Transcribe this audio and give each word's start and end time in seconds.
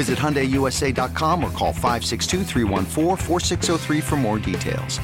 Visit 0.00 0.18
HyundaiUSA.com 0.18 1.44
or 1.44 1.50
call 1.50 1.74
562 1.74 4.00
for 4.00 4.16
more 4.16 4.38
details. 4.38 4.98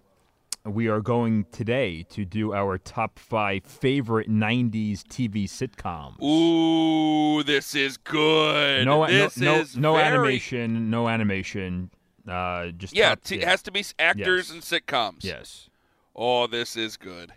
we 0.64 0.88
are 0.88 1.00
going 1.02 1.44
today 1.52 2.04
to 2.08 2.24
do 2.24 2.54
our 2.54 2.78
top 2.78 3.18
five 3.18 3.62
favorite 3.64 4.30
90s 4.30 5.02
TV 5.02 5.44
sitcoms. 5.44 6.20
Ooh, 6.22 7.42
this 7.42 7.74
is 7.74 7.98
good. 7.98 8.86
no, 8.86 9.06
this 9.06 9.36
no, 9.36 9.56
no, 9.56 9.60
is 9.60 9.76
no 9.76 9.94
very- 9.96 10.06
animation, 10.06 10.88
no 10.90 11.08
animation. 11.08 11.90
Uh, 12.26 12.68
just 12.68 12.94
Yeah, 12.96 13.10
top- 13.10 13.24
t- 13.24 13.36
it 13.36 13.44
has 13.44 13.62
to 13.64 13.70
be 13.70 13.84
actors 13.98 14.50
Yes. 14.50 14.50
and 14.50 14.62
sitcoms. 14.62 15.16
Yes. 15.22 15.68
Oh, 16.16 16.46
this 16.46 16.76
is 16.76 16.96
good. 16.96 17.34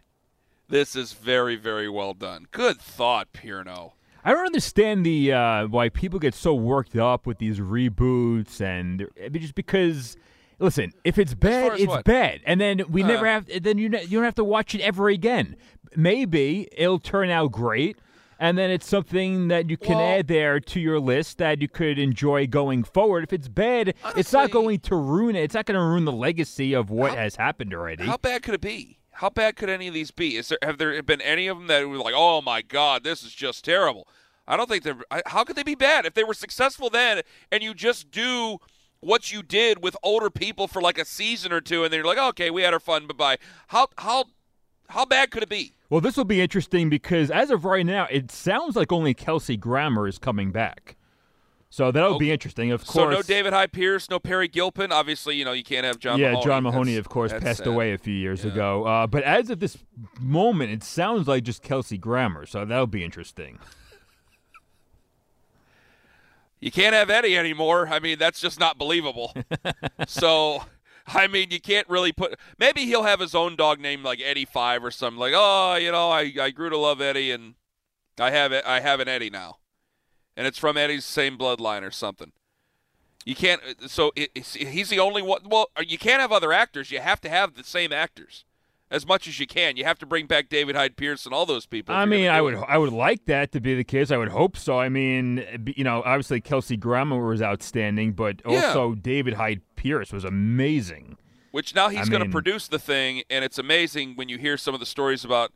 This 0.69 0.95
is 0.95 1.11
very, 1.11 1.57
very 1.57 1.89
well 1.89 2.13
done. 2.13 2.47
Good 2.51 2.79
thought, 2.79 3.33
Pierno. 3.33 3.91
I 4.23 4.31
don't 4.33 4.45
understand 4.45 5.05
the 5.05 5.33
uh, 5.33 5.67
why 5.67 5.89
people 5.89 6.19
get 6.19 6.33
so 6.33 6.53
worked 6.53 6.95
up 6.95 7.25
with 7.25 7.39
these 7.39 7.59
reboots 7.59 8.61
and 8.61 9.07
just 9.33 9.55
because. 9.55 10.15
Listen, 10.59 10.91
if 11.03 11.17
it's 11.19 11.33
bad, 11.33 11.73
it's 11.79 11.87
what? 11.87 12.03
bad, 12.05 12.41
and 12.45 12.59
then 12.59 12.81
we 12.89 13.03
Uh. 13.03 13.07
never 13.07 13.25
have. 13.27 13.45
Then 13.61 13.77
you 13.77 13.89
ne- 13.89 14.03
you 14.03 14.17
don't 14.17 14.23
have 14.23 14.35
to 14.35 14.43
watch 14.43 14.73
it 14.73 14.81
ever 14.81 15.07
again. 15.09 15.55
Maybe 15.95 16.67
it'll 16.75 16.99
turn 16.99 17.29
out 17.29 17.51
great, 17.51 17.97
and 18.39 18.57
then 18.57 18.69
it's 18.71 18.87
something 18.87 19.47
that 19.49 19.69
you 19.69 19.77
can 19.77 19.97
Well- 19.97 20.17
add 20.19 20.27
there 20.27 20.59
to 20.59 20.79
your 20.79 20.99
list 20.99 21.37
that 21.37 21.61
you 21.61 21.67
could 21.67 21.99
enjoy 21.99 22.47
going 22.47 22.83
forward. 22.83 23.23
If 23.23 23.33
it's 23.33 23.47
bad, 23.47 23.93
it's 24.15 24.33
not 24.33 24.51
going 24.51 24.79
to 24.81 24.95
ruin 24.95 25.35
it. 25.35 25.43
It's 25.43 25.53
not 25.55 25.65
going 25.65 25.77
to 25.79 25.83
ruin 25.83 26.05
the 26.05 26.11
legacy 26.11 26.73
of 26.73 26.89
what 26.89 27.11
How- 27.11 27.17
has 27.17 27.35
happened 27.35 27.73
already. 27.73 28.05
How 28.05 28.17
bad 28.17 28.43
could 28.43 28.53
it 28.55 28.61
be? 28.61 28.97
How 29.11 29.29
bad 29.31 29.55
could 29.55 29.69
any 29.69 29.87
of 29.87 29.93
these 29.95 30.11
be? 30.11 30.37
Is 30.37 30.49
there 30.49 30.59
have 30.61 30.77
there 30.77 31.01
been 31.03 31.21
any 31.21 31.47
of 31.47 31.57
them 31.57 31.67
that 31.67 31.87
were 31.87 31.97
like, 31.97 32.13
oh 32.15 32.41
my 32.41 32.61
god, 32.61 33.03
this 33.03 33.23
is 33.23 33.33
just 33.33 33.63
terrible? 33.65 34.07
I 34.47 34.55
don't 34.55 34.69
think 34.69 34.83
they're. 34.83 34.97
How 35.25 35.43
could 35.43 35.55
they 35.55 35.63
be 35.63 35.75
bad 35.75 36.05
if 36.05 36.13
they 36.13 36.23
were 36.23 36.33
successful 36.35 36.89
then, 36.89 37.21
and 37.51 37.61
you 37.63 37.73
just 37.73 38.11
do 38.11 38.59
what 38.99 39.31
you 39.31 39.43
did 39.43 39.81
with 39.83 39.95
older 40.03 40.29
people 40.29 40.67
for 40.67 40.81
like 40.81 40.97
a 40.97 41.05
season 41.05 41.51
or 41.53 41.61
two, 41.61 41.83
and 41.83 41.91
then 41.93 41.99
you're 41.99 42.07
like, 42.07 42.17
okay, 42.17 42.49
we 42.49 42.61
had 42.63 42.73
our 42.73 42.79
fun, 42.79 43.07
bye 43.07 43.13
bye. 43.13 43.37
How 43.67 43.87
how 43.97 44.25
how 44.89 45.05
bad 45.05 45.31
could 45.31 45.43
it 45.43 45.49
be? 45.49 45.73
Well, 45.89 46.01
this 46.01 46.17
will 46.17 46.25
be 46.25 46.41
interesting 46.41 46.89
because 46.89 47.31
as 47.31 47.49
of 47.49 47.63
right 47.65 47.85
now, 47.85 48.07
it 48.11 48.31
sounds 48.31 48.75
like 48.75 48.91
only 48.91 49.13
Kelsey 49.13 49.55
Grammer 49.57 50.07
is 50.07 50.17
coming 50.17 50.51
back. 50.51 50.95
So 51.69 51.91
that'll 51.91 52.17
be 52.17 52.31
interesting. 52.31 52.71
Of 52.71 52.85
course. 52.85 52.93
So 52.93 53.09
no 53.09 53.21
David 53.21 53.51
Hyde 53.51 53.73
Pierce, 53.73 54.09
no 54.09 54.19
Peri 54.19 54.47
Gilpin. 54.47 54.91
Obviously, 54.93 55.35
you 55.35 55.43
know 55.45 55.51
you 55.51 55.63
can't 55.63 55.85
have 55.85 55.99
John. 55.99 56.17
yeah, 56.17 56.29
Mahoney. 56.31 56.45
John 56.45 56.63
Mahoney, 56.63 56.91
That's- 56.93 56.99
of 57.05 57.09
course, 57.09 57.33
passed 57.33 57.57
sad. 57.59 57.67
away 57.67 57.91
a 57.93 57.97
few 57.97 58.13
years 58.13 58.45
Yeah. 58.45 58.51
ago. 58.51 58.85
Uh, 58.85 59.05
but 59.07 59.23
as 59.23 59.49
of 59.49 59.59
this 59.59 59.77
moment, 60.21 60.71
it 60.71 60.81
sounds 60.83 61.27
like 61.27 61.43
just 61.43 61.61
Kelsey 61.61 61.97
Grammer. 61.97 62.45
So 62.45 62.63
that'll 62.63 62.87
be 62.87 63.03
interesting. 63.03 63.59
You 66.59 66.71
can't 66.71 66.95
have 66.95 67.09
Eddie 67.09 67.37
anymore. 67.37 67.87
I 67.87 67.99
mean, 67.99 68.17
that's 68.17 68.39
just 68.39 68.59
not 68.59 68.77
believable. 68.77 69.35
so, 70.07 70.63
I 71.05 71.27
mean, 71.27 71.51
you 71.51 71.59
can't 71.59 71.87
really 71.87 72.11
put. 72.11 72.35
Maybe 72.57 72.85
he'll 72.85 73.03
have 73.03 73.19
his 73.19 73.35
own 73.35 73.55
dog 73.55 73.79
named 73.79 74.03
like 74.03 74.19
Eddie 74.23 74.45
Five 74.45 74.83
or 74.83 74.91
something. 74.91 75.19
Like, 75.19 75.33
oh, 75.35 75.75
you 75.75 75.91
know, 75.91 76.09
I, 76.09 76.33
I 76.39 76.49
grew 76.49 76.69
to 76.69 76.77
love 76.77 76.99
Eddie, 76.99 77.31
and 77.31 77.55
I 78.19 78.31
have 78.31 78.51
it. 78.51 78.65
I 78.65 78.79
have 78.79 78.99
an 78.99 79.07
Eddie 79.07 79.29
now, 79.29 79.57
and 80.35 80.47
it's 80.47 80.57
from 80.57 80.77
Eddie's 80.77 81.05
same 81.05 81.37
bloodline 81.37 81.83
or 81.83 81.91
something. 81.91 82.31
You 83.23 83.35
can't. 83.35 83.61
So 83.85 84.11
it, 84.15 84.31
it's, 84.33 84.55
he's 84.55 84.89
the 84.89 84.99
only 84.99 85.21
one. 85.21 85.41
Well, 85.45 85.69
you 85.85 85.99
can't 85.99 86.21
have 86.21 86.31
other 86.31 86.51
actors. 86.51 86.89
You 86.89 86.99
have 87.01 87.21
to 87.21 87.29
have 87.29 87.53
the 87.53 87.63
same 87.63 87.93
actors 87.93 88.45
as 88.89 89.05
much 89.05 89.27
as 89.27 89.39
you 89.39 89.47
can. 89.47 89.77
You 89.77 89.83
have 89.85 89.99
to 89.99 90.05
bring 90.05 90.27
back 90.27 90.49
David 90.49 90.75
Hyde 90.75 90.95
Pierce 90.95 91.25
and 91.25 91.33
all 91.33 91.45
those 91.45 91.65
people. 91.65 91.93
I 91.95 92.05
mean, 92.05 92.29
I 92.29 92.41
would 92.41 92.55
it. 92.55 92.63
I 92.67 92.77
would 92.77 92.93
like 92.93 93.25
that 93.25 93.51
to 93.51 93.59
be 93.59 93.75
the 93.75 93.83
case. 93.83 94.11
I 94.11 94.17
would 94.17 94.29
hope 94.29 94.55
so. 94.57 94.79
I 94.79 94.89
mean, 94.89 95.43
you 95.75 95.83
know, 95.83 96.01
obviously 96.05 96.41
Kelsey 96.41 96.77
Grammer 96.77 97.25
was 97.25 97.41
outstanding, 97.41 98.13
but 98.13 98.41
Yeah. 98.47 98.67
also 98.67 98.95
David 98.95 99.33
Hyde 99.35 99.61
Pierce 99.75 100.11
was 100.13 100.23
amazing. 100.23 101.17
Which 101.51 101.73
now 101.73 101.89
he's 101.89 102.07
I 102.07 102.11
going 102.11 102.23
to 102.23 102.29
produce 102.29 102.67
the 102.67 102.77
thing, 102.79 103.23
and 103.29 103.43
it's 103.43 103.57
amazing 103.57 104.15
when 104.15 104.29
you 104.29 104.37
hear 104.37 104.57
some 104.57 104.73
of 104.73 104.79
the 104.79 104.85
stories 104.85 105.23
about, 105.25 105.51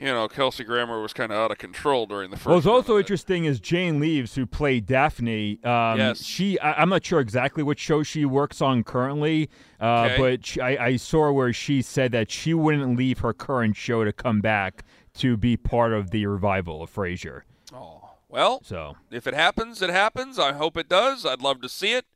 you 0.00 0.06
know, 0.06 0.26
Kelsey 0.28 0.64
Grammer 0.64 1.00
was 1.00 1.12
kind 1.12 1.30
of 1.30 1.38
out 1.38 1.50
of 1.50 1.58
control 1.58 2.06
during 2.06 2.30
the 2.30 2.36
first. 2.36 2.46
What's 2.48 2.66
also 2.66 2.96
interesting 2.98 3.44
is 3.44 3.60
Jane 3.60 4.00
Leeves, 4.00 4.34
who 4.34 4.46
played 4.46 4.86
Daphne. 4.86 5.58
Um, 5.62 5.98
Yes. 5.98 6.24
She, 6.24 6.58
I, 6.58 6.80
I'm 6.80 6.88
not 6.88 7.04
sure 7.04 7.20
exactly 7.20 7.62
what 7.62 7.78
show 7.78 8.02
she 8.02 8.24
works 8.24 8.62
on 8.62 8.82
currently, 8.82 9.50
uh, 9.80 10.04
Okay. 10.04 10.16
but 10.18 10.46
she, 10.46 10.60
I, 10.60 10.86
I 10.86 10.96
saw 10.96 11.30
where 11.30 11.52
she 11.52 11.82
said 11.82 12.12
that 12.12 12.30
she 12.30 12.54
wouldn't 12.54 12.96
leave 12.96 13.18
her 13.18 13.32
current 13.34 13.76
show 13.76 14.04
to 14.04 14.12
come 14.12 14.40
back 14.40 14.84
to 15.14 15.36
be 15.36 15.56
part 15.56 15.92
of 15.92 16.10
the 16.10 16.24
revival 16.26 16.82
of 16.82 16.92
Frasier. 16.94 17.42
Oh, 17.74 18.10
well, 18.28 18.62
So 18.64 18.96
if 19.10 19.26
it 19.26 19.34
happens, 19.34 19.82
it 19.82 19.90
happens. 19.90 20.38
I 20.38 20.52
hope 20.54 20.76
it 20.76 20.88
does. 20.88 21.26
I'd 21.26 21.42
love 21.42 21.60
to 21.60 21.68
see 21.68 21.92
it. 21.92 22.06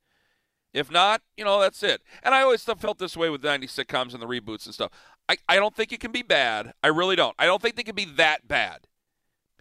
If 0.73 0.91
not, 0.91 1.23
you 1.37 1.45
know, 1.45 1.61
that's 1.61 1.85
it. 1.85 2.03
And 2.23 2.35
I 2.35 2.43
always 2.43 2.65
felt 2.65 2.99
this 2.99 3.17
way 3.17 3.31
with 3.31 3.45
90 3.45 3.69
sitcoms 3.69 4.13
and 4.13 4.21
the 4.21 4.27
reboots 4.27 4.65
and 4.67 4.75
stuff. 4.75 4.91
I, 5.29 5.37
I 5.49 5.56
don't 5.56 5.75
think 5.75 5.93
it 5.93 6.00
can 6.00 6.12
be 6.12 6.23
bad. 6.23 6.75
I 6.82 6.88
really 6.88 7.17
don't. 7.17 7.35
I 7.38 7.47
don't 7.47 7.62
think 7.62 7.76
they 7.76 7.82
can 7.82 7.94
be 7.94 8.05
that 8.05 8.47
bad. 8.47 8.87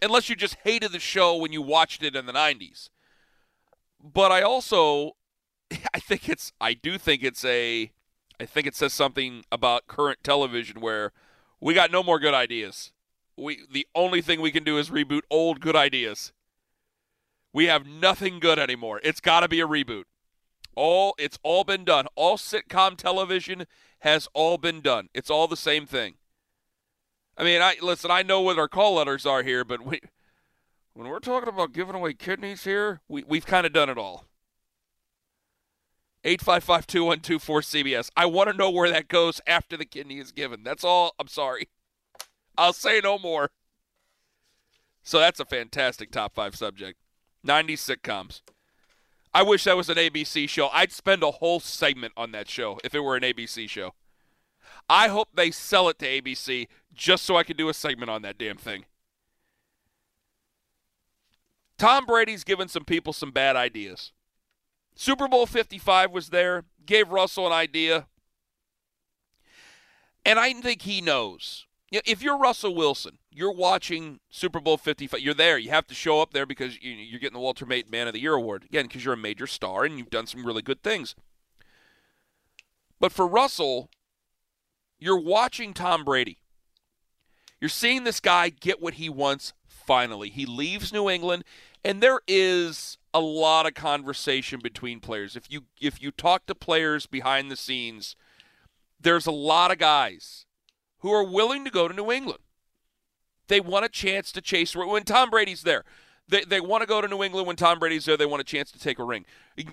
Unless 0.02 0.28
you 0.28 0.36
just 0.36 0.56
hated 0.64 0.92
the 0.92 0.98
show 0.98 1.36
when 1.36 1.52
you 1.52 1.62
watched 1.62 2.02
it 2.02 2.16
in 2.16 2.26
the 2.26 2.32
90s. 2.32 2.90
But 4.02 4.32
I 4.32 4.42
also 4.42 5.12
I 5.94 5.98
think 5.98 6.28
it's 6.28 6.52
I 6.60 6.74
do 6.74 6.98
think 6.98 7.22
it's 7.22 7.44
a 7.44 7.90
I 8.40 8.46
think 8.46 8.66
it 8.66 8.74
says 8.74 8.92
something 8.92 9.44
about 9.52 9.86
current 9.86 10.18
television 10.22 10.80
where 10.80 11.12
we 11.60 11.74
got 11.74 11.90
no 11.90 12.02
more 12.02 12.18
good 12.18 12.34
ideas. 12.34 12.92
We 13.36 13.60
the 13.70 13.86
only 13.94 14.20
thing 14.20 14.40
we 14.40 14.50
can 14.50 14.64
do 14.64 14.78
is 14.78 14.90
reboot 14.90 15.22
old 15.30 15.60
good 15.60 15.76
ideas. 15.76 16.32
We 17.52 17.66
have 17.66 17.86
nothing 17.86 18.40
good 18.40 18.58
anymore. 18.58 19.00
It's 19.04 19.20
got 19.20 19.40
to 19.40 19.48
be 19.48 19.60
a 19.60 19.66
reboot. 19.66 20.04
All 20.74 21.14
it's 21.18 21.38
all 21.42 21.64
been 21.64 21.84
done. 21.84 22.06
All 22.16 22.36
sitcom 22.36 22.96
television 22.96 23.66
has 24.04 24.28
all 24.34 24.58
been 24.58 24.82
done. 24.82 25.08
It's 25.14 25.30
all 25.30 25.48
the 25.48 25.56
same 25.56 25.86
thing. 25.86 26.14
I 27.38 27.42
mean, 27.42 27.62
I 27.62 27.76
listen. 27.82 28.10
I 28.10 28.22
know 28.22 28.42
what 28.42 28.58
our 28.58 28.68
call 28.68 28.94
letters 28.94 29.24
are 29.26 29.42
here, 29.42 29.64
but 29.64 29.84
we, 29.84 30.00
when 30.92 31.08
we're 31.08 31.18
talking 31.18 31.48
about 31.48 31.72
giving 31.72 31.94
away 31.96 32.12
kidneys 32.12 32.64
here, 32.64 33.00
we 33.08 33.24
we've 33.26 33.46
kind 33.46 33.66
of 33.66 33.72
done 33.72 33.88
it 33.88 33.98
all. 33.98 34.26
855-212-4CBS. 36.24 38.10
I 38.16 38.24
want 38.24 38.50
to 38.50 38.56
know 38.56 38.70
where 38.70 38.90
that 38.90 39.08
goes 39.08 39.42
after 39.46 39.76
the 39.76 39.84
kidney 39.84 40.18
is 40.18 40.32
given. 40.32 40.62
That's 40.64 40.82
all. 40.82 41.14
I'm 41.18 41.28
sorry. 41.28 41.68
I'll 42.56 42.72
say 42.72 43.00
no 43.02 43.18
more. 43.18 43.50
So 45.02 45.18
that's 45.18 45.38
a 45.38 45.44
fantastic 45.44 46.10
top 46.10 46.34
five 46.34 46.56
subject. 46.56 46.98
90 47.42 47.76
sitcoms. 47.76 48.40
I 49.34 49.42
wish 49.42 49.64
that 49.64 49.76
was 49.76 49.88
an 49.88 49.96
ABC 49.96 50.48
show. 50.48 50.68
I'd 50.68 50.92
spend 50.92 51.24
a 51.24 51.32
whole 51.32 51.58
segment 51.58 52.12
on 52.16 52.30
that 52.32 52.48
show 52.48 52.78
if 52.84 52.94
it 52.94 53.00
were 53.00 53.16
an 53.16 53.24
ABC 53.24 53.68
show. 53.68 53.94
I 54.88 55.08
hope 55.08 55.28
they 55.34 55.50
sell 55.50 55.88
it 55.88 55.98
to 55.98 56.06
ABC 56.06 56.68
just 56.92 57.24
so 57.24 57.36
I 57.36 57.42
can 57.42 57.56
do 57.56 57.68
a 57.68 57.74
segment 57.74 58.10
on 58.10 58.22
that 58.22 58.38
damn 58.38 58.56
thing. 58.56 58.84
Tom 61.78 62.06
Brady's 62.06 62.44
given 62.44 62.68
some 62.68 62.84
people 62.84 63.12
some 63.12 63.32
bad 63.32 63.56
ideas. 63.56 64.12
Super 64.94 65.26
Bowl 65.26 65.46
55 65.46 66.12
was 66.12 66.28
there, 66.28 66.64
gave 66.86 67.08
Russell 67.08 67.48
an 67.48 67.52
idea. 67.52 68.06
And 70.24 70.38
I 70.38 70.52
think 70.52 70.82
he 70.82 71.00
knows. 71.00 71.66
If 71.92 72.22
you're 72.22 72.38
Russell 72.38 72.74
Wilson, 72.74 73.18
you're 73.30 73.52
watching 73.52 74.20
Super 74.30 74.58
Bowl 74.58 74.76
55, 74.76 75.20
you're 75.20 75.34
there. 75.34 75.58
You 75.58 75.70
have 75.70 75.86
to 75.86 75.94
show 75.94 76.20
up 76.20 76.32
there 76.32 76.46
because 76.46 76.82
you're 76.82 77.20
getting 77.20 77.34
the 77.34 77.40
Walter 77.40 77.66
Payton 77.66 77.90
Man 77.90 78.06
of 78.06 78.14
the 78.14 78.20
Year 78.20 78.34
award. 78.34 78.64
Again, 78.64 78.86
because 78.86 79.04
you're 79.04 79.14
a 79.14 79.18
major 79.18 79.46
star 79.46 79.84
and 79.84 79.98
you've 79.98 80.10
done 80.10 80.26
some 80.26 80.44
really 80.44 80.62
good 80.62 80.82
things. 80.82 81.14
But 82.98 83.12
for 83.12 83.26
Russell, 83.26 83.90
you're 84.98 85.20
watching 85.20 85.74
Tom 85.74 86.04
Brady. 86.04 86.38
You're 87.60 87.68
seeing 87.68 88.04
this 88.04 88.20
guy 88.20 88.48
get 88.48 88.80
what 88.80 88.94
he 88.94 89.08
wants 89.08 89.52
finally. 89.66 90.30
He 90.30 90.46
leaves 90.46 90.92
New 90.92 91.08
England, 91.08 91.44
and 91.84 92.00
there 92.00 92.20
is 92.26 92.98
a 93.12 93.20
lot 93.20 93.66
of 93.66 93.74
conversation 93.74 94.60
between 94.62 95.00
players. 95.00 95.36
If 95.36 95.50
you 95.50 95.64
if 95.80 96.02
you 96.02 96.10
talk 96.10 96.46
to 96.46 96.54
players 96.54 97.06
behind 97.06 97.50
the 97.50 97.56
scenes, 97.56 98.16
there's 99.00 99.26
a 99.26 99.32
lot 99.32 99.70
of 99.70 99.78
guys 99.78 100.46
who 101.04 101.12
are 101.12 101.22
willing 101.22 101.66
to 101.66 101.70
go 101.70 101.86
to 101.86 101.92
New 101.92 102.10
England. 102.10 102.40
They 103.48 103.60
want 103.60 103.84
a 103.84 103.90
chance 103.90 104.32
to 104.32 104.40
chase 104.40 104.74
when 104.74 105.04
Tom 105.04 105.28
Brady's 105.28 105.62
there. 105.62 105.84
They, 106.26 106.44
they 106.44 106.62
want 106.62 106.80
to 106.80 106.86
go 106.86 107.02
to 107.02 107.06
New 107.06 107.22
England 107.22 107.46
when 107.46 107.56
Tom 107.56 107.78
Brady's 107.78 108.06
there. 108.06 108.16
They 108.16 108.24
want 108.24 108.40
a 108.40 108.44
chance 108.44 108.72
to 108.72 108.78
take 108.78 108.98
a 108.98 109.04
ring 109.04 109.26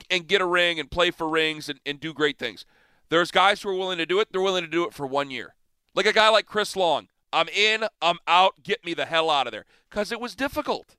and 0.09 0.27
get 0.27 0.41
a 0.41 0.45
ring 0.45 0.77
and 0.77 0.91
play 0.91 1.09
for 1.09 1.29
rings 1.29 1.69
and, 1.69 1.79
and 1.85 2.01
do 2.01 2.13
great 2.13 2.37
things. 2.37 2.65
There's 3.07 3.31
guys 3.31 3.61
who 3.61 3.69
are 3.69 3.75
willing 3.75 3.97
to 3.99 4.05
do 4.05 4.19
it. 4.19 4.27
They're 4.33 4.41
willing 4.41 4.65
to 4.65 4.69
do 4.69 4.83
it 4.83 4.93
for 4.93 5.07
one 5.07 5.31
year. 5.31 5.55
Like 5.95 6.05
a 6.05 6.11
guy 6.11 6.27
like 6.27 6.47
Chris 6.47 6.75
Long. 6.75 7.07
I'm 7.31 7.47
in, 7.47 7.85
I'm 8.01 8.17
out, 8.27 8.61
get 8.61 8.83
me 8.83 8.93
the 8.93 9.05
hell 9.05 9.29
out 9.29 9.47
of 9.47 9.53
there. 9.53 9.65
Because 9.89 10.11
it 10.11 10.19
was 10.19 10.35
difficult. 10.35 10.97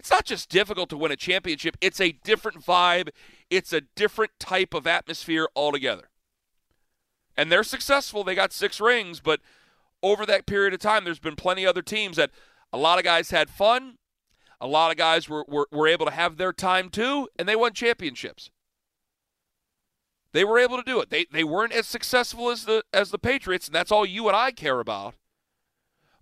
It's 0.00 0.10
not 0.10 0.24
just 0.24 0.48
difficult 0.48 0.90
to 0.90 0.96
win 0.96 1.12
a 1.12 1.16
championship, 1.16 1.76
it's 1.80 2.00
a 2.00 2.18
different 2.24 2.60
vibe, 2.66 3.10
it's 3.50 3.72
a 3.72 3.82
different 3.94 4.32
type 4.40 4.74
of 4.74 4.88
atmosphere 4.88 5.48
altogether. 5.54 6.10
And 7.36 7.52
they're 7.52 7.62
successful. 7.62 8.24
They 8.24 8.34
got 8.34 8.52
six 8.52 8.80
rings, 8.80 9.20
but 9.20 9.40
over 10.02 10.24
that 10.26 10.46
period 10.46 10.74
of 10.74 10.80
time, 10.80 11.04
there's 11.04 11.18
been 11.18 11.36
plenty 11.36 11.64
of 11.64 11.70
other 11.70 11.82
teams 11.82 12.16
that 12.16 12.30
a 12.72 12.78
lot 12.78 12.98
of 12.98 13.04
guys 13.04 13.30
had 13.30 13.50
fun. 13.50 13.96
A 14.60 14.66
lot 14.66 14.90
of 14.90 14.96
guys 14.96 15.28
were, 15.28 15.44
were, 15.48 15.66
were 15.70 15.88
able 15.88 16.06
to 16.06 16.12
have 16.12 16.36
their 16.36 16.52
time 16.52 16.90
too, 16.90 17.28
and 17.38 17.48
they 17.48 17.56
won 17.56 17.72
championships. 17.72 18.50
They 20.32 20.44
were 20.44 20.58
able 20.58 20.76
to 20.76 20.82
do 20.82 21.00
it. 21.00 21.10
They, 21.10 21.26
they 21.32 21.44
weren't 21.44 21.72
as 21.72 21.86
successful 21.86 22.50
as 22.50 22.64
the 22.64 22.84
as 22.92 23.10
the 23.10 23.18
Patriots, 23.18 23.66
and 23.66 23.74
that's 23.74 23.90
all 23.90 24.06
you 24.06 24.28
and 24.28 24.36
I 24.36 24.52
care 24.52 24.78
about 24.78 25.14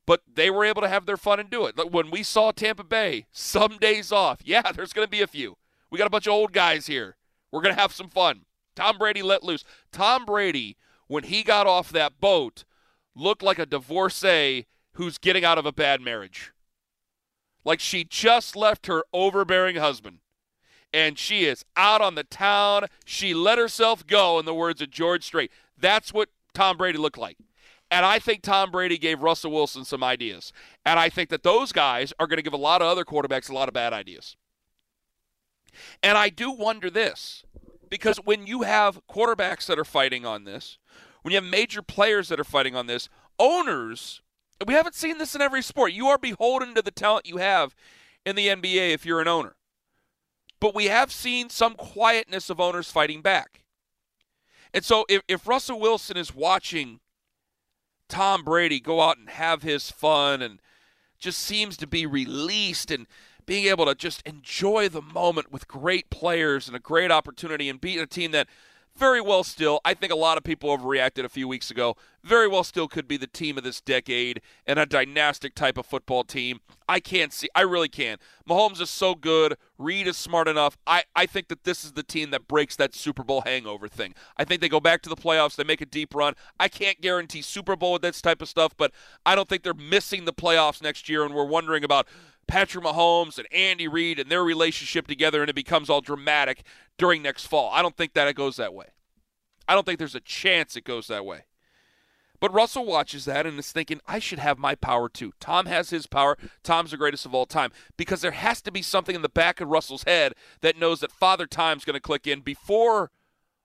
but 0.08 0.22
they 0.26 0.48
were 0.48 0.64
able 0.64 0.80
to 0.80 0.88
have 0.88 1.04
their 1.04 1.18
fun 1.18 1.38
and 1.38 1.50
do 1.50 1.66
it. 1.66 1.76
When 1.92 2.10
we 2.10 2.22
saw 2.22 2.50
Tampa 2.50 2.82
Bay, 2.82 3.26
some 3.30 3.76
days 3.76 4.10
off, 4.10 4.40
yeah, 4.44 4.72
there's 4.72 4.94
going 4.94 5.06
to 5.06 5.10
be 5.10 5.20
a 5.20 5.26
few. 5.26 5.58
We 5.90 5.98
got 5.98 6.06
a 6.06 6.10
bunch 6.10 6.26
of 6.26 6.32
old 6.32 6.54
guys 6.54 6.86
here. 6.86 7.16
We're 7.52 7.60
going 7.60 7.74
to 7.74 7.80
have 7.80 7.92
some 7.92 8.08
fun. 8.08 8.46
Tom 8.74 8.96
Brady 8.96 9.20
let 9.20 9.44
loose. 9.44 9.64
Tom 9.92 10.24
Brady, 10.24 10.78
when 11.08 11.24
he 11.24 11.42
got 11.42 11.66
off 11.66 11.90
that 11.90 12.20
boat, 12.20 12.64
looked 13.18 13.42
like 13.42 13.58
a 13.58 13.66
divorcee 13.66 14.66
who's 14.92 15.18
getting 15.18 15.44
out 15.44 15.58
of 15.58 15.66
a 15.66 15.72
bad 15.72 16.00
marriage. 16.00 16.52
Like 17.64 17.80
she 17.80 18.04
just 18.04 18.56
left 18.56 18.86
her 18.86 19.04
overbearing 19.12 19.76
husband. 19.76 20.18
And 20.92 21.18
she 21.18 21.44
is 21.44 21.64
out 21.76 22.00
on 22.00 22.14
the 22.14 22.24
town. 22.24 22.86
She 23.04 23.34
let 23.34 23.58
herself 23.58 24.06
go, 24.06 24.38
in 24.38 24.46
the 24.46 24.54
words 24.54 24.80
of 24.80 24.90
George 24.90 25.24
Strait. 25.24 25.52
That's 25.78 26.14
what 26.14 26.30
Tom 26.54 26.78
Brady 26.78 26.96
looked 26.96 27.18
like. 27.18 27.36
And 27.90 28.04
I 28.04 28.18
think 28.18 28.42
Tom 28.42 28.70
Brady 28.70 28.98
gave 28.98 29.22
Russell 29.22 29.50
Wilson 29.50 29.84
some 29.84 30.02
ideas. 30.02 30.52
And 30.84 30.98
I 30.98 31.08
think 31.08 31.28
that 31.30 31.42
those 31.42 31.72
guys 31.72 32.12
are 32.18 32.26
going 32.26 32.38
to 32.38 32.42
give 32.42 32.52
a 32.52 32.58
lot 32.58 32.82
of 32.82 32.88
other 32.88 33.04
quarterbacks 33.04 33.50
a 33.50 33.54
lot 33.54 33.68
of 33.68 33.74
bad 33.74 33.92
ideas. 33.92 34.36
And 36.02 36.18
I 36.18 36.28
do 36.28 36.50
wonder 36.50 36.90
this 36.90 37.44
because 37.88 38.18
when 38.18 38.46
you 38.46 38.62
have 38.62 39.00
quarterbacks 39.08 39.66
that 39.66 39.78
are 39.78 39.84
fighting 39.84 40.26
on 40.26 40.44
this, 40.44 40.78
when 41.22 41.32
you 41.32 41.36
have 41.36 41.44
major 41.44 41.82
players 41.82 42.28
that 42.28 42.40
are 42.40 42.44
fighting 42.44 42.76
on 42.76 42.86
this, 42.86 43.08
owners, 43.38 44.20
we 44.66 44.74
haven't 44.74 44.94
seen 44.94 45.18
this 45.18 45.34
in 45.34 45.42
every 45.42 45.62
sport. 45.62 45.92
You 45.92 46.08
are 46.08 46.18
beholden 46.18 46.74
to 46.74 46.82
the 46.82 46.90
talent 46.90 47.26
you 47.26 47.36
have 47.38 47.74
in 48.24 48.36
the 48.36 48.48
NBA 48.48 48.92
if 48.92 49.06
you're 49.06 49.20
an 49.20 49.28
owner. 49.28 49.56
But 50.60 50.74
we 50.74 50.86
have 50.86 51.12
seen 51.12 51.50
some 51.50 51.74
quietness 51.74 52.50
of 52.50 52.60
owners 52.60 52.90
fighting 52.90 53.22
back. 53.22 53.62
And 54.74 54.84
so 54.84 55.04
if, 55.08 55.22
if 55.28 55.46
Russell 55.46 55.80
Wilson 55.80 56.16
is 56.16 56.34
watching 56.34 57.00
Tom 58.08 58.42
Brady 58.42 58.80
go 58.80 59.00
out 59.00 59.18
and 59.18 59.28
have 59.28 59.62
his 59.62 59.90
fun 59.90 60.42
and 60.42 60.60
just 61.18 61.40
seems 61.40 61.76
to 61.76 61.86
be 61.86 62.06
released 62.06 62.90
and 62.90 63.06
being 63.46 63.66
able 63.66 63.86
to 63.86 63.94
just 63.94 64.22
enjoy 64.26 64.88
the 64.88 65.02
moment 65.02 65.50
with 65.50 65.68
great 65.68 66.10
players 66.10 66.66
and 66.66 66.76
a 66.76 66.80
great 66.80 67.10
opportunity 67.10 67.68
and 67.68 67.80
beating 67.80 68.02
a 68.02 68.06
team 68.06 68.30
that 68.32 68.46
very 68.98 69.20
well 69.20 69.44
still, 69.44 69.80
I 69.84 69.94
think 69.94 70.12
a 70.12 70.16
lot 70.16 70.36
of 70.36 70.44
people 70.44 70.76
overreacted 70.76 71.24
a 71.24 71.28
few 71.28 71.46
weeks 71.46 71.70
ago. 71.70 71.96
Very 72.24 72.48
well 72.48 72.64
still 72.64 72.88
could 72.88 73.06
be 73.06 73.16
the 73.16 73.28
team 73.28 73.56
of 73.56 73.62
this 73.62 73.80
decade 73.80 74.42
and 74.66 74.78
a 74.78 74.84
dynastic 74.84 75.54
type 75.54 75.78
of 75.78 75.86
football 75.86 76.24
team. 76.24 76.60
I 76.88 76.98
can't 76.98 77.32
see, 77.32 77.48
I 77.54 77.60
really 77.60 77.88
can't. 77.88 78.20
Mahomes 78.48 78.80
is 78.80 78.90
so 78.90 79.14
good. 79.14 79.56
Reid 79.78 80.08
is 80.08 80.16
smart 80.16 80.48
enough. 80.48 80.76
I, 80.86 81.04
I 81.14 81.26
think 81.26 81.48
that 81.48 81.64
this 81.64 81.84
is 81.84 81.92
the 81.92 82.02
team 82.02 82.30
that 82.30 82.48
breaks 82.48 82.74
that 82.76 82.94
Super 82.94 83.22
Bowl 83.22 83.42
hangover 83.42 83.86
thing. 83.88 84.14
I 84.36 84.44
think 84.44 84.60
they 84.60 84.68
go 84.68 84.80
back 84.80 85.00
to 85.02 85.08
the 85.08 85.16
playoffs, 85.16 85.54
they 85.54 85.64
make 85.64 85.80
a 85.80 85.86
deep 85.86 86.14
run. 86.14 86.34
I 86.58 86.68
can't 86.68 87.00
guarantee 87.00 87.42
Super 87.42 87.76
Bowl 87.76 87.92
with 87.92 88.02
this 88.02 88.20
type 88.20 88.42
of 88.42 88.48
stuff, 88.48 88.76
but 88.76 88.92
I 89.24 89.36
don't 89.36 89.48
think 89.48 89.62
they're 89.62 89.74
missing 89.74 90.24
the 90.24 90.32
playoffs 90.32 90.82
next 90.82 91.08
year 91.08 91.24
and 91.24 91.34
we're 91.34 91.44
wondering 91.44 91.84
about 91.84 92.08
Patrick 92.48 92.84
Mahomes 92.84 93.38
and 93.38 93.46
Andy 93.52 93.86
Reid 93.86 94.18
and 94.18 94.30
their 94.30 94.42
relationship 94.42 95.06
together 95.06 95.42
and 95.42 95.50
it 95.50 95.54
becomes 95.54 95.88
all 95.88 96.00
dramatic 96.00 96.64
during 96.96 97.22
next 97.22 97.46
fall. 97.46 97.70
I 97.72 97.82
don't 97.82 97.96
think 97.96 98.14
that 98.14 98.26
it 98.26 98.34
goes 98.34 98.56
that 98.56 98.74
way. 98.74 98.86
I 99.68 99.74
don't 99.74 99.84
think 99.84 99.98
there's 99.98 100.14
a 100.14 100.20
chance 100.20 100.74
it 100.74 100.84
goes 100.84 101.06
that 101.06 101.26
way. 101.26 101.44
But 102.40 102.54
Russell 102.54 102.86
watches 102.86 103.24
that 103.24 103.46
and 103.46 103.58
is 103.58 103.72
thinking, 103.72 104.00
I 104.06 104.18
should 104.18 104.38
have 104.38 104.58
my 104.58 104.74
power 104.74 105.08
too. 105.08 105.32
Tom 105.40 105.66
has 105.66 105.90
his 105.90 106.06
power. 106.06 106.38
Tom's 106.62 106.92
the 106.92 106.96
greatest 106.96 107.26
of 107.26 107.34
all 107.34 107.46
time. 107.46 107.72
Because 107.96 108.20
there 108.20 108.30
has 108.30 108.62
to 108.62 108.70
be 108.70 108.82
something 108.82 109.14
in 109.14 109.22
the 109.22 109.28
back 109.28 109.60
of 109.60 109.68
Russell's 109.68 110.04
head 110.04 110.34
that 110.60 110.78
knows 110.78 111.00
that 111.00 111.12
Father 111.12 111.46
Time's 111.46 111.84
going 111.84 111.94
to 111.94 112.00
click 112.00 112.26
in 112.26 112.40
before, 112.40 113.10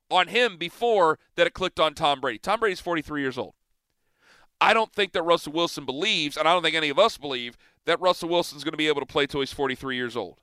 on 0.10 0.28
him, 0.28 0.58
before 0.58 1.20
that 1.36 1.48
it 1.48 1.54
clicked 1.54 1.80
on 1.80 1.94
Tom 1.94 2.20
Brady. 2.20 2.40
Tom 2.40 2.60
Brady's 2.60 2.80
43 2.80 3.22
years 3.22 3.38
old. 3.38 3.54
I 4.60 4.74
don't 4.74 4.94
think 4.94 5.12
that 5.12 5.24
Russell 5.24 5.54
Wilson 5.54 5.86
believes, 5.86 6.38
and 6.38 6.48
I 6.48 6.54
don't 6.54 6.64
think 6.64 6.76
any 6.76 6.90
of 6.90 6.98
us 6.98 7.18
believe, 7.18 7.58
that 7.86 8.00
Russell 8.00 8.30
Wilson's 8.30 8.64
going 8.64 8.72
to 8.74 8.78
be 8.78 8.88
able 8.88 9.02
to 9.02 9.06
play 9.06 9.28
till 9.28 9.40
he's 9.40 9.54
43 9.54 9.96
years 9.96 10.16
old. 10.16 10.40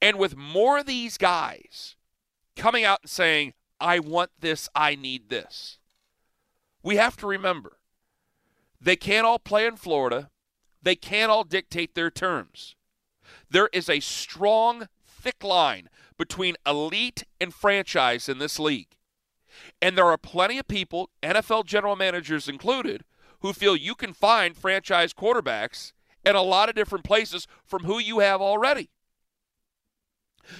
And 0.00 0.18
with 0.18 0.36
more 0.36 0.78
of 0.78 0.86
these 0.86 1.16
guys 1.16 1.96
coming 2.56 2.84
out 2.84 3.00
and 3.02 3.10
saying, 3.10 3.54
I 3.80 3.98
want 3.98 4.30
this, 4.38 4.68
I 4.74 4.94
need 4.94 5.28
this, 5.28 5.78
we 6.82 6.96
have 6.96 7.16
to 7.18 7.26
remember 7.26 7.78
they 8.80 8.96
can't 8.96 9.26
all 9.26 9.38
play 9.38 9.66
in 9.66 9.76
Florida, 9.76 10.30
they 10.82 10.96
can't 10.96 11.30
all 11.30 11.44
dictate 11.44 11.94
their 11.94 12.10
terms. 12.10 12.74
There 13.50 13.68
is 13.72 13.88
a 13.88 14.00
strong, 14.00 14.88
thick 15.04 15.44
line 15.44 15.88
between 16.16 16.56
elite 16.66 17.24
and 17.40 17.52
franchise 17.52 18.28
in 18.28 18.38
this 18.38 18.58
league. 18.58 18.96
And 19.82 19.96
there 19.96 20.06
are 20.06 20.18
plenty 20.18 20.58
of 20.58 20.68
people, 20.68 21.10
NFL 21.22 21.66
general 21.66 21.96
managers 21.96 22.48
included, 22.48 23.04
who 23.40 23.52
feel 23.52 23.76
you 23.76 23.94
can 23.94 24.12
find 24.12 24.56
franchise 24.56 25.12
quarterbacks 25.12 25.92
in 26.24 26.36
a 26.36 26.42
lot 26.42 26.68
of 26.68 26.74
different 26.74 27.04
places 27.04 27.46
from 27.64 27.84
who 27.84 27.98
you 27.98 28.18
have 28.18 28.40
already. 28.40 28.90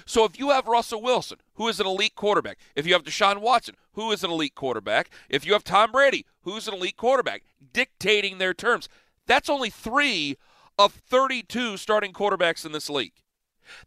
So 0.07 0.25
if 0.25 0.38
you 0.38 0.50
have 0.50 0.67
Russell 0.67 1.02
Wilson, 1.02 1.38
who 1.55 1.69
is 1.69 1.81
an 1.81 1.87
elite 1.87 2.14
quarterback, 2.14 2.59
if 2.76 2.87
you 2.87 2.93
have 2.93 3.02
Deshaun 3.02 3.40
Watson, 3.40 3.75
who 3.93 4.12
is 4.12 4.23
an 4.23 4.31
elite 4.31 4.55
quarterback, 4.55 5.11
if 5.29 5.45
you 5.45 5.52
have 5.52 5.64
Tom 5.64 5.90
Brady, 5.90 6.26
who's 6.43 6.69
an 6.69 6.75
elite 6.75 6.97
quarterback, 6.97 7.43
dictating 7.73 8.38
their 8.38 8.55
terms, 8.55 8.88
that's 9.26 9.49
only 9.49 9.71
three 9.71 10.37
of 10.79 10.93
32 10.93 11.76
starting 11.76 12.12
quarterbacks 12.12 12.64
in 12.64 12.73
this 12.73 12.90
league. 12.90 13.14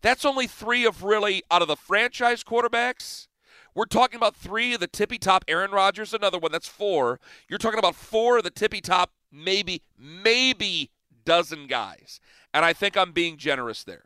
That's 0.01 0.25
only 0.25 0.48
three 0.48 0.86
of 0.86 1.03
really, 1.03 1.44
out 1.51 1.62
of 1.62 1.68
the 1.68 1.75
franchise 1.75 2.44
quarterbacks, 2.44 3.27
we're 3.75 3.86
talking 3.86 4.18
about 4.18 4.36
three 4.36 4.74
of 4.74 4.80
the 4.80 4.88
tippy 4.88 5.18
top. 5.18 5.44
Aaron 5.48 5.72
Rodgers, 5.72 6.13
another 6.13 6.38
one. 6.38 6.51
That's 6.51 6.68
four. 6.68 7.20
You're 7.50 7.58
talking 7.58 7.80
about 7.80 7.96
four 7.96 8.38
of 8.38 8.44
the 8.44 8.51
tippy 8.51 8.82
top, 8.82 9.12
maybe, 9.32 9.82
maybe 9.98 10.92
dozen 11.25 11.68
guys. 11.68 12.20
And 12.53 12.63
I 12.63 12.74
think 12.74 12.96
I'm 12.96 13.12
being 13.12 13.38
generous 13.38 13.84
there. 13.84 14.06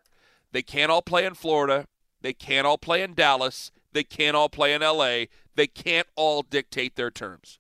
They 0.52 0.62
can't 0.62 0.92
all 0.92 1.02
play 1.02 1.26
in 1.26 1.34
Florida. 1.34 1.88
They 2.22 2.34
can't 2.34 2.66
all 2.66 2.78
play 2.78 3.02
in 3.04 3.14
Dallas. 3.14 3.72
They 3.94 4.04
can't 4.04 4.36
all 4.36 4.50
play 4.50 4.74
in 4.74 4.82
LA. 4.82 5.26
They 5.56 5.68
can't 5.68 6.08
all 6.16 6.42
dictate 6.44 6.96
their 6.96 7.12
terms. 7.12 7.60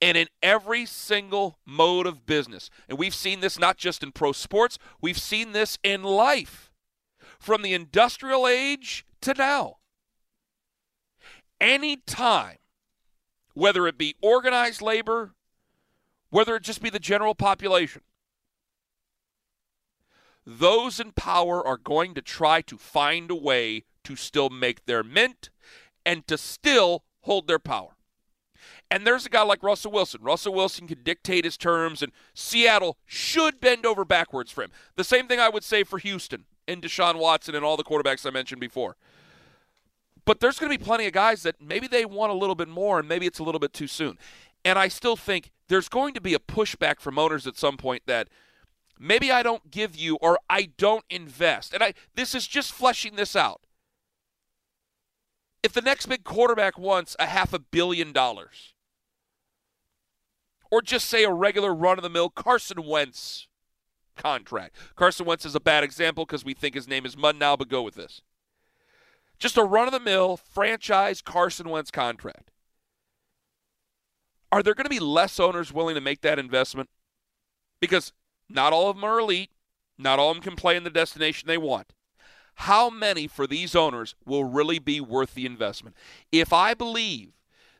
And 0.00 0.16
in 0.16 0.28
every 0.42 0.84
single 0.84 1.58
mode 1.64 2.06
of 2.06 2.26
business, 2.26 2.70
and 2.88 2.98
we've 2.98 3.14
seen 3.14 3.40
this 3.40 3.58
not 3.58 3.78
just 3.78 4.02
in 4.02 4.12
pro 4.12 4.32
sports, 4.32 4.78
we've 5.00 5.18
seen 5.18 5.52
this 5.52 5.78
in 5.82 6.02
life 6.02 6.70
from 7.38 7.62
the 7.62 7.72
industrial 7.72 8.46
age 8.46 9.06
to 9.22 9.34
now. 9.34 9.76
Any 11.60 11.96
time, 11.96 12.58
whether 13.54 13.86
it 13.86 13.96
be 13.96 14.14
organized 14.20 14.82
labor, 14.82 15.32
whether 16.28 16.56
it 16.56 16.62
just 16.62 16.82
be 16.82 16.90
the 16.90 16.98
general 16.98 17.34
population, 17.34 18.02
those 20.46 21.00
in 21.00 21.10
power 21.12 21.66
are 21.66 21.76
going 21.76 22.14
to 22.14 22.22
try 22.22 22.62
to 22.62 22.78
find 22.78 23.30
a 23.30 23.34
way 23.34 23.84
to 24.04 24.14
still 24.14 24.48
make 24.48 24.86
their 24.86 25.02
mint 25.02 25.50
and 26.04 26.26
to 26.28 26.38
still 26.38 27.02
hold 27.22 27.48
their 27.48 27.58
power. 27.58 27.96
And 28.88 29.04
there's 29.04 29.26
a 29.26 29.28
guy 29.28 29.42
like 29.42 29.64
Russell 29.64 29.90
Wilson. 29.90 30.22
Russell 30.22 30.54
Wilson 30.54 30.86
can 30.86 31.02
dictate 31.02 31.44
his 31.44 31.56
terms, 31.56 32.00
and 32.00 32.12
Seattle 32.32 32.96
should 33.04 33.60
bend 33.60 33.84
over 33.84 34.04
backwards 34.04 34.52
for 34.52 34.62
him. 34.62 34.70
The 34.94 35.02
same 35.02 35.26
thing 35.26 35.40
I 35.40 35.48
would 35.48 35.64
say 35.64 35.82
for 35.82 35.98
Houston 35.98 36.44
and 36.68 36.80
Deshaun 36.80 37.18
Watson 37.18 37.56
and 37.56 37.64
all 37.64 37.76
the 37.76 37.82
quarterbacks 37.82 38.24
I 38.24 38.30
mentioned 38.30 38.60
before. 38.60 38.96
But 40.24 40.38
there's 40.38 40.60
going 40.60 40.70
to 40.70 40.78
be 40.78 40.84
plenty 40.84 41.06
of 41.06 41.12
guys 41.12 41.42
that 41.42 41.60
maybe 41.60 41.88
they 41.88 42.04
want 42.04 42.30
a 42.30 42.36
little 42.36 42.54
bit 42.54 42.68
more, 42.68 43.00
and 43.00 43.08
maybe 43.08 43.26
it's 43.26 43.40
a 43.40 43.44
little 43.44 43.58
bit 43.58 43.72
too 43.72 43.88
soon. 43.88 44.16
And 44.64 44.78
I 44.78 44.86
still 44.86 45.16
think 45.16 45.50
there's 45.66 45.88
going 45.88 46.14
to 46.14 46.20
be 46.20 46.34
a 46.34 46.38
pushback 46.38 47.00
from 47.00 47.18
owners 47.18 47.48
at 47.48 47.56
some 47.56 47.76
point 47.76 48.02
that– 48.06 48.28
maybe 48.98 49.30
I 49.30 49.42
don't 49.42 49.70
give 49.70 49.96
you 49.96 50.16
or 50.16 50.38
I 50.48 50.70
don't 50.76 51.04
invest. 51.10 51.72
And 51.72 51.82
I 51.82 51.94
this 52.14 52.34
is 52.34 52.46
just 52.46 52.72
fleshing 52.72 53.16
this 53.16 53.36
out. 53.36 53.62
If 55.62 55.72
the 55.72 55.80
next 55.82 56.06
big 56.06 56.24
quarterback 56.24 56.78
wants 56.78 57.16
a 57.18 57.26
half 57.26 57.52
a 57.52 57.58
billion 57.58 58.12
dollars, 58.12 58.74
or 60.70 60.82
just 60.82 61.08
say 61.08 61.24
a 61.24 61.32
regular 61.32 61.74
run 61.74 61.98
of 61.98 62.02
the 62.02 62.10
mill 62.10 62.30
Carson 62.30 62.84
Wentz 62.84 63.48
contract. 64.16 64.76
Carson 64.96 65.26
Wentz 65.26 65.44
is 65.44 65.54
a 65.54 65.60
bad 65.60 65.84
example 65.84 66.24
because 66.24 66.44
we 66.44 66.54
think 66.54 66.74
his 66.74 66.88
name 66.88 67.06
is 67.06 67.16
Mud 67.16 67.36
now, 67.36 67.56
but 67.56 67.68
go 67.68 67.82
with 67.82 67.94
this. 67.94 68.22
Just 69.38 69.58
a 69.58 69.64
run 69.64 69.86
of 69.86 69.92
the 69.92 70.00
mill 70.00 70.36
franchise 70.36 71.20
Carson 71.20 71.68
Wentz 71.68 71.90
contract. 71.90 72.50
Are 74.50 74.62
there 74.62 74.74
going 74.74 74.86
to 74.86 74.90
be 74.90 75.00
less 75.00 75.38
owners 75.38 75.72
willing 75.72 75.94
to 75.94 76.00
make 76.00 76.22
that 76.22 76.38
investment? 76.38 76.88
Because 77.80 78.12
not 78.48 78.72
all 78.72 78.90
of 78.90 78.96
them 78.96 79.04
are 79.04 79.18
elite. 79.18 79.50
Not 79.98 80.18
all 80.18 80.30
of 80.30 80.36
them 80.36 80.42
can 80.42 80.56
play 80.56 80.76
in 80.76 80.84
the 80.84 80.90
destination 80.90 81.48
they 81.48 81.58
want. 81.58 81.92
How 82.60 82.88
many 82.90 83.26
for 83.26 83.46
these 83.46 83.74
owners 83.74 84.14
will 84.24 84.44
really 84.44 84.78
be 84.78 85.00
worth 85.00 85.34
the 85.34 85.46
investment? 85.46 85.96
If 86.32 86.52
I 86.52 86.74
believe 86.74 87.32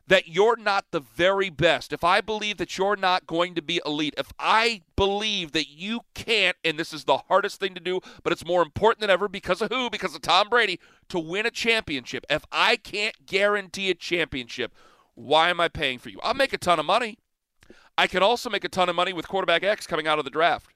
that 0.07 0.29
you're 0.29 0.57
not 0.57 0.87
the 0.93 1.01
very 1.01 1.51
best, 1.51 1.93
if 1.93 2.05
I 2.05 2.21
believe 2.21 2.59
that 2.59 2.79
you're 2.79 2.97
not 2.97 3.27
going 3.27 3.55
to 3.55 3.63
be 3.63 3.81
elite, 3.85 4.15
if 4.17 4.33
I 4.39 4.83
believe 4.95 5.53
that 5.53 5.69
you 5.69 6.03
can't, 6.15 6.57
and 6.65 6.79
this 6.79 6.93
is 6.93 7.05
the 7.05 7.19
hardest 7.29 7.59
thing 7.59 7.75
to 7.75 7.81
do, 7.81 8.01
but 8.23 8.33
it's 8.33 8.47
more 8.47 8.63
important 8.63 9.01
than 9.01 9.11
ever 9.11 9.29
because 9.29 9.61
of 9.61 9.71
who? 9.71 9.91
Because 9.91 10.15
of 10.15 10.23
Tom 10.23 10.49
Brady, 10.49 10.79
to 11.09 11.19
win 11.19 11.47
a 11.47 11.51
championship. 11.51 12.25
If 12.31 12.45
I 12.53 12.77
can't 12.77 13.27
guarantee 13.27 13.91
a 13.91 13.95
championship, 13.95 14.73
why 15.15 15.51
am 15.51 15.61
I 15.61 15.69
paying 15.69 15.99
for 15.99 16.11
you? 16.11 16.21
I'll 16.23 16.35
make 16.35 16.53
a 16.53 16.59
ton 16.59 16.79
of 16.79 16.87
money. 16.87 17.19
I 17.99 18.07
can 18.07 18.23
also 18.23 18.51
make 18.51 18.65
a 18.65 18.69
ton 18.69 18.89
of 18.89 18.97
money 18.97 19.13
with 19.13 19.29
quarterback 19.29 19.63
X 19.63 19.87
coming 19.87 20.07
out 20.07 20.19
of 20.19 20.25
the 20.25 20.31
draft. 20.31 20.71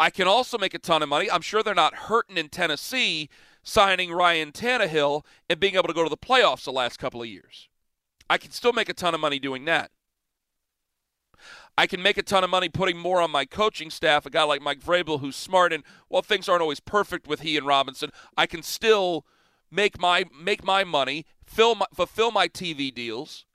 I 0.00 0.10
can 0.10 0.28
also 0.28 0.58
make 0.58 0.74
a 0.74 0.78
ton 0.78 1.02
of 1.02 1.08
money. 1.08 1.30
I'm 1.30 1.42
sure 1.42 1.62
they're 1.62 1.74
not 1.74 1.94
hurting 1.94 2.36
in 2.36 2.48
Tennessee 2.48 3.28
signing 3.62 4.12
Ryan 4.12 4.52
Tannehill 4.52 5.24
and 5.50 5.58
being 5.58 5.74
able 5.74 5.88
to 5.88 5.92
go 5.92 6.04
to 6.04 6.08
the 6.08 6.16
playoffs 6.16 6.64
the 6.64 6.72
last 6.72 6.98
couple 6.98 7.20
of 7.20 7.28
years. 7.28 7.68
I 8.30 8.38
can 8.38 8.52
still 8.52 8.72
make 8.72 8.88
a 8.88 8.94
ton 8.94 9.14
of 9.14 9.20
money 9.20 9.38
doing 9.38 9.64
that. 9.64 9.90
I 11.76 11.86
can 11.86 12.02
make 12.02 12.18
a 12.18 12.22
ton 12.22 12.44
of 12.44 12.50
money 12.50 12.68
putting 12.68 12.98
more 12.98 13.20
on 13.20 13.30
my 13.30 13.44
coaching 13.44 13.90
staff, 13.90 14.26
a 14.26 14.30
guy 14.30 14.42
like 14.42 14.62
Mike 14.62 14.80
Vrabel 14.80 15.20
who's 15.20 15.36
smart 15.36 15.72
and 15.72 15.84
while 16.08 16.22
things 16.22 16.48
aren't 16.48 16.62
always 16.62 16.80
perfect 16.80 17.26
with 17.26 17.40
he 17.40 17.56
and 17.56 17.66
Robinson, 17.66 18.10
I 18.36 18.46
can 18.46 18.62
still 18.62 19.24
make 19.70 20.00
my 20.00 20.24
make 20.42 20.64
my 20.64 20.82
money, 20.82 21.26
fill 21.44 21.76
my, 21.76 21.86
fulfill 21.94 22.32
my 22.32 22.48
TV 22.48 22.92
deals 22.92 23.46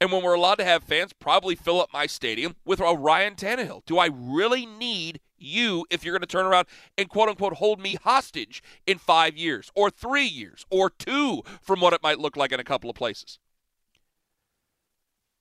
and 0.00 0.12
when 0.12 0.22
we're 0.22 0.34
allowed 0.34 0.56
to 0.56 0.64
have 0.64 0.82
fans, 0.82 1.12
probably 1.12 1.54
fill 1.54 1.80
up 1.80 1.92
my 1.92 2.06
stadium 2.06 2.56
with 2.64 2.80
a 2.80 2.94
Ryan 2.94 3.34
Tannehill. 3.34 3.84
Do 3.86 3.98
I 3.98 4.08
really 4.12 4.66
need 4.66 5.20
you 5.38 5.86
if 5.90 6.04
you're 6.04 6.12
going 6.12 6.20
to 6.20 6.26
turn 6.26 6.46
around 6.46 6.66
and 6.98 7.08
quote 7.08 7.28
unquote 7.28 7.54
hold 7.54 7.80
me 7.80 7.96
hostage 8.02 8.62
in 8.86 8.98
five 8.98 9.36
years 9.36 9.70
or 9.74 9.90
three 9.90 10.26
years 10.26 10.64
or 10.70 10.90
two 10.90 11.42
from 11.62 11.80
what 11.80 11.92
it 11.92 12.02
might 12.02 12.18
look 12.18 12.36
like 12.36 12.52
in 12.52 12.60
a 12.60 12.64
couple 12.64 12.90
of 12.90 12.96
places? 12.96 13.38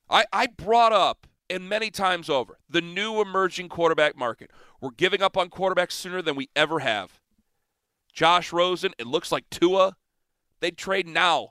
I, 0.09 0.25
I 0.31 0.47
brought 0.47 0.93
up, 0.93 1.27
and 1.49 1.67
many 1.67 1.89
times 1.89 2.29
over, 2.29 2.59
the 2.69 2.81
new 2.81 3.21
emerging 3.21 3.69
quarterback 3.69 4.15
market. 4.15 4.51
We're 4.79 4.91
giving 4.91 5.21
up 5.21 5.35
on 5.35 5.49
quarterbacks 5.49 5.93
sooner 5.93 6.21
than 6.21 6.35
we 6.35 6.49
ever 6.55 6.79
have. 6.79 7.19
Josh 8.13 8.53
Rosen, 8.53 8.93
it 8.97 9.07
looks 9.07 9.31
like 9.31 9.49
Tua. 9.49 9.95
They'd 10.59 10.77
trade 10.77 11.07
now 11.07 11.49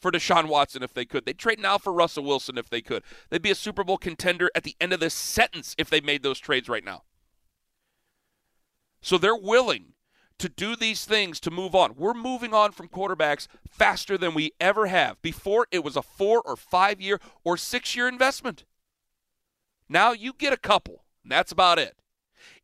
for 0.00 0.10
Deshaun 0.10 0.46
Watson 0.46 0.82
if 0.82 0.94
they 0.94 1.04
could. 1.04 1.26
They'd 1.26 1.38
trade 1.38 1.60
now 1.60 1.78
for 1.78 1.92
Russell 1.92 2.24
Wilson 2.24 2.58
if 2.58 2.68
they 2.68 2.80
could. 2.80 3.02
They'd 3.28 3.42
be 3.42 3.50
a 3.50 3.54
Super 3.54 3.84
Bowl 3.84 3.98
contender 3.98 4.50
at 4.54 4.64
the 4.64 4.76
end 4.80 4.92
of 4.92 5.00
this 5.00 5.14
sentence 5.14 5.74
if 5.78 5.90
they 5.90 6.00
made 6.00 6.22
those 6.22 6.38
trades 6.38 6.68
right 6.68 6.84
now. 6.84 7.02
So 9.02 9.18
they're 9.18 9.36
willing 9.36 9.94
to 10.38 10.48
do 10.48 10.74
these 10.74 11.04
things 11.04 11.38
to 11.40 11.50
move 11.50 11.74
on. 11.74 11.94
We're 11.96 12.14
moving 12.14 12.54
on 12.54 12.72
from 12.72 12.88
quarterbacks 12.88 13.46
faster 13.68 14.16
than 14.16 14.34
we 14.34 14.52
ever 14.58 14.86
have. 14.86 15.20
Before, 15.20 15.66
it 15.70 15.84
was 15.84 15.96
a 15.96 16.02
four 16.02 16.42
or 16.44 16.56
five 16.56 17.00
year 17.00 17.20
or 17.44 17.56
six 17.56 17.94
year 17.94 18.08
investment. 18.08 18.64
Now 19.88 20.12
you 20.12 20.32
get 20.32 20.52
a 20.52 20.58
couple, 20.58 21.04
and 21.22 21.30
that's 21.30 21.52
about 21.52 21.78
it. 21.78 21.96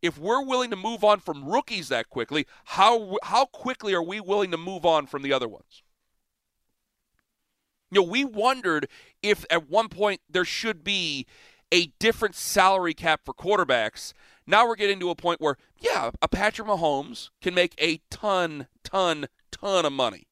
If 0.00 0.18
we're 0.18 0.44
willing 0.44 0.70
to 0.70 0.76
move 0.76 1.04
on 1.04 1.20
from 1.20 1.44
rookies 1.44 1.88
that 1.88 2.08
quickly, 2.08 2.46
how, 2.64 3.18
how 3.24 3.44
quickly 3.46 3.92
are 3.94 4.02
we 4.02 4.20
willing 4.20 4.50
to 4.52 4.56
move 4.56 4.86
on 4.86 5.06
from 5.06 5.22
the 5.22 5.32
other 5.32 5.48
ones? 5.48 5.82
You 7.90 8.00
know, 8.00 8.06
we 8.06 8.24
wondered 8.24 8.88
if 9.22 9.44
at 9.50 9.68
one 9.68 9.88
point 9.88 10.20
there 10.28 10.44
should 10.44 10.82
be 10.82 11.26
a 11.72 11.86
different 11.98 12.34
salary 12.34 12.94
cap 12.94 13.20
for 13.24 13.34
quarterbacks. 13.34 14.12
Now 14.46 14.66
we're 14.66 14.76
getting 14.76 15.00
to 15.00 15.10
a 15.10 15.14
point 15.14 15.40
where, 15.40 15.56
yeah, 15.80 16.10
a 16.22 16.28
Patrick 16.28 16.68
Mahomes 16.68 17.30
can 17.40 17.54
make 17.54 17.74
a 17.80 18.00
ton, 18.10 18.68
ton, 18.84 19.26
ton 19.50 19.84
of 19.84 19.92
money. 19.92 20.26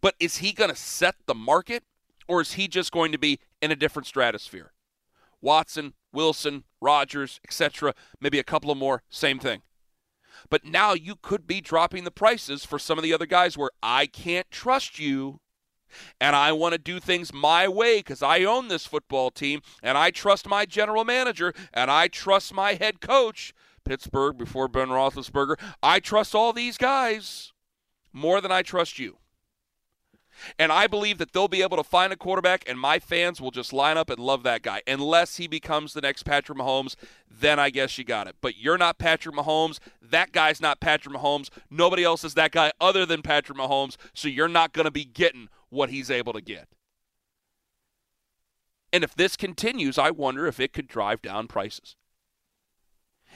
But 0.00 0.14
is 0.18 0.38
he 0.38 0.52
going 0.52 0.70
to 0.70 0.76
set 0.76 1.16
the 1.26 1.34
market 1.34 1.84
or 2.28 2.40
is 2.40 2.52
he 2.52 2.68
just 2.68 2.92
going 2.92 3.12
to 3.12 3.18
be 3.18 3.40
in 3.60 3.70
a 3.70 3.76
different 3.76 4.06
stratosphere? 4.06 4.72
Watson, 5.42 5.94
Wilson, 6.12 6.64
Rodgers, 6.80 7.40
etc., 7.44 7.94
maybe 8.20 8.38
a 8.38 8.44
couple 8.44 8.70
of 8.70 8.78
more, 8.78 9.02
same 9.08 9.38
thing. 9.38 9.62
But 10.48 10.64
now 10.64 10.94
you 10.94 11.16
could 11.16 11.46
be 11.46 11.60
dropping 11.60 12.04
the 12.04 12.10
prices 12.10 12.64
for 12.64 12.78
some 12.78 12.98
of 12.98 13.04
the 13.04 13.12
other 13.12 13.26
guys 13.26 13.58
where 13.58 13.70
I 13.82 14.06
can't 14.06 14.50
trust 14.50 14.98
you 14.98 15.40
and 16.20 16.36
I 16.36 16.52
want 16.52 16.72
to 16.72 16.78
do 16.78 17.00
things 17.00 17.32
my 17.32 17.68
way 17.68 17.98
because 17.98 18.22
I 18.22 18.44
own 18.44 18.68
this 18.68 18.86
football 18.86 19.30
team 19.30 19.60
and 19.82 19.98
I 19.98 20.10
trust 20.10 20.48
my 20.48 20.64
general 20.64 21.04
manager 21.04 21.52
and 21.72 21.90
I 21.90 22.08
trust 22.08 22.54
my 22.54 22.74
head 22.74 23.00
coach, 23.00 23.52
Pittsburgh 23.84 24.38
before 24.38 24.68
Ben 24.68 24.88
Roethlisberger. 24.88 25.56
I 25.82 26.00
trust 26.00 26.34
all 26.34 26.52
these 26.52 26.78
guys 26.78 27.52
more 28.12 28.40
than 28.40 28.52
I 28.52 28.62
trust 28.62 28.98
you. 28.98 29.19
And 30.58 30.72
I 30.72 30.86
believe 30.86 31.18
that 31.18 31.32
they'll 31.32 31.48
be 31.48 31.62
able 31.62 31.76
to 31.76 31.84
find 31.84 32.12
a 32.12 32.16
quarterback, 32.16 32.64
and 32.66 32.78
my 32.78 32.98
fans 32.98 33.40
will 33.40 33.50
just 33.50 33.72
line 33.72 33.96
up 33.96 34.10
and 34.10 34.18
love 34.18 34.42
that 34.42 34.62
guy. 34.62 34.82
Unless 34.86 35.36
he 35.36 35.46
becomes 35.46 35.92
the 35.92 36.00
next 36.00 36.24
Patrick 36.24 36.58
Mahomes, 36.58 36.96
then 37.30 37.58
I 37.58 37.70
guess 37.70 37.96
you 37.98 38.04
got 38.04 38.26
it. 38.26 38.36
But 38.40 38.56
you're 38.56 38.78
not 38.78 38.98
Patrick 38.98 39.34
Mahomes. 39.34 39.78
That 40.02 40.32
guy's 40.32 40.60
not 40.60 40.80
Patrick 40.80 41.14
Mahomes. 41.14 41.50
Nobody 41.70 42.04
else 42.04 42.24
is 42.24 42.34
that 42.34 42.52
guy 42.52 42.72
other 42.80 43.06
than 43.06 43.22
Patrick 43.22 43.58
Mahomes. 43.58 43.96
So 44.14 44.28
you're 44.28 44.48
not 44.48 44.72
going 44.72 44.86
to 44.86 44.90
be 44.90 45.04
getting 45.04 45.48
what 45.68 45.90
he's 45.90 46.10
able 46.10 46.32
to 46.32 46.40
get. 46.40 46.68
And 48.92 49.04
if 49.04 49.14
this 49.14 49.36
continues, 49.36 49.98
I 49.98 50.10
wonder 50.10 50.46
if 50.46 50.58
it 50.58 50.72
could 50.72 50.88
drive 50.88 51.22
down 51.22 51.46
prices. 51.46 51.96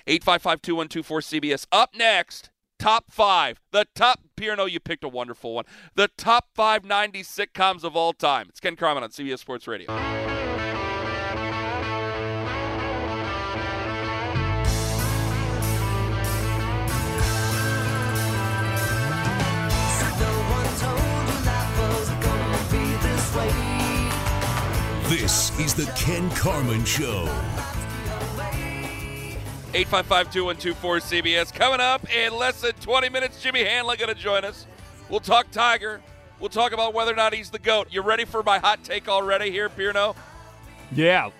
855 0.07 0.63
2124 0.63 1.21
CBS. 1.21 1.67
Up 1.73 1.95
next, 1.97 2.51
top 2.85 3.11
five. 3.11 3.63
The 3.73 3.87
top, 3.95 4.21
Pierno, 4.37 4.71
you 4.71 4.79
picked 4.79 5.05
a 5.05 5.09
wonderful 5.09 5.55
one. 5.55 5.65
The 5.95 6.09
top 6.19 6.49
five 6.55 6.83
90s 6.83 7.25
sitcoms 7.25 7.83
of 7.83 7.97
all 7.97 8.13
time. 8.13 8.49
It's 8.51 8.61
Ken 8.61 8.77
Carman 8.77 9.03
on 9.03 9.09
CBS 9.09 9.39
Sports 9.39 9.67
Radio. 9.67 9.87
This 25.09 25.59
is 25.59 25.73
the 25.73 25.91
Ken 25.97 26.29
Carman 26.33 26.85
Show. 26.85 27.54
855-2124 29.75 31.23
CBS. 31.23 31.53
Coming 31.53 31.81
up 31.81 32.09
in 32.15 32.33
less 32.33 32.61
than 32.61 32.73
20 32.75 33.09
minutes, 33.09 33.43
Jimmy 33.43 33.65
Hanlin 33.65 33.99
going 33.99 34.09
to 34.09 34.15
join 34.15 34.45
us. 34.45 34.69
We'll 35.09 35.19
talk 35.19 35.51
Tiger. 35.51 36.01
We'll 36.39 36.49
talk 36.49 36.71
about 36.73 36.95
whether 36.95 37.13
or 37.13 37.17
not 37.17 37.35
he's 37.35 37.51
the 37.51 37.59
GOAT. 37.59 37.89
You 37.91 38.03
ready 38.03 38.25
for 38.25 38.45
my 38.45 38.59
hot 38.59 38.85
take 38.85 39.09
already 39.09 39.51
here, 39.51 39.69
Pierno? 39.69 40.15
Yeah. 40.93 41.31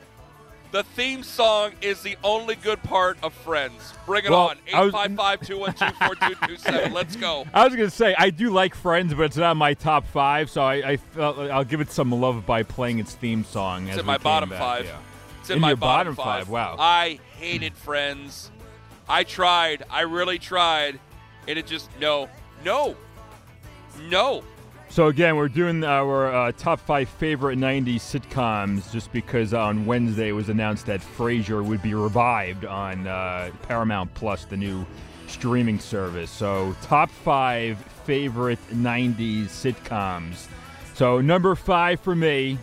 The 0.73 0.83
theme 0.83 1.23
song 1.23 1.75
is 1.81 2.03
the 2.03 2.17
only 2.25 2.57
good 2.57 2.83
part 2.83 3.19
of 3.23 3.33
Friends. 3.33 3.93
Bring 4.05 4.25
it 4.25 4.33
Well, 4.33 4.49
on. 4.49 4.57
I 4.75 4.89
855-212-4227. 4.89 6.91
Let's 6.93 7.15
go. 7.15 7.45
I 7.55 7.65
was 7.65 7.77
gonna 7.77 7.89
say 7.91 8.17
I 8.19 8.31
do 8.31 8.51
like 8.51 8.75
Friends, 8.75 9.15
but 9.15 9.23
it's 9.23 9.37
not 9.37 9.57
my 9.57 9.75
top 9.75 10.05
five, 10.09 10.51
so 10.51 10.63
I, 10.63 10.75
I 10.91 10.97
felt 10.97 11.39
I'll 11.39 11.63
give 11.63 11.81
it 11.81 11.93
some 11.93 12.11
love 12.11 12.45
by 12.45 12.65
playing 12.65 12.99
its 12.99 13.15
theme 13.15 13.45
song. 13.45 13.85
It's 13.85 13.93
as 13.93 13.99
in 14.01 14.07
my 14.07 14.19
bottom 14.19 14.49
back. 14.49 14.59
five. 14.59 14.87
Yeah. 14.87 14.97
It's 15.41 15.51
in, 15.51 15.57
In 15.57 15.61
my 15.61 15.69
your 15.69 15.77
bottom, 15.77 16.15
bottom 16.15 16.47
five, 16.47 16.49
wow. 16.49 16.77
I 16.79 17.19
hated 17.45 17.77
Friends. 17.77 18.51
I 19.07 19.23
tried. 19.25 19.85
I 19.91 20.03
really 20.03 20.39
tried. 20.39 20.99
And 21.47 21.59
it 21.59 21.67
just, 21.67 21.91
no. 22.01 22.29
No. 22.65 22.97
No. 24.09 24.43
So 24.89 25.09
again, 25.09 25.37
we're 25.37 25.49
doing 25.49 25.85
our 25.85 26.33
uh, 26.33 26.53
top 26.53 26.79
five 26.81 27.09
favorite 27.09 27.59
'90s 27.59 27.97
sitcoms, 27.97 28.91
just 28.93 29.13
because 29.13 29.53
on 29.53 29.87
Wednesday 29.87 30.29
it 30.29 30.33
was 30.33 30.49
announced 30.49 30.87
that 30.87 31.01
Frasier 31.01 31.65
would 31.65 31.83
be 31.83 31.95
revived 31.95 32.65
on 32.65 33.07
uh, 33.07 33.51
Paramount 33.63 34.15
Plus, 34.15 34.45
the 34.45 34.57
new 34.57 34.87
streaming 35.27 35.81
service. 35.81 36.31
So 36.31 36.77
top 36.83 37.11
five 37.11 37.77
favorite 38.05 38.61
'90s 38.73 39.47
sitcoms. 39.47 40.47
So 40.95 41.21
number 41.21 41.57
five 41.57 41.99
for 42.01 42.15
me, 42.15 42.57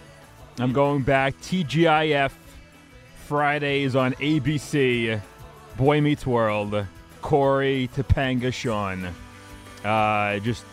I'm 0.57 0.71
going 0.71 1.01
back 1.01 1.35
TGIF. 1.41 2.31
Fridays 3.31 3.95
on 3.95 4.11
ABC. 4.15 5.21
Boy 5.77 6.01
Meets 6.01 6.27
World. 6.27 6.85
Corey, 7.21 7.89
Topanga, 7.95 8.51
Sean. 8.51 9.07
Uh, 9.85 10.39
just 10.39 10.65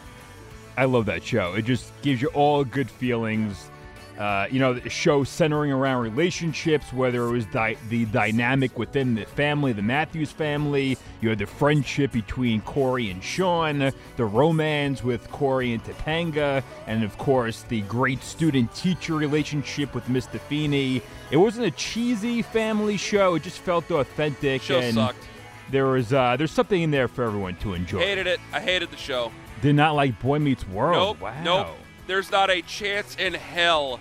I 0.76 0.86
love 0.86 1.06
that 1.06 1.22
show. 1.22 1.54
It 1.54 1.66
just 1.66 1.92
gives 2.02 2.20
you 2.20 2.26
all 2.34 2.64
good 2.64 2.90
feelings. 2.90 3.70
Uh, 4.18 4.48
you 4.50 4.58
know, 4.58 4.74
the 4.74 4.90
show 4.90 5.22
centering 5.22 5.70
around 5.70 6.02
relationships, 6.02 6.92
whether 6.92 7.24
it 7.24 7.30
was 7.30 7.46
di- 7.46 7.76
the 7.88 8.04
dynamic 8.06 8.76
within 8.76 9.14
the 9.14 9.24
family, 9.24 9.72
the 9.72 9.80
Matthews 9.80 10.32
family, 10.32 10.98
you 11.20 11.28
had 11.28 11.38
the 11.38 11.46
friendship 11.46 12.10
between 12.10 12.60
Corey 12.62 13.10
and 13.10 13.22
Sean, 13.22 13.92
the 14.16 14.24
romance 14.24 15.04
with 15.04 15.30
Corey 15.30 15.72
and 15.72 15.84
Topanga, 15.84 16.64
and 16.88 17.04
of 17.04 17.16
course 17.16 17.62
the 17.68 17.82
great 17.82 18.20
student-teacher 18.24 19.14
relationship 19.14 19.94
with 19.94 20.08
Miss 20.08 20.26
Feeney. 20.26 21.00
It 21.30 21.36
wasn't 21.36 21.66
a 21.66 21.70
cheesy 21.70 22.42
family 22.42 22.96
show; 22.96 23.36
it 23.36 23.44
just 23.44 23.60
felt 23.60 23.88
authentic. 23.90 24.62
Show 24.62 24.80
and 24.80 24.94
sucked. 24.94 25.24
There 25.70 25.86
was 25.86 26.12
uh, 26.12 26.36
there's 26.36 26.50
something 26.50 26.82
in 26.82 26.90
there 26.90 27.06
for 27.06 27.22
everyone 27.22 27.54
to 27.56 27.74
enjoy. 27.74 28.00
Hated 28.00 28.26
it. 28.26 28.40
I 28.52 28.58
hated 28.58 28.90
the 28.90 28.96
show. 28.96 29.30
Did 29.62 29.76
not 29.76 29.94
like 29.94 30.20
Boy 30.20 30.40
Meets 30.40 30.66
World. 30.66 31.18
Nope. 31.18 31.20
Wow. 31.20 31.42
Nope. 31.44 31.76
There's 32.08 32.30
not 32.30 32.48
a 32.50 32.62
chance 32.62 33.16
in 33.16 33.34
hell. 33.34 34.00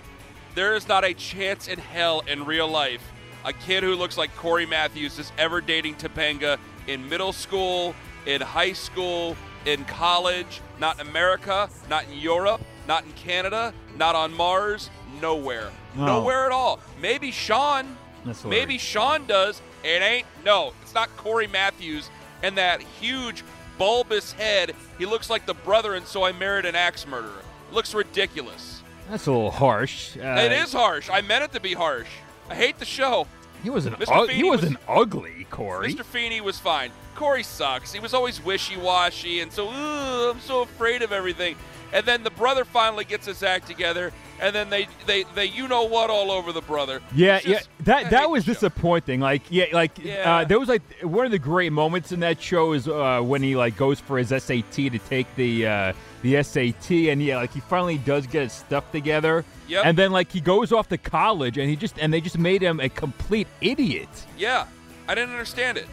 There 0.54 0.74
is 0.74 0.88
not 0.88 1.04
a 1.04 1.14
chance 1.14 1.68
in 1.68 1.78
hell 1.78 2.22
in 2.26 2.44
real 2.44 2.68
life 2.68 3.02
a 3.44 3.52
kid 3.52 3.82
who 3.82 3.94
looks 3.94 4.18
like 4.18 4.34
Corey 4.36 4.66
Matthews 4.66 5.18
is 5.18 5.32
ever 5.38 5.60
dating 5.60 5.96
Topanga 5.96 6.58
in 6.86 7.08
middle 7.08 7.32
school, 7.32 7.94
in 8.26 8.40
high 8.40 8.72
school, 8.72 9.36
in 9.64 9.84
college, 9.84 10.60
not 10.78 11.00
in 11.00 11.06
America, 11.06 11.68
not 11.88 12.04
in 12.04 12.18
Europe, 12.18 12.60
not 12.86 13.04
in 13.04 13.12
Canada, 13.12 13.72
not 13.96 14.14
on 14.14 14.34
Mars, 14.34 14.90
nowhere. 15.20 15.70
No. 15.94 16.06
Nowhere 16.06 16.46
at 16.46 16.52
all. 16.52 16.80
Maybe 17.00 17.30
Sean. 17.30 17.96
Maybe. 18.44 18.76
Sean 18.76 19.26
does. 19.26 19.62
It 19.82 20.02
ain't. 20.02 20.26
No, 20.44 20.74
it's 20.82 20.92
not 20.92 21.08
Corey 21.16 21.46
Matthews 21.46 22.10
and 22.42 22.58
that 22.58 22.82
huge 22.82 23.42
bulbous 23.78 24.32
head. 24.32 24.74
He 24.98 25.06
looks 25.06 25.30
like 25.30 25.46
the 25.46 25.54
brother, 25.54 25.94
and 25.94 26.06
so 26.06 26.24
I 26.24 26.32
married 26.32 26.66
an 26.66 26.74
axe 26.74 27.06
murderer. 27.06 27.42
Looks 27.72 27.94
ridiculous. 27.94 28.77
That's 29.10 29.26
a 29.26 29.32
little 29.32 29.50
harsh. 29.50 30.16
Uh, 30.16 30.20
it 30.40 30.52
is 30.52 30.72
harsh. 30.72 31.08
I 31.10 31.20
meant 31.22 31.44
it 31.44 31.52
to 31.52 31.60
be 31.60 31.74
harsh. 31.74 32.08
I 32.50 32.54
hate 32.54 32.78
the 32.78 32.84
show. 32.84 33.26
He 33.62 33.70
was 33.70 33.86
an 33.86 33.96
ug- 34.08 34.30
he 34.30 34.44
was- 34.44 34.60
wasn't 34.62 34.78
ugly, 34.88 35.46
Corey. 35.50 35.92
Mr. 35.94 36.04
Feeney 36.04 36.40
was 36.40 36.58
fine. 36.58 36.90
Corey 37.14 37.42
sucks. 37.42 37.92
He 37.92 37.98
was 37.98 38.14
always 38.14 38.40
wishy-washy, 38.44 39.40
and 39.40 39.52
so 39.52 39.68
"Ugh, 39.68 40.34
I'm 40.36 40.40
so 40.40 40.62
afraid 40.62 41.02
of 41.02 41.10
everything. 41.12 41.56
And 41.92 42.04
then 42.04 42.22
the 42.22 42.30
brother 42.30 42.64
finally 42.64 43.04
gets 43.04 43.26
his 43.26 43.42
act 43.42 43.66
together, 43.66 44.12
and 44.40 44.54
then 44.54 44.68
they 44.68 44.88
they 45.06 45.24
they 45.34 45.46
you 45.46 45.68
know 45.68 45.84
what 45.84 46.10
all 46.10 46.30
over 46.30 46.52
the 46.52 46.60
brother. 46.60 47.00
Yeah, 47.14 47.40
yeah. 47.44 47.54
just- 47.54 47.68
I 47.80 47.82
That 47.84 48.10
that 48.10 48.30
was 48.30 48.44
disappointing. 48.44 49.20
Like, 49.20 49.42
yeah, 49.48 49.66
like 49.72 49.92
Yeah. 50.02 50.36
Uh, 50.40 50.44
there 50.44 50.58
was 50.58 50.68
like 50.68 50.82
one 51.02 51.24
of 51.24 51.30
the 51.32 51.38
great 51.38 51.72
moments 51.72 52.12
in 52.12 52.20
that 52.20 52.40
show 52.42 52.72
is 52.74 52.86
uh, 52.88 53.20
when 53.22 53.42
he 53.42 53.56
like 53.56 53.76
goes 53.76 54.00
for 54.00 54.18
his 54.18 54.28
SAT 54.28 54.72
to 54.90 54.98
take 55.08 55.26
the 55.36 55.66
uh, 55.66 55.92
the 56.22 56.42
SAT, 56.42 56.90
and 57.10 57.22
yeah, 57.22 57.36
like 57.38 57.52
he 57.54 57.60
finally 57.60 57.96
does 57.98 58.26
get 58.26 58.42
his 58.42 58.52
stuff 58.52 58.90
together. 58.92 59.44
Yep. 59.68 59.86
And 59.86 59.96
then 59.96 60.10
like 60.12 60.30
he 60.30 60.40
goes 60.42 60.72
off 60.72 60.88
to 60.90 60.98
college, 60.98 61.56
and 61.56 61.68
he 61.70 61.76
just 61.76 61.98
and 61.98 62.12
they 62.12 62.20
just 62.20 62.38
made 62.38 62.60
him 62.60 62.80
a 62.80 62.88
complete 62.90 63.48
idiot. 63.62 64.08
Yeah, 64.36 64.66
I 65.08 65.14
didn't 65.14 65.30
understand 65.30 65.78
it. 65.78 65.86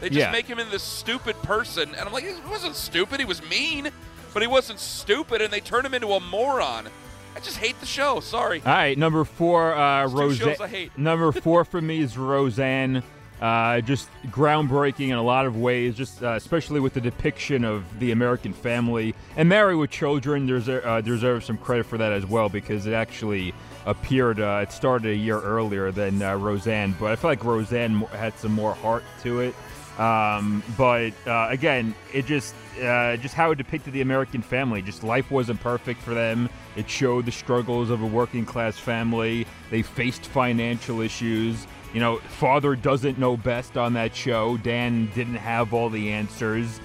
They 0.00 0.08
just 0.08 0.18
Yeah. 0.18 0.32
make 0.32 0.46
him 0.46 0.58
into 0.58 0.70
this 0.72 0.82
stupid 0.82 1.36
person, 1.42 1.90
and 1.94 2.00
I'm 2.08 2.12
like, 2.12 2.24
he 2.24 2.34
wasn't 2.50 2.74
stupid. 2.74 3.20
He 3.20 3.24
was 3.26 3.40
mean, 3.48 3.90
but 4.32 4.42
he 4.42 4.48
wasn't 4.48 4.80
stupid, 4.80 5.42
and 5.42 5.52
they 5.52 5.60
turn 5.60 5.84
him 5.84 5.94
into 5.94 6.12
a 6.12 6.20
moron. 6.20 6.88
I 7.34 7.40
just 7.40 7.56
hate 7.56 7.78
the 7.80 7.86
show. 7.86 8.20
Sorry. 8.20 8.60
All 8.64 8.72
right, 8.72 8.96
number 8.96 9.24
four, 9.24 9.74
uh, 9.74 10.06
Roseanne. 10.08 10.48
shows 10.48 10.60
I 10.60 10.68
hate. 10.68 10.96
Number 10.98 11.32
four 11.40 11.64
for 11.64 11.80
me 11.80 12.00
is 12.00 12.16
Roseanne. 12.18 13.02
Uh, 13.40 13.80
just 13.80 14.08
groundbreaking 14.28 15.08
in 15.08 15.14
a 15.14 15.22
lot 15.22 15.46
of 15.46 15.56
ways, 15.56 15.96
just 15.96 16.22
uh, 16.22 16.34
especially 16.34 16.78
with 16.78 16.94
the 16.94 17.00
depiction 17.00 17.64
of 17.64 17.82
the 17.98 18.12
American 18.12 18.52
family 18.52 19.16
and 19.36 19.48
Married 19.48 19.74
with 19.74 19.90
Children. 19.90 20.46
There's 20.46 20.68
uh, 20.68 21.00
deserves 21.00 21.46
some 21.46 21.58
credit 21.58 21.86
for 21.86 21.98
that 21.98 22.12
as 22.12 22.24
well 22.24 22.48
because 22.48 22.86
it 22.86 22.92
actually 22.92 23.52
appeared. 23.84 24.38
Uh, 24.38 24.60
it 24.62 24.70
started 24.70 25.08
a 25.10 25.16
year 25.16 25.40
earlier 25.40 25.90
than 25.90 26.22
uh, 26.22 26.36
Roseanne, 26.36 26.94
but 27.00 27.10
I 27.10 27.16
feel 27.16 27.30
like 27.30 27.42
Roseanne 27.42 28.02
had 28.12 28.38
some 28.38 28.52
more 28.52 28.74
heart 28.74 29.02
to 29.24 29.40
it. 29.40 29.56
Um, 29.98 30.62
but 30.78 31.12
uh, 31.26 31.48
again, 31.50 31.96
it 32.12 32.26
just 32.26 32.54
uh, 32.80 33.16
just 33.16 33.34
how 33.34 33.50
it 33.50 33.56
depicted 33.56 33.92
the 33.92 34.00
American 34.00 34.42
family. 34.42 34.82
Just 34.82 35.02
life 35.04 35.30
wasn't 35.30 35.60
perfect 35.60 36.00
for 36.00 36.14
them. 36.14 36.48
It 36.76 36.88
showed 36.88 37.26
the 37.26 37.32
struggles 37.32 37.90
of 37.90 38.02
a 38.02 38.06
working 38.06 38.44
class 38.46 38.78
family. 38.78 39.46
They 39.70 39.82
faced 39.82 40.26
financial 40.26 41.00
issues. 41.00 41.66
You 41.92 42.00
know, 42.00 42.16
father 42.18 42.74
doesn't 42.74 43.18
know 43.18 43.36
best 43.36 43.76
on 43.76 43.92
that 43.94 44.14
show. 44.16 44.56
Dan 44.58 45.10
didn't 45.14 45.34
have 45.34 45.74
all 45.74 45.90
the 45.90 46.10
answers. 46.10 46.80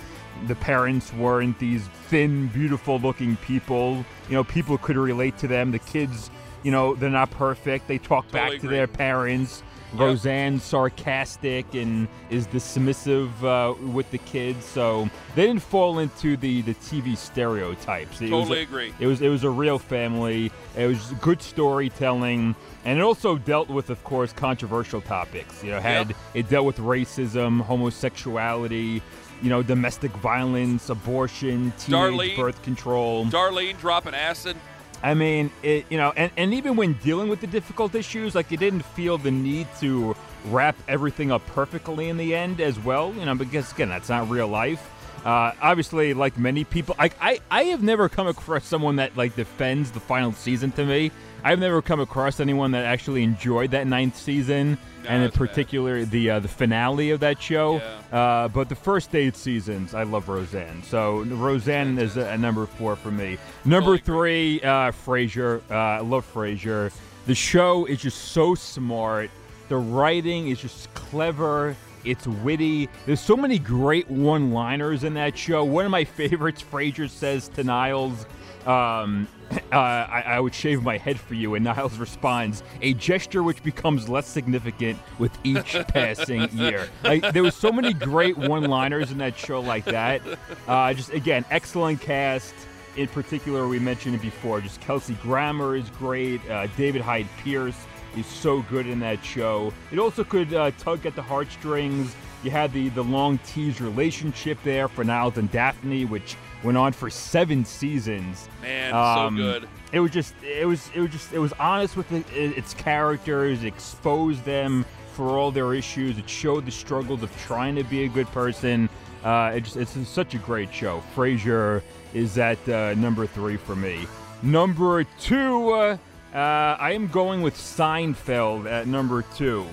The 0.48 0.56
parents 0.56 1.14
weren't 1.14 1.58
these 1.60 1.88
thin, 2.10 2.48
beautiful 2.48 3.00
looking 3.00 3.38
people. 3.38 4.06
You 4.30 4.36
know, 4.36 4.44
people 4.44 4.78
could 4.78 4.98
relate 4.98 5.38
to 5.40 5.48
them. 5.48 5.72
The 5.72 5.80
kids, 5.80 6.30
you 6.64 6.72
know, 6.72 6.94
they're 6.96 7.10
not 7.10 7.32
perfect. 7.32 7.88
They 7.88 7.98
talk 7.98 8.26
Totally 8.26 8.42
back 8.42 8.50
to 8.52 8.56
agree. 8.58 8.70
their 8.78 8.88
parents. 8.88 9.64
Yep. 9.94 10.02
Roseanne's 10.02 10.64
sarcastic 10.64 11.74
and 11.74 12.08
is 12.30 12.46
dismissive 12.48 13.30
uh, 13.44 13.74
with 13.94 14.12
the 14.12 14.18
kids, 14.20 14.66
so 14.66 15.10
they 15.36 15.48
didn't 15.48 15.62
fall 15.62 16.00
into 16.00 16.36
the, 16.36 16.62
the 16.64 16.74
TV 16.76 17.16
stereotypes. 17.16 18.20
It 18.22 18.30
was 18.30 18.32
Totally 18.32 18.60
a- 18.60 18.64
agree. 18.64 18.94
It 19.00 19.08
was 19.08 19.22
it 19.22 19.30
was 19.30 19.44
a 19.46 19.50
real 19.50 19.80
family. 19.80 20.52
It 20.76 20.88
was 20.88 21.14
good 21.22 21.42
storytelling, 21.42 22.56
and 22.84 23.00
it 23.00 23.02
also 23.02 23.38
dealt 23.38 23.70
with, 23.70 23.90
of 23.90 24.04
course, 24.04 24.34
controversial 24.34 25.00
topics. 25.02 25.64
You 25.64 25.72
know, 25.72 25.80
had 25.80 26.10
Yep. 26.10 26.18
it 26.34 26.50
dealt 26.50 26.66
with 26.66 26.78
racism, 26.78 27.62
homosexuality, 27.62 29.02
you 29.42 29.50
know, 29.50 29.64
domestic 29.64 30.12
violence, 30.18 30.90
abortion, 30.90 31.72
teenage 31.80 32.12
Darlene. 32.12 32.36
birth 32.36 32.62
control. 32.64 33.26
Darlene 33.28 33.80
dropping 33.80 34.16
acid. 34.16 34.58
I 35.04 35.14
mean, 35.14 35.52
it, 35.64 35.86
you 35.90 35.98
know, 35.98 36.12
and, 36.16 36.32
and 36.38 36.54
even 36.54 36.76
when 36.76 36.94
dealing 36.94 37.30
with 37.30 37.42
the 37.42 37.48
difficult 37.48 37.94
issues, 37.96 38.36
like 38.36 38.52
it 38.52 38.60
didn't 38.60 38.82
feel 38.82 39.18
the 39.18 39.32
need 39.32 39.68
to 39.80 40.16
wrap 40.46 40.76
everything 40.88 41.32
up 41.32 41.46
perfectly 41.48 42.10
in 42.10 42.18
the 42.18 42.36
end 42.36 42.62
as 42.62 42.80
well, 42.80 43.14
you 43.14 43.26
know, 43.26 43.36
because 43.36 43.72
again, 43.72 43.90
that's 43.90 44.10
not 44.10 44.30
real 44.30 44.48
life. 44.48 44.92
Uh, 45.26 45.52
obviously, 45.62 46.14
like 46.14 46.38
many 46.38 46.64
people, 46.64 46.96
I, 46.98 47.12
I 47.20 47.40
I 47.52 47.64
have 47.66 47.84
never 47.84 48.08
come 48.08 48.28
across 48.28 48.66
someone 48.66 48.96
that 48.98 49.18
like 49.18 49.36
defends 49.36 49.92
the 49.92 50.00
final 50.00 50.32
season 50.32 50.72
to 50.74 50.86
me. 50.86 51.12
I've 51.44 51.60
never 51.60 51.82
come 51.82 52.00
across 52.00 52.40
anyone 52.40 52.72
that 52.72 52.86
actually 52.86 53.24
enjoyed 53.24 53.72
that 53.72 53.88
ninth 53.88 54.16
season, 54.16 54.78
No, 55.08 55.14
and 55.14 55.24
in 55.24 55.30
that's 55.30 55.38
bad. 55.38 55.50
particular 55.50 56.06
the 56.06 56.30
uh, 56.30 56.40
the 56.40 56.48
finale 56.48 57.12
of 57.12 57.20
that 57.22 57.42
show. 57.42 57.78
Yeah. 58.12 58.18
Uh, 58.20 58.48
but 58.48 58.70
the 58.70 58.76
first 58.76 59.16
eight 59.16 59.36
seasons, 59.36 59.94
I 59.94 60.04
love 60.04 60.30
Roseanne. 60.30 60.84
So 60.84 61.24
Roseanne 61.24 61.98
is 61.98 62.18
a, 62.18 62.28
a 62.30 62.38
number 62.38 62.66
four 62.66 62.96
for 62.96 63.12
me. 63.12 63.38
Number 63.66 63.98
three, 63.98 64.62
uh, 64.62 64.92
Frasier. 64.92 65.62
Uh, 65.70 65.74
I 65.74 66.00
love 66.00 66.32
Frasier. 66.34 66.92
The 67.26 67.36
show 67.36 67.86
is 67.86 68.02
just 68.02 68.20
so 68.30 68.56
smart. 68.56 69.30
The 69.70 69.78
writing 69.78 70.48
is 70.48 70.62
just 70.62 70.94
clever. 70.94 71.76
It's 72.06 72.26
witty. 72.26 72.88
There's 73.06 73.20
so 73.20 73.36
many 73.36 73.60
great 73.60 74.10
one-liners 74.10 75.04
in 75.04 75.14
that 75.16 75.38
show. 75.38 75.66
One 75.66 75.84
of 75.84 75.92
my 75.92 76.06
favorites, 76.06 76.64
Frasier 76.64 77.10
says 77.10 77.50
to 77.50 77.66
Niles, 77.66 78.26
um, 78.66 79.28
uh, 79.72 79.76
I, 79.76 80.24
"I 80.28 80.40
would 80.40 80.54
shave 80.54 80.84
my 80.84 80.98
head 80.98 81.20
for 81.20 81.34
you," 81.34 81.56
and 81.56 81.64
Niles 81.64 81.98
responds, 81.98 82.64
"A 82.82 82.94
gesture 82.94 83.44
which 83.44 83.64
becomes 83.64 84.10
less 84.10 84.28
significant 84.28 85.00
with 85.20 85.38
each 85.44 85.76
passing 85.90 86.50
year." 86.52 86.90
Like, 87.04 87.34
there 87.34 87.44
was 87.44 87.56
so 87.56 87.72
many 87.72 87.94
great 87.94 88.38
one-liners 88.38 89.12
in 89.12 89.18
that 89.20 89.38
show 89.38 89.62
like 89.62 89.86
that. 89.86 90.22
Uh, 90.68 90.94
just 90.94 91.12
again, 91.12 91.46
excellent 91.50 92.02
cast. 92.02 92.54
In 92.96 93.08
particular, 93.08 93.68
we 93.68 93.78
mentioned 93.78 94.16
it 94.16 94.22
before. 94.22 94.60
Just 94.60 94.82
Kelsey 94.82 95.14
Grammer 95.22 95.76
is 95.76 95.90
great. 95.92 96.42
Uh, 96.50 96.68
David 96.76 97.02
Hyde 97.02 97.28
Pierce 97.44 97.78
is 98.16 98.26
so 98.26 98.64
good 98.64 98.88
in 98.88 99.00
that 99.02 99.24
show. 99.24 99.72
It 99.92 100.00
also 100.00 100.24
could 100.24 100.54
uh, 100.54 100.72
tug 100.80 101.06
at 101.06 101.16
the 101.16 101.22
heartstrings. 101.22 102.16
You 102.44 102.52
had 102.52 102.74
the 102.74 102.90
the 102.90 103.04
long 103.04 103.38
teased 103.40 103.82
relationship 103.82 104.58
there 104.64 104.88
for 104.88 105.04
Niles 105.04 105.38
and 105.38 105.52
Daphne, 105.52 106.06
which 106.06 106.36
went 106.64 106.78
on 106.78 106.92
for 106.94 107.10
seven 107.10 107.64
seasons. 107.66 108.48
Man, 108.62 108.94
Um, 108.94 109.38
so 109.38 109.44
good. 109.44 109.70
It 109.92 110.00
was 110.00 110.12
just, 110.12 110.34
it 110.44 110.66
was, 110.66 110.90
it 110.94 111.00
was 111.00 111.12
just, 111.12 111.34
it 111.34 111.40
was 111.40 111.54
honest 111.54 111.96
with 111.96 112.10
the, 112.10 112.24
its 112.34 112.74
characters, 112.74 113.64
exposed 113.64 114.44
them 114.44 114.86
for 115.14 115.38
all 115.38 115.52
their 115.52 115.74
issues. 115.74 116.18
It 116.18 116.30
showed 116.30 116.66
the 116.66 116.72
struggles 116.72 117.24
of 117.24 117.36
trying 117.38 117.76
to 117.76 117.84
be 117.84 118.04
a 118.04 118.10
good 118.10 118.28
person. 118.28 118.90
Uh, 119.24 119.54
it 119.56 119.62
just, 119.64 119.78
it's 119.78 120.08
such 120.08 120.36
a 120.36 120.38
great 120.40 120.74
show. 120.74 121.02
Frasier 121.16 121.82
is 122.14 122.38
at 122.38 122.68
uh, 122.70 122.94
number 122.96 123.26
three 123.26 123.58
for 123.58 123.76
me. 123.76 124.08
Number 124.44 125.04
two, 125.20 125.72
uh, 125.72 125.98
uh, 126.34 126.38
I 126.38 126.92
am 126.92 127.08
going 127.08 127.42
with 127.42 127.56
Seinfeld 127.56 128.70
at 128.70 128.88
number 128.88 129.24
two. 129.36 129.66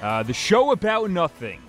Uh, 0.00 0.22
the 0.22 0.32
show 0.32 0.70
about 0.72 1.10
nothing. 1.10 1.60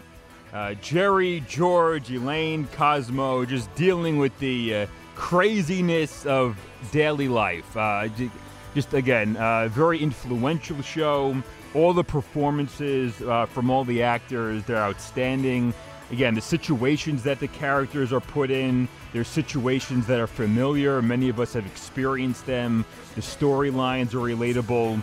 Uh, 0.53 0.75
Jerry, 0.75 1.43
George, 1.47 2.11
Elaine, 2.11 2.67
Cosmo, 2.73 3.43
just 3.43 3.73
dealing 3.73 4.19
with 4.19 4.37
the 4.37 4.75
uh, 4.75 4.87
craziness 5.15 6.27
of 6.27 6.55
daily 6.91 7.27
life. 7.27 7.75
Uh, 7.75 8.07
just 8.75 8.93
again, 8.93 9.35
uh, 9.37 9.67
very 9.69 9.97
influential 9.97 10.79
show. 10.83 11.41
All 11.73 11.91
the 11.91 12.03
performances 12.03 13.19
uh, 13.23 13.47
from 13.47 13.71
all 13.71 13.83
the 13.83 14.03
actors, 14.03 14.63
they're 14.65 14.77
outstanding. 14.77 15.73
Again, 16.11 16.35
the 16.35 16.41
situations 16.41 17.23
that 17.23 17.39
the 17.39 17.47
characters 17.47 18.13
are 18.13 18.21
put 18.21 18.51
in, 18.51 18.87
they're 19.11 19.23
situations 19.23 20.05
that 20.05 20.19
are 20.19 20.27
familiar. 20.27 21.01
Many 21.01 21.29
of 21.29 21.39
us 21.39 21.53
have 21.53 21.65
experienced 21.65 22.45
them. 22.45 22.85
The 23.15 23.21
storylines 23.21 24.13
are 24.13 24.19
relatable 24.19 25.01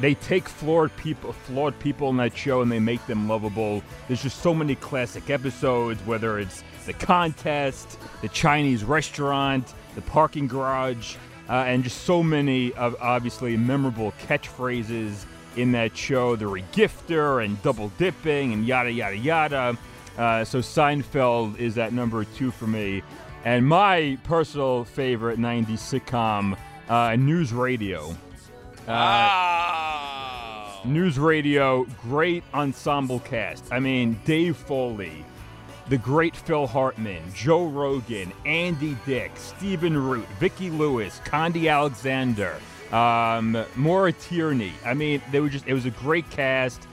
they 0.00 0.14
take 0.14 0.48
flawed 0.48 0.94
people 0.96 1.32
flawed 1.32 1.78
people 1.78 2.08
in 2.10 2.16
that 2.18 2.36
show 2.36 2.62
and 2.62 2.70
they 2.70 2.78
make 2.78 3.04
them 3.06 3.28
lovable. 3.28 3.82
There's 4.06 4.22
just 4.22 4.40
so 4.40 4.54
many 4.54 4.74
classic 4.74 5.30
episodes 5.30 6.00
whether 6.06 6.38
it's 6.38 6.62
the 6.86 6.92
contest 6.94 7.98
the 8.22 8.28
chinese 8.28 8.82
restaurant 8.82 9.74
the 9.94 10.00
parking 10.02 10.46
garage 10.46 11.16
uh, 11.48 11.64
and 11.66 11.82
just 11.84 12.04
so 12.04 12.22
many 12.22 12.72
of 12.74 12.96
obviously 13.00 13.56
memorable 13.56 14.12
catchphrases 14.26 15.24
in 15.56 15.72
that 15.72 15.96
show. 15.96 16.36
The 16.36 16.44
regifter 16.44 17.44
and 17.44 17.60
double 17.62 17.88
dipping 17.98 18.52
and 18.52 18.66
yada 18.66 18.92
yada 18.92 19.16
yada. 19.16 19.78
Uh, 20.16 20.44
so 20.44 20.58
seinfeld 20.58 21.58
is 21.58 21.78
at 21.78 21.92
number 21.92 22.24
two 22.24 22.50
for 22.50 22.66
me. 22.66 23.02
And 23.44 23.66
my 23.66 24.18
personal 24.24 24.84
favorite 24.84 25.38
90s 25.38 25.78
sitcom 25.78 26.56
uh, 26.88 27.16
news 27.16 27.52
radio 27.52 28.14
wow. 28.88 30.80
News 30.84 31.18
Radio, 31.18 31.84
great 32.02 32.42
ensemble 32.54 33.20
cast. 33.20 33.64
I 33.70 33.80
mean, 33.80 34.18
Dave 34.24 34.56
Foley, 34.56 35.24
the 35.88 35.98
great 35.98 36.34
Phil 36.36 36.66
Hartman, 36.66 37.22
Joe 37.34 37.66
Rogan, 37.66 38.32
Andy 38.46 38.96
Dick, 39.04 39.32
Stephen 39.34 39.96
Root, 39.96 40.26
Vicki 40.38 40.70
Lewis, 40.70 41.20
Khandi 41.24 41.70
Alexander, 41.70 42.58
um, 42.92 43.64
Maura 43.76 44.12
Tierney. 44.12 44.72
I 44.84 44.94
mean, 44.94 45.20
they 45.32 45.40
were 45.40 45.48
just, 45.48 45.66
it 45.66 45.74
was 45.74 45.86
a 45.86 45.90
great 45.90 46.28
cast. 46.30 46.86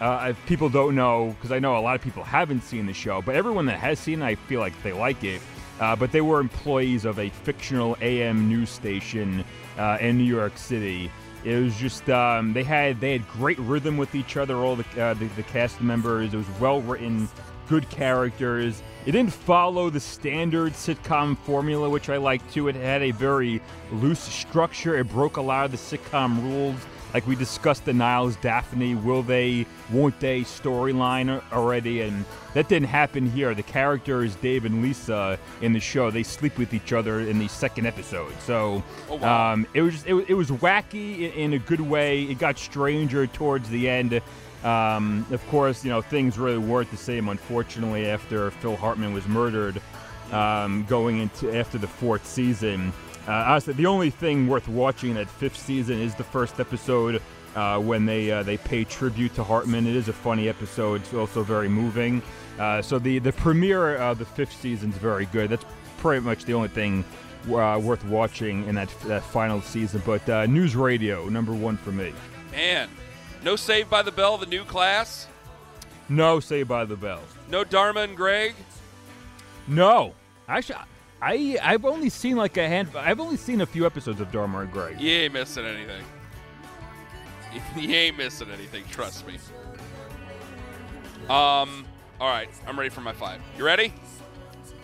Uh, 0.00 0.28
if 0.30 0.46
people 0.46 0.68
don't 0.68 0.94
know, 0.94 1.34
because 1.38 1.52
I 1.52 1.58
know 1.58 1.76
a 1.76 1.80
lot 1.80 1.94
of 1.94 2.02
people 2.02 2.24
haven't 2.24 2.62
seen 2.62 2.86
the 2.86 2.92
show, 2.92 3.22
but 3.22 3.34
everyone 3.34 3.66
that 3.66 3.78
has 3.78 3.98
seen 3.98 4.22
it, 4.22 4.24
I 4.24 4.34
feel 4.34 4.60
like 4.60 4.80
they 4.82 4.92
like 4.92 5.22
it. 5.22 5.40
Uh, 5.80 5.96
but 5.96 6.12
they 6.12 6.20
were 6.20 6.40
employees 6.40 7.04
of 7.04 7.18
a 7.18 7.28
fictional 7.28 7.96
AM 8.00 8.48
news 8.48 8.70
station 8.70 9.44
uh, 9.78 9.98
in 10.00 10.18
New 10.18 10.24
York 10.24 10.56
City. 10.58 11.10
It 11.44 11.60
was 11.60 11.76
just 11.76 12.08
um, 12.08 12.52
they 12.52 12.62
had 12.62 13.00
they 13.00 13.12
had 13.12 13.28
great 13.28 13.58
rhythm 13.58 13.96
with 13.96 14.14
each 14.14 14.36
other. 14.36 14.56
All 14.56 14.76
the, 14.76 15.02
uh, 15.02 15.14
the 15.14 15.26
the 15.28 15.42
cast 15.42 15.80
members. 15.80 16.32
It 16.32 16.36
was 16.36 16.46
well 16.60 16.80
written, 16.80 17.28
good 17.68 17.88
characters. 17.90 18.82
It 19.06 19.12
didn't 19.12 19.32
follow 19.32 19.90
the 19.90 19.98
standard 19.98 20.74
sitcom 20.74 21.36
formula, 21.38 21.88
which 21.90 22.08
I 22.08 22.18
liked 22.18 22.52
too. 22.52 22.68
It 22.68 22.76
had 22.76 23.02
a 23.02 23.10
very 23.10 23.60
loose 23.90 24.20
structure. 24.20 24.96
It 24.98 25.08
broke 25.08 25.36
a 25.36 25.42
lot 25.42 25.64
of 25.64 25.72
the 25.72 25.78
sitcom 25.78 26.40
rules. 26.42 26.76
Like 27.14 27.26
we 27.26 27.36
discussed 27.36 27.84
the 27.84 27.92
Niles 27.92 28.36
Daphne, 28.36 28.94
will 28.94 29.22
they, 29.22 29.66
won't 29.90 30.18
they 30.18 30.42
storyline 30.42 31.42
already, 31.52 32.00
and 32.00 32.24
that 32.54 32.68
didn't 32.68 32.88
happen 32.88 33.28
here. 33.30 33.54
The 33.54 33.62
characters 33.62 34.34
Dave 34.36 34.64
and 34.64 34.80
Lisa 34.82 35.38
in 35.60 35.74
the 35.74 35.80
show 35.80 36.10
they 36.10 36.22
sleep 36.22 36.56
with 36.56 36.72
each 36.72 36.92
other 36.94 37.20
in 37.20 37.38
the 37.38 37.48
second 37.48 37.84
episode, 37.86 38.32
so 38.40 38.82
Oh, 39.10 39.16
wow. 39.16 39.52
um, 39.52 39.66
it 39.74 39.82
was 39.82 39.92
just, 39.94 40.06
it, 40.06 40.14
was- 40.14 40.24
it 40.28 40.34
was 40.34 40.50
wacky 40.50 41.18
in, 41.18 41.32
in 41.32 41.52
a 41.52 41.58
good 41.58 41.80
way. 41.82 42.22
It 42.22 42.38
got 42.38 42.58
stranger 42.58 43.26
towards 43.26 43.68
the 43.68 43.88
end. 43.90 44.20
Um, 44.64 45.26
of 45.32 45.46
course, 45.48 45.84
you 45.84 45.90
know 45.90 46.00
things 46.02 46.38
really 46.38 46.56
weren't 46.58 46.90
the 46.90 46.96
same. 46.96 47.28
Unfortunately, 47.28 48.06
after 48.08 48.50
Phil 48.52 48.76
Hartman 48.76 49.12
was 49.12 49.26
murdered, 49.26 49.82
um, 50.30 50.86
going 50.88 51.18
into 51.18 51.54
after 51.54 51.76
the 51.78 51.88
fourth 51.88 52.24
season. 52.26 52.92
Uh, 53.28 53.32
honestly, 53.48 53.74
the 53.74 53.86
only 53.86 54.10
thing 54.10 54.48
worth 54.48 54.68
watching 54.68 55.10
in 55.10 55.16
that 55.16 55.30
fifth 55.30 55.56
season 55.56 56.00
is 56.00 56.14
the 56.14 56.24
first 56.24 56.58
episode 56.58 57.22
uh, 57.54 57.78
when 57.78 58.04
they 58.06 58.30
uh, 58.30 58.42
they 58.42 58.56
pay 58.56 58.84
tribute 58.84 59.34
to 59.34 59.44
Hartman. 59.44 59.86
It 59.86 59.94
is 59.94 60.08
a 60.08 60.12
funny 60.12 60.48
episode. 60.48 61.02
It's 61.02 61.14
also 61.14 61.42
very 61.42 61.68
moving. 61.68 62.22
Uh, 62.58 62.82
so 62.82 62.98
the 62.98 63.18
the 63.18 63.32
premiere 63.32 63.96
of 63.96 64.18
the 64.18 64.24
fifth 64.24 64.60
season 64.60 64.90
is 64.90 64.96
very 64.98 65.26
good. 65.26 65.50
That's 65.50 65.64
pretty 65.98 66.24
much 66.24 66.44
the 66.44 66.54
only 66.54 66.68
thing 66.68 67.04
uh, 67.48 67.80
worth 67.82 68.04
watching 68.06 68.66
in 68.66 68.74
that 68.74 68.88
that 69.06 69.22
final 69.22 69.60
season. 69.60 70.02
But 70.04 70.28
uh, 70.28 70.46
news 70.46 70.74
radio 70.74 71.28
number 71.28 71.52
one 71.52 71.76
for 71.76 71.92
me. 71.92 72.12
Man, 72.50 72.88
no 73.44 73.56
Saved 73.56 73.88
by 73.88 74.02
the 74.02 74.12
Bell, 74.12 74.36
the 74.36 74.46
new 74.46 74.64
class. 74.64 75.28
No, 76.08 76.40
say 76.40 76.62
by 76.62 76.84
the 76.84 76.96
bell. 76.96 77.22
No 77.48 77.64
Dharma 77.64 78.00
and 78.00 78.16
Greg. 78.16 78.54
No, 79.66 80.14
actually, 80.48 80.80
I 81.22 81.56
I've 81.62 81.84
only 81.84 82.10
seen 82.10 82.36
like 82.36 82.56
a 82.56 82.68
hand. 82.68 82.88
I've 82.96 83.20
only 83.20 83.36
seen 83.36 83.60
a 83.60 83.66
few 83.66 83.86
episodes 83.86 84.20
of 84.20 84.32
Dharma 84.32 84.58
and 84.60 84.72
Greg. 84.72 85.00
You 85.00 85.10
ain't 85.10 85.32
missing 85.32 85.64
anything. 85.64 86.04
You 87.76 87.94
ain't 87.94 88.16
missing 88.16 88.48
anything. 88.50 88.82
Trust 88.90 89.26
me. 89.26 89.34
Um. 91.28 91.84
All 92.18 92.28
right, 92.28 92.48
I'm 92.66 92.78
ready 92.78 92.88
for 92.88 93.02
my 93.02 93.12
five. 93.12 93.42
You 93.58 93.64
ready? 93.64 93.92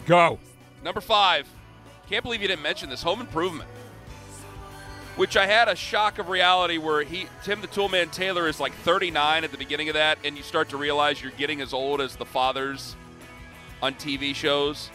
Go. 0.04 0.38
Number 0.84 1.00
five. 1.00 1.48
Can't 2.10 2.22
believe 2.22 2.42
you 2.42 2.48
didn't 2.48 2.62
mention 2.62 2.90
this. 2.90 3.02
Home 3.02 3.20
Improvement. 3.20 3.70
Which 5.16 5.36
I 5.36 5.46
had 5.46 5.68
a 5.68 5.74
shock 5.74 6.18
of 6.18 6.28
reality 6.28 6.76
where 6.76 7.02
he 7.02 7.26
Tim 7.42 7.62
the 7.62 7.68
Toolman 7.68 8.10
Taylor 8.12 8.48
is 8.48 8.60
like 8.60 8.74
39 8.74 9.44
at 9.44 9.50
the 9.50 9.56
beginning 9.56 9.88
of 9.88 9.94
that, 9.94 10.18
and 10.22 10.36
you 10.36 10.42
start 10.42 10.68
to 10.68 10.76
realize 10.76 11.22
you're 11.22 11.32
getting 11.32 11.62
as 11.62 11.72
old 11.72 12.02
as 12.02 12.16
the 12.16 12.26
fathers 12.26 12.96
on 13.82 13.94
TV 13.94 14.34
shows. 14.34 14.90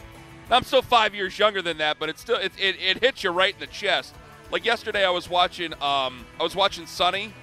I'm 0.51 0.63
still 0.63 0.81
five 0.81 1.15
years 1.15 1.37
younger 1.39 1.61
than 1.61 1.77
that, 1.77 1.97
but 1.99 2.09
it's 2.09 2.21
still 2.21 2.37
it, 2.37 2.51
it, 2.59 2.75
it 2.79 2.99
hits 2.99 3.23
you 3.23 3.31
right 3.31 3.53
in 3.53 3.59
the 3.59 3.67
chest. 3.67 4.13
Like 4.51 4.65
yesterday, 4.65 5.05
I 5.05 5.09
was 5.09 5.29
watching 5.29 5.73
um, 5.81 6.25
I 6.39 6.43
was 6.43 6.55
watching 6.55 6.85
Sunny, 6.85 7.33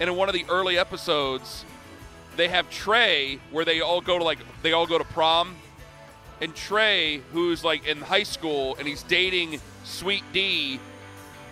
and 0.00 0.10
in 0.10 0.16
one 0.16 0.28
of 0.28 0.34
the 0.34 0.44
early 0.48 0.78
episodes, 0.78 1.64
they 2.36 2.48
have 2.48 2.68
Trey 2.70 3.38
where 3.50 3.64
they 3.64 3.80
all 3.80 4.00
go 4.00 4.18
to 4.18 4.24
like 4.24 4.38
they 4.62 4.72
all 4.72 4.86
go 4.86 4.98
to 4.98 5.04
prom, 5.04 5.56
and 6.40 6.54
Trey, 6.54 7.18
who's 7.32 7.64
like 7.64 7.86
in 7.86 7.98
high 7.98 8.22
school 8.22 8.76
and 8.78 8.86
he's 8.86 9.02
dating 9.02 9.60
Sweet 9.84 10.24
Dee, 10.32 10.80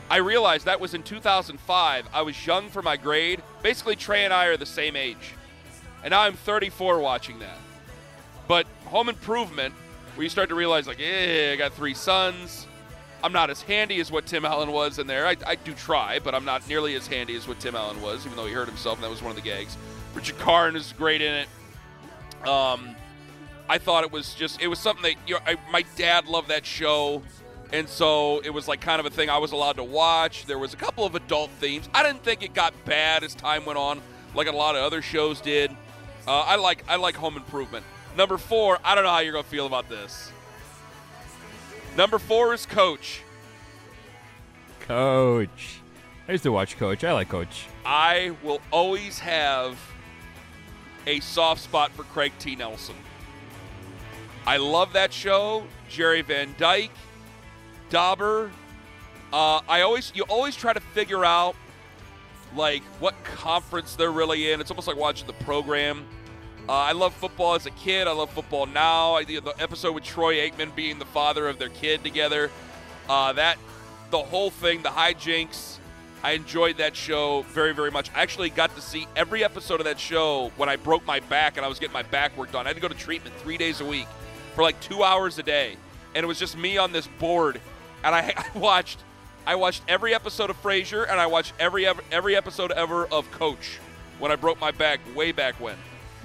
I 0.08 0.18
realized 0.18 0.66
that 0.66 0.80
was 0.80 0.94
in 0.94 1.02
2005. 1.02 2.08
I 2.12 2.22
was 2.22 2.46
young 2.46 2.68
for 2.68 2.82
my 2.82 2.96
grade. 2.96 3.42
Basically, 3.62 3.96
Trey 3.96 4.24
and 4.24 4.32
I 4.32 4.46
are 4.46 4.56
the 4.56 4.66
same 4.66 4.94
age. 4.94 5.34
And 6.04 6.12
now 6.12 6.20
I'm 6.20 6.34
34 6.34 7.00
watching 7.00 7.40
that. 7.40 7.58
But 8.46 8.66
Home 8.86 9.08
Improvement, 9.08 9.74
where 10.16 10.24
you 10.24 10.30
start 10.30 10.48
to 10.48 10.54
realize, 10.54 10.86
like, 10.86 11.00
eh, 11.00 11.52
I 11.52 11.56
got 11.56 11.74
three 11.74 11.94
sons. 11.94 12.66
I'm 13.22 13.32
not 13.32 13.50
as 13.50 13.62
handy 13.62 14.00
as 14.00 14.10
what 14.10 14.26
Tim 14.26 14.44
Allen 14.44 14.72
was 14.72 14.98
in 14.98 15.06
there. 15.06 15.26
I, 15.26 15.36
I 15.46 15.54
do 15.56 15.72
try, 15.74 16.18
but 16.18 16.34
I'm 16.34 16.44
not 16.44 16.66
nearly 16.68 16.94
as 16.94 17.06
handy 17.06 17.34
as 17.36 17.46
what 17.48 17.58
Tim 17.60 17.74
Allen 17.74 18.00
was, 18.00 18.24
even 18.24 18.36
though 18.36 18.46
he 18.46 18.52
hurt 18.52 18.68
himself, 18.68 18.96
and 18.96 19.04
that 19.04 19.10
was 19.10 19.22
one 19.22 19.30
of 19.30 19.36
the 19.36 19.42
gags. 19.42 19.76
Richard 20.14 20.38
Karn 20.38 20.76
is 20.76 20.92
great 20.96 21.20
in 21.20 21.34
it. 21.34 22.48
Um, 22.48 22.94
I 23.68 23.78
thought 23.78 24.04
it 24.04 24.12
was 24.12 24.34
just 24.34 24.60
it 24.60 24.68
was 24.68 24.78
something 24.78 25.02
that 25.02 25.14
you 25.26 25.34
know, 25.34 25.40
I, 25.46 25.56
my 25.70 25.84
dad 25.96 26.26
loved 26.26 26.48
that 26.48 26.64
show, 26.64 27.22
and 27.72 27.88
so 27.88 28.40
it 28.40 28.50
was 28.50 28.68
like 28.68 28.80
kind 28.80 29.00
of 29.00 29.06
a 29.06 29.10
thing 29.10 29.28
I 29.28 29.38
was 29.38 29.52
allowed 29.52 29.76
to 29.76 29.84
watch. 29.84 30.46
There 30.46 30.58
was 30.58 30.72
a 30.72 30.76
couple 30.76 31.04
of 31.04 31.14
adult 31.14 31.50
themes. 31.58 31.88
I 31.92 32.02
didn't 32.02 32.22
think 32.22 32.42
it 32.42 32.54
got 32.54 32.72
bad 32.84 33.24
as 33.24 33.34
time 33.34 33.64
went 33.64 33.78
on, 33.78 34.00
like 34.34 34.46
a 34.46 34.52
lot 34.52 34.76
of 34.76 34.82
other 34.82 35.02
shows 35.02 35.40
did. 35.40 35.70
Uh, 36.28 36.40
I 36.40 36.56
like 36.56 36.84
I 36.88 36.96
like 36.96 37.16
Home 37.16 37.36
Improvement. 37.36 37.84
Number 38.16 38.38
four, 38.38 38.78
I 38.82 38.94
don't 38.94 39.04
know 39.04 39.10
how 39.10 39.18
you're 39.20 39.32
gonna 39.32 39.44
feel 39.44 39.66
about 39.66 39.88
this. 39.88 40.32
Number 41.96 42.18
four 42.18 42.54
is 42.54 42.66
Coach. 42.66 43.22
Coach. 44.80 45.80
I 46.28 46.32
used 46.32 46.44
to 46.44 46.52
watch 46.52 46.78
Coach. 46.78 47.04
I 47.04 47.12
like 47.12 47.28
Coach. 47.28 47.66
I 47.84 48.32
will 48.42 48.60
always 48.70 49.18
have 49.18 49.78
a 51.06 51.20
soft 51.20 51.62
spot 51.62 51.92
for 51.92 52.02
Craig 52.04 52.32
T. 52.38 52.56
Nelson. 52.56 52.96
I 54.46 54.56
love 54.56 54.92
that 54.94 55.12
show. 55.12 55.64
Jerry 55.88 56.22
Van 56.22 56.54
Dyke, 56.58 56.90
Dauber. 57.90 58.50
Uh, 59.32 59.60
I 59.68 59.82
always 59.82 60.12
you 60.14 60.22
always 60.24 60.56
try 60.56 60.72
to 60.72 60.80
figure 60.80 61.24
out 61.24 61.54
like 62.54 62.82
what 63.00 63.14
conference 63.24 63.94
they're 63.94 64.10
really 64.10 64.50
in. 64.52 64.60
It's 64.60 64.70
almost 64.70 64.88
like 64.88 64.96
watching 64.96 65.26
the 65.26 65.32
program. 65.44 66.06
Uh, 66.68 66.72
I 66.72 66.92
love 66.92 67.14
football 67.14 67.54
as 67.54 67.66
a 67.66 67.70
kid. 67.70 68.08
I 68.08 68.12
love 68.12 68.30
football 68.30 68.66
now. 68.66 69.14
I, 69.14 69.24
the 69.24 69.40
episode 69.58 69.92
with 69.92 70.02
Troy 70.02 70.36
Aikman 70.36 70.74
being 70.74 70.98
the 70.98 71.04
father 71.04 71.48
of 71.48 71.58
their 71.58 71.68
kid 71.68 72.02
together. 72.02 72.50
Uh, 73.08 73.32
that 73.34 73.56
the 74.10 74.18
whole 74.18 74.50
thing, 74.50 74.82
the 74.82 74.88
hijinks. 74.88 75.78
I 76.24 76.32
enjoyed 76.32 76.78
that 76.78 76.96
show 76.96 77.42
very, 77.42 77.72
very 77.72 77.92
much. 77.92 78.10
I 78.12 78.22
actually 78.22 78.50
got 78.50 78.74
to 78.74 78.80
see 78.80 79.06
every 79.14 79.44
episode 79.44 79.78
of 79.80 79.84
that 79.84 80.00
show 80.00 80.50
when 80.56 80.68
I 80.68 80.74
broke 80.74 81.06
my 81.06 81.20
back 81.20 81.56
and 81.56 81.64
I 81.64 81.68
was 81.68 81.78
getting 81.78 81.92
my 81.92 82.02
back 82.02 82.36
worked 82.36 82.56
on. 82.56 82.66
I 82.66 82.70
had 82.70 82.76
to 82.76 82.82
go 82.82 82.88
to 82.88 82.94
treatment 82.94 83.36
three 83.36 83.56
days 83.56 83.80
a 83.80 83.84
week 83.84 84.08
for 84.56 84.62
like 84.62 84.80
two 84.80 85.04
hours 85.04 85.38
a 85.38 85.44
day, 85.44 85.76
and 86.16 86.24
it 86.24 86.26
was 86.26 86.38
just 86.38 86.56
me 86.56 86.78
on 86.78 86.90
this 86.90 87.06
board, 87.20 87.60
and 88.02 88.12
I, 88.12 88.32
I 88.54 88.58
watched, 88.58 88.98
I 89.46 89.54
watched 89.54 89.82
every 89.86 90.14
episode 90.14 90.50
of 90.50 90.60
Frasier, 90.60 91.08
and 91.08 91.20
I 91.20 91.26
watched 91.26 91.52
every 91.60 91.86
every 92.10 92.34
episode 92.34 92.72
ever 92.72 93.06
of 93.06 93.30
Coach 93.30 93.78
when 94.18 94.32
I 94.32 94.36
broke 94.36 94.58
my 94.58 94.72
back 94.72 94.98
way 95.14 95.30
back 95.30 95.60
when. 95.60 95.76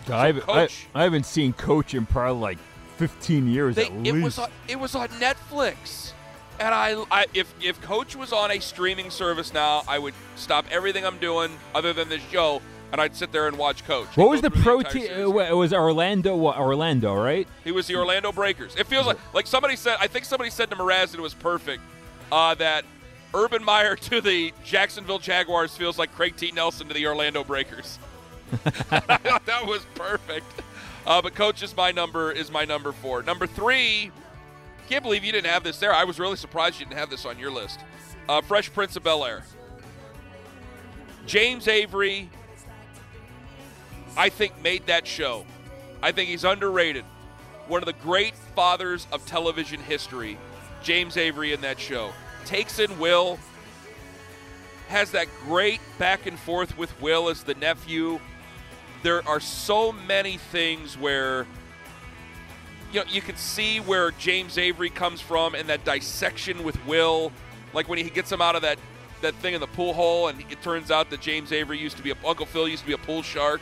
So 0.07 0.15
I, 0.15 0.27
haven't, 0.27 0.49
I, 0.49 0.67
I, 0.95 1.03
haven't 1.03 1.25
seen 1.25 1.53
Coach 1.53 1.93
in 1.93 2.05
probably 2.05 2.41
like 2.41 2.57
15 2.97 3.47
years 3.47 3.75
they, 3.75 3.85
at 3.85 4.05
it. 4.05 4.23
Was 4.23 4.39
on, 4.39 4.49
it 4.67 4.79
was 4.79 4.95
on 4.95 5.07
Netflix. 5.09 6.13
And 6.59 6.75
I, 6.75 7.03
I, 7.09 7.25
if 7.33 7.53
if 7.61 7.81
Coach 7.81 8.15
was 8.15 8.31
on 8.31 8.51
a 8.51 8.59
streaming 8.59 9.09
service 9.09 9.53
now, 9.53 9.83
I 9.87 9.97
would 9.97 10.13
stop 10.35 10.65
everything 10.69 11.05
I'm 11.05 11.17
doing 11.17 11.57
other 11.73 11.91
than 11.91 12.07
this 12.07 12.21
show, 12.31 12.61
and 12.91 13.01
I'd 13.01 13.15
sit 13.15 13.31
there 13.31 13.47
and 13.47 13.57
watch 13.57 13.83
Coach. 13.85 14.15
What 14.15 14.29
was 14.29 14.41
the 14.41 14.51
pro 14.51 14.83
team? 14.83 15.05
It 15.05 15.55
was 15.55 15.73
Orlando, 15.73 16.37
Orlando, 16.37 17.15
right? 17.15 17.47
He 17.63 17.71
was 17.71 17.87
the 17.87 17.95
Orlando 17.95 18.31
Breakers. 18.31 18.75
It 18.75 18.85
feels 18.85 19.07
like 19.07 19.17
like 19.33 19.47
somebody 19.47 19.75
said. 19.75 19.97
I 19.99 20.05
think 20.05 20.25
somebody 20.25 20.51
said 20.51 20.69
to 20.69 20.75
Mraz, 20.75 21.11
and 21.11 21.15
it 21.15 21.21
was 21.21 21.33
perfect. 21.33 21.81
Uh, 22.31 22.53
that 22.55 22.85
Urban 23.33 23.63
Meyer 23.63 23.95
to 24.11 24.21
the 24.21 24.53
Jacksonville 24.63 25.19
Jaguars 25.19 25.75
feels 25.75 25.97
like 25.97 26.13
Craig 26.13 26.35
T. 26.35 26.51
Nelson 26.51 26.87
to 26.87 26.93
the 26.93 27.07
Orlando 27.07 27.43
Breakers. 27.43 27.97
That 29.45 29.65
was 29.65 29.85
perfect. 29.95 30.45
Uh, 31.05 31.21
but 31.21 31.33
coach 31.35 31.63
is 31.63 31.75
my 31.75 31.91
number 31.91 32.31
is 32.31 32.51
my 32.51 32.65
number 32.65 32.91
four. 32.91 33.23
Number 33.23 33.47
three, 33.47 34.11
can't 34.87 35.03
believe 35.03 35.23
you 35.23 35.31
didn't 35.31 35.49
have 35.51 35.63
this 35.63 35.79
there. 35.79 35.93
I 35.93 36.03
was 36.03 36.19
really 36.19 36.35
surprised 36.35 36.79
you 36.79 36.85
didn't 36.85 36.99
have 36.99 37.09
this 37.09 37.25
on 37.25 37.39
your 37.39 37.51
list. 37.51 37.79
Uh, 38.29 38.41
Fresh 38.41 38.73
Prince 38.73 38.95
of 38.95 39.03
Bel 39.03 39.25
Air. 39.25 39.43
James 41.25 41.67
Avery, 41.67 42.29
I 44.17 44.29
think, 44.29 44.61
made 44.61 44.85
that 44.87 45.07
show. 45.07 45.45
I 46.01 46.11
think 46.11 46.29
he's 46.29 46.43
underrated. 46.43 47.05
One 47.67 47.81
of 47.81 47.85
the 47.85 47.93
great 47.93 48.35
fathers 48.55 49.07
of 49.11 49.25
television 49.25 49.79
history, 49.79 50.37
James 50.83 51.15
Avery 51.15 51.53
in 51.53 51.61
that 51.61 51.79
show. 51.79 52.11
Takes 52.45 52.79
in 52.79 52.99
Will, 52.99 53.39
has 54.89 55.11
that 55.11 55.27
great 55.45 55.79
back 55.97 56.25
and 56.25 56.37
forth 56.37 56.77
with 56.77 56.99
Will 57.01 57.29
as 57.29 57.43
the 57.43 57.53
nephew 57.55 58.19
there 59.03 59.27
are 59.27 59.39
so 59.39 59.91
many 59.91 60.37
things 60.37 60.97
where 60.97 61.45
you 62.91 62.99
know 62.99 63.05
you 63.09 63.21
can 63.21 63.35
see 63.35 63.79
where 63.79 64.11
James 64.11 64.57
Avery 64.57 64.89
comes 64.89 65.21
from 65.21 65.55
and 65.55 65.69
that 65.69 65.83
dissection 65.85 66.63
with 66.63 66.83
Will, 66.85 67.31
like 67.73 67.87
when 67.87 67.97
he 67.97 68.09
gets 68.09 68.31
him 68.31 68.41
out 68.41 68.55
of 68.55 68.61
that 68.61 68.77
that 69.21 69.35
thing 69.35 69.53
in 69.53 69.61
the 69.61 69.67
pool 69.67 69.93
hole, 69.93 70.27
and 70.27 70.41
it 70.49 70.61
turns 70.61 70.91
out 70.91 71.09
that 71.11 71.21
James 71.21 71.51
Avery 71.51 71.77
used 71.77 71.97
to 71.97 72.03
be 72.03 72.11
a 72.11 72.15
Uncle 72.25 72.45
Phil 72.45 72.67
used 72.67 72.81
to 72.83 72.87
be 72.87 72.93
a 72.93 72.97
pool 72.97 73.21
shark. 73.21 73.61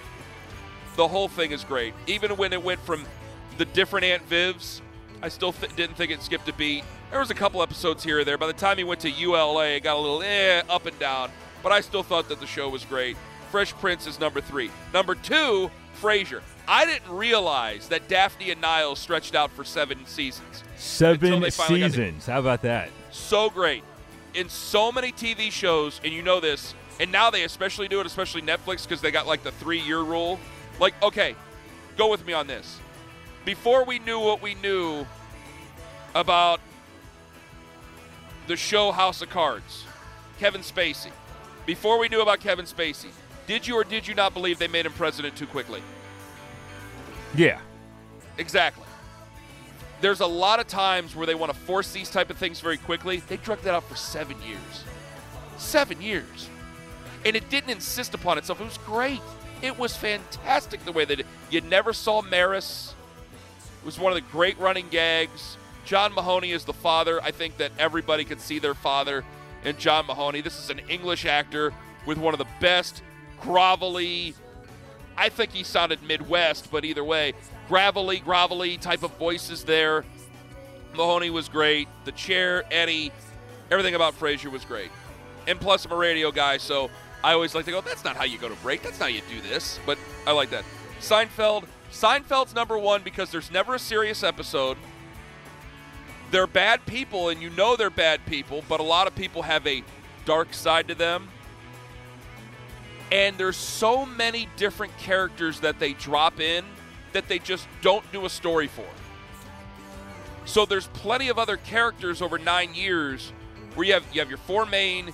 The 0.95 1.07
whole 1.07 1.27
thing 1.27 1.51
is 1.51 1.63
great. 1.63 1.93
Even 2.07 2.31
when 2.37 2.53
it 2.53 2.63
went 2.63 2.79
from 2.81 3.05
the 3.57 3.65
different 3.65 4.05
Aunt 4.05 4.27
Vivs, 4.29 4.81
I 5.21 5.29
still 5.29 5.53
th- 5.53 5.75
didn't 5.75 5.95
think 5.95 6.11
it 6.11 6.21
skipped 6.21 6.47
a 6.49 6.53
beat. 6.53 6.83
There 7.11 7.19
was 7.19 7.29
a 7.29 7.35
couple 7.35 7.61
episodes 7.61 8.03
here 8.03 8.19
or 8.19 8.23
there. 8.23 8.37
By 8.37 8.47
the 8.47 8.53
time 8.53 8.77
he 8.77 8.83
went 8.83 9.01
to 9.01 9.09
ULA, 9.09 9.75
it 9.75 9.83
got 9.83 9.97
a 9.97 9.99
little 9.99 10.21
eh, 10.21 10.61
up 10.69 10.85
and 10.85 10.97
down. 10.99 11.31
But 11.61 11.71
I 11.71 11.81
still 11.81 12.03
thought 12.03 12.29
that 12.29 12.39
the 12.39 12.47
show 12.47 12.69
was 12.69 12.85
great. 12.85 13.17
Fresh 13.51 13.73
Prince 13.73 14.07
is 14.07 14.19
number 14.19 14.41
three. 14.41 14.69
Number 14.93 15.15
two, 15.15 15.71
Frasier. 16.01 16.41
I 16.67 16.85
didn't 16.85 17.09
realize 17.09 17.87
that 17.87 18.07
Daphne 18.07 18.51
and 18.51 18.61
Niles 18.61 18.99
stretched 18.99 19.33
out 19.33 19.49
for 19.51 19.63
seven 19.63 20.05
seasons. 20.05 20.63
Seven 20.77 21.49
seasons. 21.49 22.27
How 22.27 22.39
about 22.39 22.61
that? 22.61 22.89
So 23.11 23.49
great. 23.49 23.83
In 24.35 24.49
so 24.49 24.91
many 24.91 25.11
TV 25.11 25.51
shows, 25.51 25.99
and 26.03 26.13
you 26.13 26.21
know 26.21 26.39
this, 26.39 26.75
and 26.99 27.11
now 27.11 27.31
they 27.31 27.43
especially 27.43 27.87
do 27.87 27.99
it, 27.99 28.05
especially 28.05 28.43
Netflix, 28.43 28.83
because 28.83 29.01
they 29.01 29.09
got 29.09 29.25
like 29.25 29.43
the 29.43 29.51
three 29.51 29.79
year 29.79 30.01
rule. 30.01 30.39
Like, 30.79 30.93
okay, 31.01 31.35
go 31.97 32.11
with 32.11 32.25
me 32.25 32.33
on 32.33 32.45
this. 32.45 32.79
Before 33.45 33.83
we 33.83 33.97
knew 33.97 34.19
what 34.19 34.41
we 34.41 34.53
knew 34.55 35.07
about 36.13 36.59
the 38.45 38.55
show 38.55 38.91
House 38.91 39.23
of 39.23 39.29
Cards, 39.29 39.85
Kevin 40.39 40.61
Spacey, 40.61 41.11
before 41.65 41.97
we 41.97 42.09
knew 42.09 42.21
about 42.21 42.39
Kevin 42.39 42.65
Spacey, 42.65 43.09
did 43.49 43.65
you 43.65 43.75
or 43.75 43.83
did 43.83 44.07
you 44.07 44.13
not 44.13 44.35
believe 44.35 44.59
they 44.59 44.67
made 44.67 44.85
him 44.85 44.93
president 44.93 45.35
too 45.35 45.47
quickly? 45.47 45.81
Yeah. 47.35 47.59
Exactly. 48.37 48.85
There's 50.01 50.19
a 50.19 50.27
lot 50.27 50.59
of 50.59 50.67
times 50.67 51.15
where 51.15 51.25
they 51.25 51.33
want 51.33 51.51
to 51.51 51.57
force 51.57 51.91
these 51.91 52.11
type 52.11 52.29
of 52.29 52.37
things 52.37 52.59
very 52.59 52.77
quickly. 52.77 53.23
They 53.27 53.37
drug 53.37 53.59
that 53.63 53.73
out 53.73 53.85
for 53.85 53.95
seven 53.95 54.37
years. 54.43 54.83
Seven 55.57 55.99
years. 55.99 56.47
And 57.25 57.35
it 57.35 57.49
didn't 57.49 57.71
insist 57.71 58.13
upon 58.13 58.37
itself. 58.37 58.61
It 58.61 58.65
was 58.65 58.77
great. 58.77 59.21
It 59.63 59.79
was 59.79 59.97
fantastic 59.97 60.85
the 60.85 60.91
way 60.91 61.05
that 61.05 61.21
it, 61.21 61.25
you 61.49 61.61
never 61.61 61.91
saw 61.91 62.21
Maris. 62.21 62.93
It 63.81 63.85
was 63.85 63.97
one 63.97 64.11
of 64.11 64.15
the 64.15 64.29
great 64.31 64.59
running 64.59 64.89
gags. 64.89 65.57
John 65.85 66.13
Mahoney 66.13 66.51
is 66.51 66.65
the 66.65 66.73
father. 66.73 67.19
I 67.23 67.31
think 67.31 67.57
that 67.57 67.71
everybody 67.79 68.25
could 68.25 68.41
see 68.41 68.59
their 68.59 68.75
father 68.75 69.25
in 69.65 69.75
John 69.77 70.05
Mahoney. 70.05 70.41
This 70.41 70.59
is 70.59 70.69
an 70.69 70.81
English 70.87 71.25
actor 71.25 71.73
with 72.05 72.19
one 72.19 72.35
of 72.35 72.37
the 72.37 72.47
best 72.61 73.01
grovelly. 73.41 74.33
I 75.17 75.29
think 75.29 75.51
he 75.51 75.63
sounded 75.63 76.01
Midwest, 76.03 76.71
but 76.71 76.85
either 76.85 77.03
way, 77.03 77.33
gravelly, 77.67 78.19
grovelly 78.19 78.79
type 78.79 79.03
of 79.03 79.11
voices 79.17 79.63
there. 79.63 80.05
Mahoney 80.93 81.29
was 81.29 81.49
great. 81.49 81.87
The 82.05 82.11
chair, 82.13 82.63
Eddie, 82.71 83.11
everything 83.69 83.95
about 83.95 84.17
Frasier 84.17 84.51
was 84.51 84.65
great. 84.65 84.91
And 85.47 85.59
plus, 85.59 85.85
I'm 85.85 85.91
a 85.91 85.95
radio 85.95 86.31
guy, 86.31 86.57
so 86.57 86.89
I 87.23 87.33
always 87.33 87.53
like 87.53 87.65
to 87.65 87.71
go, 87.71 87.81
that's 87.81 88.03
not 88.03 88.15
how 88.15 88.23
you 88.23 88.37
go 88.37 88.49
to 88.49 88.55
break. 88.55 88.81
That's 88.81 88.99
not 88.99 89.09
how 89.09 89.15
you 89.15 89.21
do 89.29 89.41
this. 89.41 89.79
But 89.85 89.97
I 90.25 90.31
like 90.31 90.49
that. 90.51 90.63
Seinfeld. 90.99 91.65
Seinfeld's 91.91 92.53
number 92.53 92.77
one 92.77 93.01
because 93.01 93.31
there's 93.31 93.51
never 93.51 93.75
a 93.75 93.79
serious 93.79 94.23
episode. 94.23 94.77
They're 96.31 96.47
bad 96.47 96.85
people, 96.85 97.29
and 97.29 97.41
you 97.41 97.49
know 97.49 97.75
they're 97.75 97.89
bad 97.89 98.25
people, 98.27 98.63
but 98.69 98.79
a 98.79 98.83
lot 98.83 99.07
of 99.07 99.15
people 99.15 99.41
have 99.41 99.65
a 99.65 99.83
dark 100.25 100.53
side 100.53 100.87
to 100.89 100.95
them. 100.95 101.29
And 103.11 103.37
there's 103.37 103.57
so 103.57 104.05
many 104.05 104.47
different 104.55 104.95
characters 104.97 105.61
that 105.61 105.79
they 105.79 105.93
drop 105.93 106.39
in 106.39 106.63
that 107.13 107.27
they 107.27 107.39
just 107.39 107.67
don't 107.81 108.09
do 108.11 108.25
a 108.25 108.29
story 108.29 108.67
for. 108.67 108.85
So 110.45 110.65
there's 110.65 110.87
plenty 110.87 111.29
of 111.29 111.37
other 111.39 111.57
characters 111.57 112.21
over 112.21 112.37
nine 112.37 112.73
years 112.73 113.31
where 113.75 113.87
you 113.87 113.93
have 113.93 114.05
you 114.13 114.19
have 114.19 114.29
your 114.29 114.37
four 114.39 114.65
main, 114.65 115.13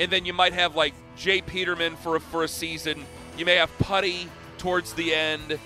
and 0.00 0.10
then 0.10 0.24
you 0.24 0.32
might 0.32 0.52
have 0.52 0.74
like 0.76 0.94
J. 1.16 1.40
Peterman 1.40 1.96
for 1.96 2.16
a, 2.16 2.20
for 2.20 2.44
a 2.44 2.48
season. 2.48 3.04
You 3.36 3.44
may 3.44 3.56
have 3.56 3.76
Putty 3.78 4.28
towards 4.58 4.94
the 4.94 5.14
end. 5.14 5.58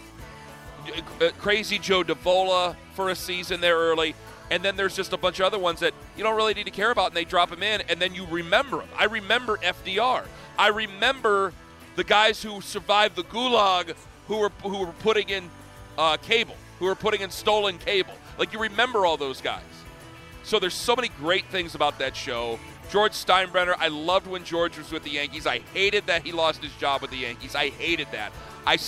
Uh, 1.20 1.30
Crazy 1.38 1.78
Joe 1.78 2.02
Davola 2.02 2.76
for 2.94 3.10
a 3.10 3.14
season 3.14 3.60
there 3.60 3.76
early. 3.76 4.14
And 4.50 4.62
then 4.62 4.76
there's 4.76 4.96
just 4.96 5.12
a 5.12 5.18
bunch 5.18 5.40
of 5.40 5.46
other 5.46 5.58
ones 5.58 5.80
that 5.80 5.92
you 6.16 6.22
don't 6.22 6.36
really 6.36 6.54
need 6.54 6.64
to 6.64 6.70
care 6.70 6.90
about, 6.90 7.08
and 7.08 7.16
they 7.16 7.24
drop 7.24 7.50
them 7.50 7.62
in, 7.62 7.82
and 7.82 8.00
then 8.00 8.14
you 8.14 8.26
remember 8.26 8.78
them. 8.78 8.88
I 8.96 9.04
remember 9.04 9.58
FDR. 9.58 10.24
I 10.58 10.68
remember 10.68 11.52
the 11.94 12.04
guys 12.04 12.42
who 12.42 12.60
survived 12.60 13.16
the 13.16 13.22
gulag 13.22 13.94
who 14.26 14.38
were 14.38 14.52
who 14.62 14.78
were 14.78 14.92
putting 15.00 15.28
in 15.28 15.48
uh, 15.96 16.16
cable, 16.16 16.56
who 16.78 16.86
were 16.86 16.94
putting 16.94 17.20
in 17.20 17.30
stolen 17.30 17.78
cable. 17.78 18.14
Like 18.38 18.52
you 18.52 18.58
remember 18.58 19.06
all 19.06 19.16
those 19.16 19.40
guys. 19.40 19.62
So 20.42 20.58
there's 20.58 20.74
so 20.74 20.96
many 20.96 21.08
great 21.08 21.44
things 21.46 21.74
about 21.74 21.98
that 21.98 22.16
show. 22.16 22.58
George 22.90 23.12
Steinbrenner, 23.12 23.74
I 23.78 23.88
loved 23.88 24.26
when 24.26 24.44
George 24.44 24.78
was 24.78 24.90
with 24.90 25.02
the 25.02 25.10
Yankees. 25.10 25.46
I 25.46 25.58
hated 25.74 26.06
that 26.06 26.24
he 26.24 26.32
lost 26.32 26.62
his 26.62 26.72
job 26.76 27.02
with 27.02 27.10
the 27.10 27.18
Yankees. 27.18 27.54
I 27.54 27.68
hated 27.68 28.08
that. 28.12 28.32
I 28.66 28.78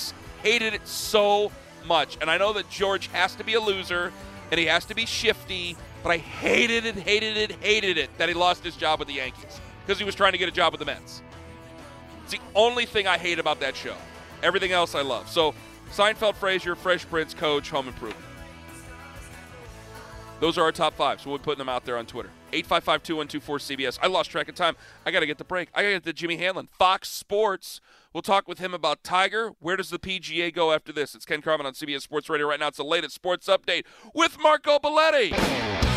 hated 0.42 0.72
it 0.72 0.88
so 0.88 1.52
much. 1.86 2.16
And 2.20 2.30
I 2.30 2.38
know 2.38 2.54
that 2.54 2.70
George 2.70 3.08
has 3.08 3.34
to 3.34 3.44
be 3.44 3.54
a 3.54 3.60
loser 3.60 4.12
and 4.50 4.58
he 4.58 4.66
has 4.66 4.86
to 4.86 4.94
be 4.94 5.04
shifty, 5.04 5.76
but 6.02 6.10
I 6.10 6.16
hated 6.16 6.86
it, 6.86 6.94
hated 6.96 7.36
it, 7.36 7.52
hated 7.60 7.98
it 7.98 8.16
that 8.16 8.28
he 8.28 8.34
lost 8.34 8.64
his 8.64 8.74
job 8.74 8.98
with 8.98 9.08
the 9.08 9.14
Yankees 9.14 9.60
because 9.84 9.98
he 9.98 10.04
was 10.04 10.14
trying 10.14 10.32
to 10.32 10.38
get 10.38 10.48
a 10.48 10.52
job 10.52 10.72
with 10.72 10.78
the 10.78 10.86
Mets. 10.86 11.22
It's 12.30 12.38
the 12.38 12.58
only 12.58 12.86
thing 12.86 13.08
I 13.08 13.18
hate 13.18 13.40
about 13.40 13.58
that 13.58 13.74
show. 13.74 13.96
Everything 14.44 14.70
else 14.70 14.94
I 14.94 15.02
love. 15.02 15.28
So 15.28 15.52
Seinfeld, 15.90 16.36
Frasier, 16.36 16.76
Fresh 16.76 17.08
Prince, 17.08 17.34
Coach, 17.34 17.70
Home 17.70 17.88
Improvement. 17.88 18.24
Those 20.38 20.56
are 20.56 20.62
our 20.62 20.70
top 20.70 20.94
five, 20.94 21.20
so 21.20 21.28
we'll 21.28 21.38
be 21.38 21.44
putting 21.44 21.58
them 21.58 21.68
out 21.68 21.84
there 21.84 21.98
on 21.98 22.06
Twitter. 22.06 22.30
855-2124-CBS. 22.52 23.98
I 24.00 24.06
lost 24.06 24.30
track 24.30 24.48
of 24.48 24.54
time. 24.54 24.76
I 25.04 25.10
got 25.10 25.20
to 25.20 25.26
get 25.26 25.38
the 25.38 25.44
break. 25.44 25.70
I 25.74 25.82
got 25.82 25.88
to 25.88 25.94
get 25.94 26.04
to 26.04 26.12
Jimmy 26.12 26.38
Hanlin. 26.38 26.68
Fox 26.70 27.08
Sports. 27.08 27.80
We'll 28.12 28.22
talk 28.22 28.46
with 28.46 28.60
him 28.60 28.74
about 28.74 29.02
Tiger. 29.02 29.50
Where 29.58 29.76
does 29.76 29.90
the 29.90 29.98
PGA 29.98 30.54
go 30.54 30.72
after 30.72 30.92
this? 30.92 31.16
It's 31.16 31.26
Ken 31.26 31.42
Carman 31.42 31.66
on 31.66 31.72
CBS 31.74 32.02
Sports 32.02 32.30
Radio 32.30 32.46
right 32.46 32.60
now. 32.60 32.68
It's 32.68 32.78
the 32.78 32.84
latest 32.84 33.16
sports 33.16 33.48
update 33.48 33.84
with 34.14 34.38
Marco 34.40 34.78
Belletti. 34.78 35.89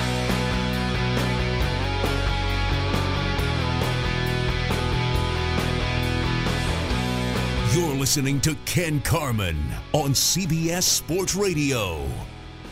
You're 7.74 7.96
listening 7.96 8.40
to 8.42 8.56
Ken 8.66 9.02
Carman 9.02 9.58
on 9.94 10.12
CBS 10.12 10.84
Sports 10.84 11.34
Radio. 11.34 12.04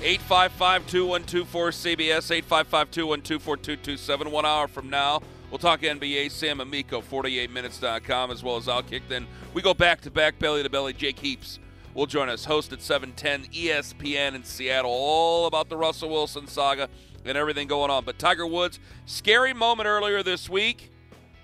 855 0.04 0.86
2124 0.86 1.70
CBS, 1.72 2.30
855 2.30 2.92
212 2.92 3.42
4227. 3.42 4.30
One 4.30 4.46
hour 4.46 4.68
from 4.68 4.92
now, 4.92 5.24
we'll 5.50 5.58
talk 5.58 5.82
NBA. 5.82 6.30
Sam 6.30 6.62
Amico, 6.62 7.02
48minutes.com, 7.02 8.30
as 8.30 8.44
well 8.44 8.58
as 8.58 8.68
I'll 8.68 8.84
kick. 8.84 9.02
Then 9.10 9.26
we 9.56 9.64
go 9.64 9.74
back 9.74 10.02
to 10.02 10.12
back, 10.12 10.38
belly 10.38 10.62
to 10.62 10.70
belly. 10.70 10.94
Jake 10.94 11.18
Heaps 11.18 11.58
will 11.96 12.06
join 12.06 12.30
us, 12.30 12.46
host 12.46 12.72
at 12.72 12.84
710 12.84 13.52
ESPN 13.52 14.36
in 14.36 14.44
Seattle, 14.44 14.92
all 14.92 15.48
about 15.48 15.68
the 15.68 15.78
Russell 15.78 16.10
Wilson 16.10 16.46
saga 16.46 16.90
and 17.26 17.36
everything 17.36 17.68
going 17.68 17.90
on. 17.90 18.06
But 18.06 18.20
Tiger 18.20 18.46
Woods, 18.46 18.80
scary 19.08 19.56
moment 19.56 19.88
earlier 19.88 20.22
this 20.22 20.48
week. 20.48 20.91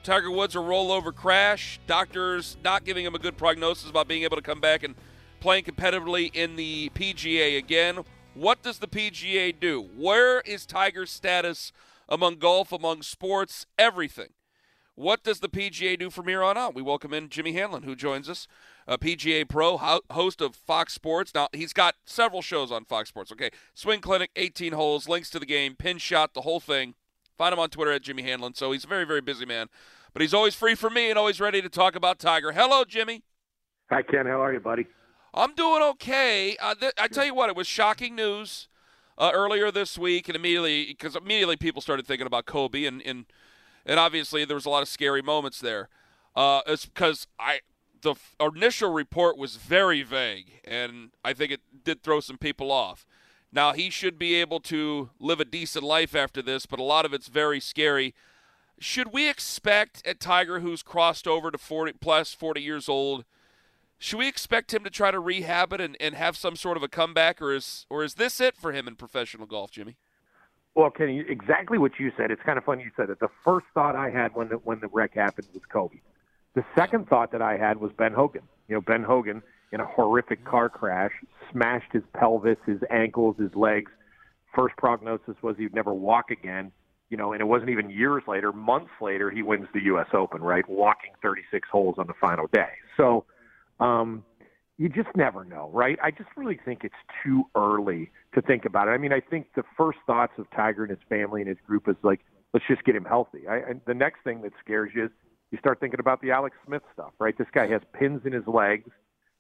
Tiger 0.07 0.31
Woods, 0.31 0.55
a 0.55 0.59
rollover 0.59 1.13
crash. 1.13 1.81
Doctors 1.85 2.55
not 2.63 2.85
giving 2.85 3.05
him 3.05 3.13
a 3.13 3.19
good 3.19 3.35
prognosis 3.35 3.89
about 3.89 4.07
being 4.07 4.23
able 4.23 4.37
to 4.37 4.41
come 4.41 4.61
back 4.61 4.81
and 4.81 4.95
playing 5.41 5.65
competitively 5.65 6.33
in 6.33 6.55
the 6.55 6.89
PGA 6.95 7.57
again. 7.57 8.05
What 8.33 8.63
does 8.63 8.77
the 8.79 8.87
PGA 8.87 9.53
do? 9.59 9.81
Where 9.97 10.39
is 10.39 10.65
Tiger's 10.65 11.11
status 11.11 11.73
among 12.07 12.35
golf, 12.35 12.71
among 12.71 13.01
sports, 13.01 13.65
everything? 13.77 14.29
What 14.95 15.23
does 15.23 15.41
the 15.41 15.49
PGA 15.49 15.99
do 15.99 16.09
from 16.09 16.29
here 16.29 16.41
on 16.41 16.57
out? 16.57 16.73
We 16.73 16.81
welcome 16.81 17.13
in 17.13 17.27
Jimmy 17.27 17.51
Hanlin, 17.51 17.83
who 17.83 17.93
joins 17.93 18.29
us, 18.29 18.47
a 18.87 18.97
PGA 18.97 19.45
pro, 19.45 19.75
host 20.09 20.39
of 20.39 20.55
Fox 20.55 20.93
Sports. 20.93 21.33
Now, 21.35 21.49
he's 21.51 21.73
got 21.73 21.95
several 22.05 22.41
shows 22.41 22.71
on 22.71 22.85
Fox 22.85 23.09
Sports. 23.09 23.33
Okay, 23.33 23.49
Swing 23.73 23.99
Clinic, 23.99 24.31
18 24.37 24.71
holes, 24.71 25.09
links 25.09 25.29
to 25.31 25.37
the 25.39 25.45
game, 25.45 25.75
pin 25.75 25.97
shot, 25.97 26.33
the 26.33 26.41
whole 26.43 26.61
thing. 26.61 26.93
Find 27.37 27.51
him 27.51 27.59
on 27.59 27.69
Twitter 27.69 27.91
at 27.91 28.03
Jimmy 28.03 28.23
Hanlin. 28.23 28.55
So 28.55 28.71
he's 28.71 28.85
a 28.85 28.87
very, 28.87 29.03
very 29.03 29.21
busy 29.21 29.45
man. 29.45 29.67
But 30.13 30.21
he's 30.21 30.33
always 30.33 30.55
free 30.55 30.75
for 30.75 30.89
me 30.89 31.09
and 31.09 31.17
always 31.17 31.39
ready 31.39 31.61
to 31.61 31.69
talk 31.69 31.95
about 31.95 32.19
Tiger. 32.19 32.51
Hello, 32.51 32.83
Jimmy. 32.83 33.23
Hi, 33.89 34.01
Ken. 34.01 34.25
How 34.25 34.41
are 34.41 34.53
you, 34.53 34.59
buddy? 34.59 34.87
I'm 35.33 35.53
doing 35.53 35.83
okay. 35.83 36.57
Uh, 36.59 36.75
th- 36.75 36.93
I 36.97 37.07
tell 37.07 37.25
you 37.25 37.33
what, 37.33 37.49
it 37.49 37.55
was 37.55 37.67
shocking 37.67 38.15
news 38.15 38.67
uh, 39.17 39.31
earlier 39.33 39.71
this 39.71 39.97
week, 39.97 40.27
and 40.27 40.35
immediately 40.35 40.85
because 40.87 41.15
immediately 41.15 41.57
people 41.57 41.81
started 41.81 42.07
thinking 42.07 42.27
about 42.27 42.45
Kobe, 42.45 42.85
and 42.85 43.01
and 43.03 43.25
and 43.85 43.99
obviously 43.99 44.45
there 44.45 44.55
was 44.55 44.65
a 44.65 44.69
lot 44.69 44.81
of 44.81 44.87
scary 44.87 45.21
moments 45.21 45.59
there. 45.59 45.89
Uh, 46.35 46.61
it's 46.67 46.85
because 46.85 47.27
I 47.39 47.59
the 48.01 48.11
f- 48.11 48.35
initial 48.39 48.91
report 48.91 49.37
was 49.37 49.55
very 49.55 50.03
vague, 50.03 50.61
and 50.65 51.11
I 51.23 51.33
think 51.33 51.51
it 51.51 51.61
did 51.83 52.03
throw 52.03 52.19
some 52.19 52.37
people 52.37 52.71
off. 52.71 53.05
Now 53.51 53.73
he 53.73 53.89
should 53.89 54.19
be 54.19 54.35
able 54.35 54.59
to 54.61 55.09
live 55.19 55.39
a 55.39 55.45
decent 55.45 55.83
life 55.83 56.15
after 56.15 56.41
this, 56.41 56.65
but 56.65 56.79
a 56.79 56.83
lot 56.83 57.05
of 57.05 57.13
it's 57.13 57.27
very 57.27 57.59
scary. 57.59 58.13
Should 58.79 59.11
we 59.11 59.29
expect 59.29 60.03
a 60.05 60.13
Tiger 60.13 60.59
who's 60.59 60.83
crossed 60.83 61.27
over 61.27 61.49
to 61.49 61.57
40 61.57 61.93
plus 61.93 62.33
40 62.33 62.61
years 62.61 62.87
old? 62.87 63.25
Should 63.97 64.19
we 64.19 64.27
expect 64.27 64.73
him 64.73 64.83
to 64.83 64.91
try 64.91 65.09
to 65.09 65.19
rehab 65.19 65.73
it 65.73 65.81
and, 65.81 65.97
and 65.99 66.13
have 66.13 66.37
some 66.37 66.55
sort 66.55 66.77
of 66.77 66.83
a 66.83 66.87
comeback, 66.87 67.41
or 67.41 67.53
is 67.53 67.87
or 67.89 68.03
is 68.03 68.15
this 68.15 68.39
it 68.39 68.55
for 68.55 68.71
him 68.71 68.87
in 68.87 68.95
professional 68.95 69.47
golf, 69.47 69.71
Jimmy? 69.71 69.97
Well, 70.75 70.91
Kenny, 70.91 71.23
exactly 71.27 71.79
what 71.79 71.93
you 71.99 72.11
said. 72.15 72.29
It's 72.29 72.43
kind 72.43 72.59
of 72.59 72.63
funny 72.63 72.83
you 72.83 72.91
said 72.95 73.09
it. 73.09 73.19
The 73.19 73.31
first 73.43 73.65
thought 73.73 73.95
I 73.95 74.11
had 74.11 74.35
when 74.35 74.49
the, 74.49 74.57
when 74.57 74.79
the 74.79 74.87
wreck 74.89 75.15
happened 75.15 75.47
was 75.51 75.63
Kobe. 75.67 76.01
The 76.53 76.63
second 76.75 77.07
thought 77.07 77.31
that 77.31 77.41
I 77.41 77.57
had 77.57 77.77
was 77.77 77.91
Ben 77.97 78.13
Hogan. 78.13 78.43
You 78.67 78.75
know, 78.75 78.81
Ben 78.81 79.01
Hogan 79.01 79.41
in 79.71 79.79
a 79.79 79.85
horrific 79.85 80.45
car 80.45 80.69
crash 80.69 81.13
smashed 81.51 81.91
his 81.91 82.03
pelvis, 82.13 82.57
his 82.67 82.77
ankles, 82.91 83.37
his 83.39 83.55
legs. 83.55 83.91
First 84.55 84.77
prognosis 84.77 85.35
was 85.41 85.57
he'd 85.57 85.73
never 85.73 85.95
walk 85.95 86.29
again. 86.29 86.71
You 87.09 87.17
know, 87.17 87.31
and 87.31 87.41
it 87.41 87.45
wasn't 87.45 87.69
even 87.69 87.89
years 87.89 88.23
later, 88.27 88.51
months 88.51 88.91
later, 88.99 89.31
he 89.31 89.41
wins 89.41 89.67
the 89.73 89.81
U.S. 89.83 90.07
Open, 90.13 90.41
right? 90.41 90.67
Walking 90.67 91.11
36 91.21 91.67
holes 91.71 91.95
on 91.97 92.07
the 92.07 92.13
final 92.19 92.47
day. 92.47 92.69
So 92.97 93.23
um, 93.79 94.25
you 94.77 94.89
just 94.89 95.09
never 95.15 95.45
know, 95.45 95.69
right? 95.73 95.97
I 96.03 96.11
just 96.11 96.29
really 96.35 96.59
think 96.63 96.83
it's 96.83 96.95
too 97.23 97.45
early 97.55 98.11
to 98.35 98.41
think 98.41 98.65
about 98.65 98.87
it. 98.87 98.91
I 98.91 98.97
mean, 98.97 99.13
I 99.13 99.21
think 99.21 99.47
the 99.55 99.63
first 99.77 99.99
thoughts 100.05 100.33
of 100.37 100.49
Tiger 100.51 100.83
and 100.83 100.91
his 100.91 100.99
family 101.09 101.41
and 101.41 101.47
his 101.47 101.57
group 101.65 101.87
is 101.87 101.95
like, 102.03 102.19
let's 102.53 102.65
just 102.67 102.83
get 102.83 102.95
him 102.95 103.05
healthy. 103.05 103.47
I, 103.47 103.57
and 103.57 103.81
the 103.87 103.93
next 103.93 104.23
thing 104.23 104.41
that 104.41 104.51
scares 104.63 104.91
you 104.93 105.05
is 105.05 105.11
you 105.51 105.57
start 105.57 105.79
thinking 105.79 105.99
about 105.99 106.21
the 106.21 106.31
Alex 106.31 106.55
Smith 106.65 106.83
stuff, 106.93 107.11
right? 107.19 107.37
This 107.37 107.47
guy 107.53 107.67
has 107.67 107.81
pins 107.93 108.21
in 108.25 108.33
his 108.33 108.45
legs, 108.47 108.89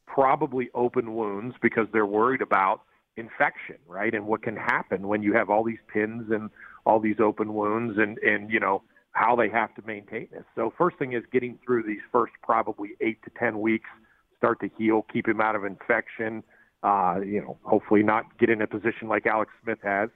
probably 0.05 0.69
open 0.73 1.15
wounds 1.15 1.55
because 1.61 1.87
they're 1.91 2.05
worried 2.05 2.41
about 2.41 2.81
infection, 3.17 3.77
right? 3.87 4.13
And 4.13 4.25
what 4.27 4.43
can 4.43 4.55
happen 4.55 5.07
when 5.07 5.21
you 5.21 5.33
have 5.33 5.49
all 5.49 5.63
these 5.63 5.79
pins 5.91 6.31
and 6.31 6.49
all 6.85 6.99
these 6.99 7.19
open 7.19 7.53
wounds 7.53 7.97
and, 7.97 8.17
and, 8.19 8.49
you 8.49 8.59
know, 8.59 8.83
how 9.11 9.35
they 9.35 9.49
have 9.49 9.73
to 9.75 9.81
maintain 9.85 10.27
this. 10.31 10.43
So 10.55 10.71
first 10.77 10.97
thing 10.97 11.13
is 11.13 11.23
getting 11.31 11.57
through 11.65 11.83
these 11.83 12.01
first 12.11 12.33
probably 12.43 12.91
eight 13.01 13.21
to 13.23 13.31
10 13.37 13.59
weeks– 13.59 13.89
start 14.37 14.59
to 14.61 14.69
heal, 14.77 15.05
keep 15.11 15.27
him 15.27 15.41
out 15.41 15.55
of 15.55 15.65
infection. 15.65 16.43
Uh, 16.83 17.19
you 17.25 17.41
know, 17.41 17.57
hopefully 17.63 18.03
not 18.03 18.37
get 18.37 18.49
in 18.49 18.61
a 18.61 18.67
position 18.67 19.07
like 19.07 19.25
Alex 19.25 19.51
Smith 19.63 19.79
has. 19.83 20.09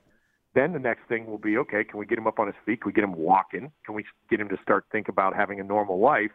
Then 0.53 0.73
the 0.73 0.79
next 0.79 1.07
thing 1.07 1.25
will 1.25 1.37
be, 1.37 1.57
okay, 1.57 1.83
can 1.83 1.97
we 1.97 2.05
get 2.05 2.17
him 2.17 2.27
up 2.27 2.37
on 2.39 2.47
his 2.47 2.55
feet? 2.65 2.81
Can 2.81 2.89
we 2.89 2.93
get 2.93 3.03
him 3.03 3.15
walking? 3.15 3.71
Can 3.85 3.95
we 3.95 4.05
get 4.29 4.39
him 4.39 4.49
to 4.49 4.57
start 4.61 4.85
think 4.91 5.07
about 5.07 5.35
having 5.35 5.59
a 5.59 5.63
normal 5.63 5.99
life? 5.99 6.31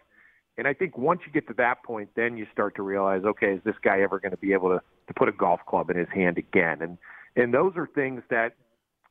And 0.59 0.67
I 0.67 0.73
think 0.73 0.97
once 0.97 1.21
you 1.27 1.33
get 1.33 1.47
to 1.49 1.55
that 1.59 1.85
point, 1.85 2.11
then 2.17 2.37
you 2.37 2.47
start 2.51 2.75
to 2.77 2.83
realize, 2.83 3.23
okay, 3.25 3.53
is 3.53 3.61
this 3.65 3.75
guy 3.83 4.01
ever 4.01 4.19
going 4.19 4.33
to 4.33 4.39
be 4.39 4.55
able 4.55 4.71
to 4.71 4.81
to 5.09 5.15
put 5.15 5.29
a 5.29 5.33
golf 5.33 5.61
club 5.67 5.91
in 5.91 5.97
his 5.97 6.09
hand 6.15 6.39
again? 6.39 6.83
And 6.83 6.99
and 7.37 7.53
those 7.53 7.73
are 7.77 7.87
things 7.95 8.23
that 8.31 8.55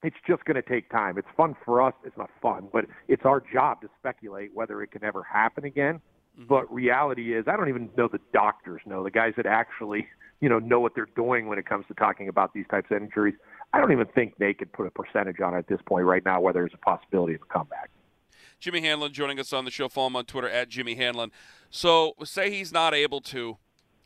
it's 0.04 0.18
just 0.28 0.46
going 0.46 0.56
to 0.56 0.62
take 0.62 0.90
time. 0.90 1.18
It's 1.18 1.28
fun 1.36 1.56
for 1.66 1.82
us. 1.82 1.94
It's 2.04 2.18
not 2.18 2.30
fun, 2.42 2.68
but 2.72 2.86
it's 3.08 3.24
our 3.26 3.42
job 3.54 3.82
to 3.82 3.90
speculate 4.00 4.52
whether 4.54 4.82
it 4.84 4.92
can 4.92 5.04
ever 5.04 5.24
happen 5.24 5.64
again. 5.66 6.02
Mm-hmm. 6.38 6.48
But 6.48 6.72
reality 6.74 7.36
is, 7.36 7.46
I 7.48 7.56
don't 7.56 7.70
even 7.70 7.90
know 7.98 8.08
the 8.08 8.20
doctors 8.34 8.82
know 8.86 9.04
the 9.04 9.12
guys 9.12 9.34
that 9.38 9.46
actually, 9.46 10.08
you 10.42 10.50
know, 10.50 10.60
know 10.60 10.80
what 10.80 10.94
they're 10.96 11.08
doing 11.16 11.48
when 11.48 11.58
it 11.58 11.66
comes 11.66 11.86
to 11.88 11.94
talking 11.94 12.28
about 12.28 12.54
these 12.54 12.66
types 12.70 12.92
of 12.92 13.02
injuries. 13.02 13.36
I 13.74 13.80
don't 13.80 13.92
even 13.92 14.08
think 14.08 14.38
they 14.38 14.54
could 14.54 14.72
put 14.74 14.86
a 14.86 14.92
percentage 14.92 15.40
on 15.40 15.54
it 15.54 15.60
at 15.60 15.68
this 15.68 15.80
point 15.88 16.06
right 16.06 16.24
now 16.24 16.40
whether 16.40 16.60
there's 16.60 16.74
a 16.74 16.78
possibility 16.78 17.36
of 17.36 17.42
a 17.42 17.54
comeback. 17.54 17.90
Jimmy 18.60 18.82
Hanlin 18.82 19.12
joining 19.12 19.40
us 19.40 19.54
on 19.54 19.66
the 19.66 19.72
show. 19.72 19.90
Follow 19.90 20.08
him 20.08 20.16
on 20.16 20.26
Twitter 20.26 20.50
at 20.50 20.70
Jimmy 20.70 20.96
Hanlin. 20.96 21.32
So, 21.70 22.14
say 22.24 22.52
he's 22.52 22.72
not 22.72 22.94
able 22.94 23.22
to, 23.22 23.58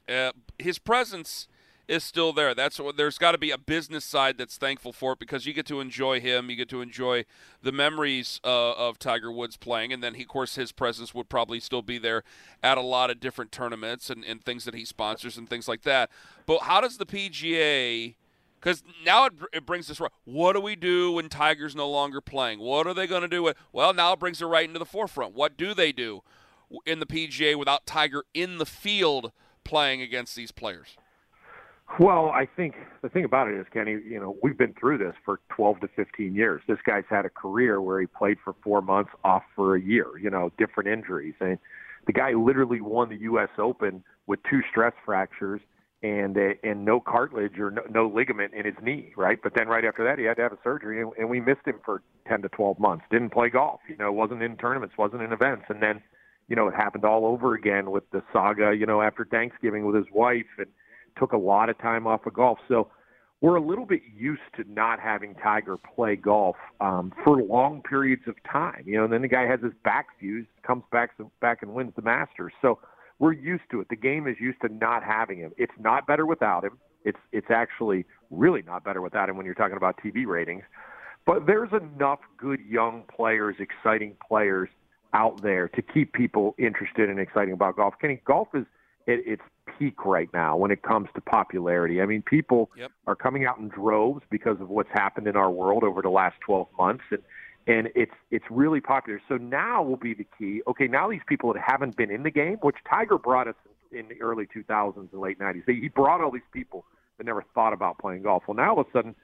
uh, 0.08 0.32
his 0.58 0.80
presence 0.80 1.48
is 1.90 2.04
still 2.04 2.32
there. 2.32 2.54
That's 2.54 2.80
what 2.80 2.98
there's 2.98 3.18
got 3.18 3.32
to 3.32 3.40
be 3.40 3.50
a 3.50 3.58
business 3.58 4.06
side 4.06 4.38
that's 4.38 4.58
thankful 4.58 4.94
for 4.94 5.14
it 5.14 5.20
because 5.20 5.48
you 5.48 5.54
get 5.54 5.66
to 5.66 5.80
enjoy 5.80 6.20
him, 6.20 6.50
you 6.50 6.56
get 6.56 6.70
to 6.70 6.82
enjoy 6.82 7.26
the 7.64 7.72
memories 7.72 8.40
uh, 8.44 8.74
of 8.74 9.00
Tiger 9.00 9.32
Woods 9.32 9.58
playing, 9.58 9.92
and 9.92 10.04
then 10.04 10.14
he, 10.14 10.22
of 10.22 10.28
course 10.28 10.54
his 10.54 10.72
presence 10.72 11.16
would 11.16 11.30
probably 11.30 11.60
still 11.60 11.82
be 11.82 11.98
there 11.98 12.24
at 12.62 12.78
a 12.78 12.82
lot 12.82 13.10
of 13.10 13.20
different 13.20 13.52
tournaments 13.52 14.12
and, 14.12 14.24
and 14.24 14.46
things 14.46 14.66
that 14.66 14.76
he 14.76 14.86
sponsors 14.86 15.36
and 15.36 15.50
things 15.50 15.68
like 15.68 15.82
that. 15.82 16.12
But 16.46 16.62
how 16.62 16.80
does 16.80 16.98
the 16.98 17.08
PGA? 17.08 18.14
Because 18.60 18.84
now 19.04 19.26
it, 19.26 19.34
it 19.52 19.66
brings 19.66 20.00
right. 20.00 20.12
What 20.26 20.54
do 20.54 20.62
we 20.62 20.76
do 20.76 21.14
when 21.14 21.28
Tiger's 21.28 21.76
no 21.76 21.90
longer 21.90 22.22
playing? 22.22 22.60
What 22.60 22.86
are 22.86 22.94
they 22.94 23.08
going 23.08 23.24
to 23.24 23.28
do? 23.28 23.52
Well, 23.74 23.94
now 23.94 24.14
it 24.14 24.20
brings 24.20 24.42
it 24.42 24.46
right 24.46 24.68
into 24.68 24.80
the 24.80 24.86
forefront. 24.86 25.34
What 25.34 25.58
do 25.58 25.74
they 25.74 25.92
do 25.92 26.22
in 26.86 27.00
the 27.00 27.08
PGA 27.08 27.58
without 27.58 27.88
Tiger 27.88 28.26
in 28.36 28.60
the 28.60 28.66
field 28.66 29.32
playing 29.64 30.02
against 30.02 30.36
these 30.36 30.52
players? 30.52 30.98
Well, 31.98 32.30
I 32.30 32.48
think 32.56 32.76
the 33.02 33.10
thing 33.10 33.26
about 33.26 33.48
it 33.48 33.60
is, 33.60 33.66
Kenny, 33.74 33.92
you 33.92 34.20
know, 34.20 34.38
we've 34.44 34.58
been 34.58 34.74
through 34.80 35.00
this 35.00 35.16
for 35.26 35.40
12 35.50 35.82
to 35.82 35.88
15 35.96 36.36
years. 36.36 36.62
This 36.68 36.78
guy's 36.86 37.04
had 37.10 37.26
a 37.26 37.30
career 37.30 37.82
where 37.82 38.00
he 38.00 38.08
played 38.08 38.38
for 38.44 38.56
four 38.64 38.82
months, 38.82 39.12
off 39.24 39.44
for 39.56 39.76
a 39.76 39.82
year, 39.82 40.06
you 40.22 40.30
know, 40.30 40.52
different 40.58 40.88
injuries. 40.88 41.34
And 41.40 41.58
the 42.06 42.14
guy 42.14 42.34
literally 42.34 42.80
won 42.80 43.10
the 43.10 43.18
U.S. 43.22 43.50
Open 43.58 44.04
with 44.28 44.40
two 44.50 44.62
stress 44.70 44.94
fractures 45.06 45.62
and 46.02 46.38
uh, 46.38 46.54
and 46.64 46.86
no 46.86 47.00
cartilage 47.00 47.60
or 47.60 47.72
no, 47.72 47.82
no 47.90 48.08
ligament 48.08 48.54
in 48.54 48.66
his 48.66 48.76
knee, 48.82 49.12
right? 49.18 49.38
But 49.42 49.54
then 49.56 49.68
right 49.68 49.84
after 49.84 50.04
that, 50.06 50.18
he 50.18 50.26
had 50.26 50.38
to 50.38 50.44
have 50.44 50.54
a 50.54 50.60
surgery, 50.64 51.02
and, 51.02 51.12
and 51.18 51.30
we 51.30 51.42
missed 51.42 51.66
him 51.66 51.80
for 51.84 52.02
10 52.28 52.44
to 52.44 52.50
12 52.50 52.80
months. 52.80 53.04
Didn't 53.12 53.32
play 53.32 53.50
golf, 53.50 53.82
you 53.90 53.98
know, 53.98 54.12
wasn't 54.12 54.42
in 54.42 54.56
tournaments, 54.56 54.96
wasn't 54.98 55.22
in 55.22 55.34
events, 55.34 55.66
and 55.68 55.82
then, 55.82 56.02
you 56.48 56.56
know, 56.56 56.70
it 56.70 56.76
happened 56.76 57.04
all 57.04 57.26
over 57.26 57.54
again 57.54 57.92
with 57.92 58.10
the 58.12 58.24
saga, 58.32 58.74
you 58.74 58.86
know, 58.86 59.02
after 59.02 59.26
Thanksgiving 59.26 59.86
with 59.86 59.96
his 59.96 60.06
wife, 60.14 60.46
and 60.58 60.68
took 61.18 61.34
a 61.34 61.38
lot 61.38 61.70
of 61.70 61.78
time 61.78 62.08
off 62.08 62.26
of 62.26 62.34
golf. 62.34 62.60
So 62.68 62.90
we're 63.42 63.56
a 63.56 63.62
little 63.62 63.86
bit 63.86 64.02
used 64.16 64.42
to 64.58 64.66
not 64.72 65.00
having 65.00 65.36
Tiger 65.36 65.78
play 65.78 66.16
golf 66.16 66.58
um, 66.82 67.14
for 67.24 67.42
long 67.42 67.82
periods 67.82 68.24
of 68.28 68.36
time, 68.50 68.84
you 68.86 68.98
know. 68.98 69.06
And 69.06 69.14
then 69.14 69.22
the 69.22 69.30
guy 69.30 69.46
has 69.46 69.62
his 69.62 69.72
back 69.84 70.08
fused, 70.20 70.50
comes 70.64 70.84
back 70.92 71.12
back 71.40 71.62
and 71.62 71.74
wins 71.74 71.94
the 71.96 72.02
Masters. 72.02 72.54
So 72.62 72.80
we're 73.18 73.34
used 73.34 73.64
to 73.72 73.80
it. 73.82 73.88
The 73.90 73.96
game 73.96 74.28
is 74.28 74.36
used 74.40 74.60
to 74.62 74.70
not 74.70 75.04
having 75.04 75.38
him. 75.38 75.52
It's 75.58 75.74
not 75.80 76.06
better 76.06 76.26
without 76.26 76.66
him. 76.66 76.80
It's 77.06 77.20
it's 77.32 77.50
actually 77.50 78.06
really 78.30 78.62
not 78.62 78.84
better 78.84 79.02
without 79.02 79.30
him 79.30 79.38
when 79.38 79.46
you're 79.46 79.56
talking 79.56 79.78
about 79.78 79.98
TV 80.04 80.26
ratings. 80.26 80.64
But 81.26 81.46
there's 81.46 81.72
enough 81.72 82.20
good 82.38 82.60
young 82.68 83.04
players, 83.16 83.56
exciting 83.60 84.16
players 84.28 84.70
out 85.14 85.42
there 85.42 85.68
to 85.70 85.82
keep 85.82 86.14
people 86.14 86.56
interested 86.58 87.10
and 87.10 87.20
exciting 87.20 87.54
about 87.54 87.78
golf. 87.78 87.94
Kenny, 88.02 88.22
golf 88.26 88.50
is 88.54 88.66
at 89.08 89.20
its 89.26 89.42
peak 89.80 90.06
right 90.06 90.30
now 90.34 90.58
when 90.58 90.72
it 90.72 90.84
comes 90.84 91.08
to 91.16 91.22
popularity. 91.22 92.02
I 92.02 92.06
mean, 92.06 92.22
people 92.22 92.70
yep. 92.78 92.92
are 93.08 93.16
coming 93.16 93.46
out 93.46 93.58
in 93.58 93.70
droves 93.70 94.22
because 94.30 94.60
of 94.60 94.70
what's 94.70 94.90
happened 94.94 95.28
in 95.28 95.36
our 95.36 95.50
world 95.50 95.84
over 95.84 96.02
the 96.02 96.10
last 96.10 96.36
12 96.46 96.68
months, 96.78 97.04
and 97.12 97.22
and 97.68 97.90
it's 97.96 98.14
it's 98.32 98.46
really 98.50 98.82
popular. 98.82 99.22
So 99.30 99.38
now 99.38 99.82
will 99.84 99.98
be 99.98 100.14
the 100.14 100.28
key. 100.38 100.62
Okay, 100.68 100.88
now 100.88 101.10
these 101.10 101.22
people 101.28 101.54
that 101.54 101.62
haven't 101.66 101.96
been 101.96 102.12
in 102.12 102.24
the 102.24 102.32
game, 102.32 102.58
which 102.62 102.78
Tiger 102.90 103.18
brought 103.18 103.48
us 103.48 103.56
in 103.92 104.08
the 104.08 104.22
early 104.22 104.46
2000s 104.46 104.96
and 104.96 105.22
late 105.22 105.40
90s, 105.40 105.64
he 105.66 105.88
brought 105.88 106.22
all 106.22 106.32
these 106.32 106.42
people 106.54 106.86
that 107.18 107.26
never 107.26 107.44
thought 107.56 107.74
about 107.74 107.98
playing 107.98 108.24
golf. 108.24 108.44
Well, 108.48 108.56
now 108.56 108.76
all 108.76 108.82
of 108.82 108.88
a 108.88 108.92
sudden, 108.92 109.16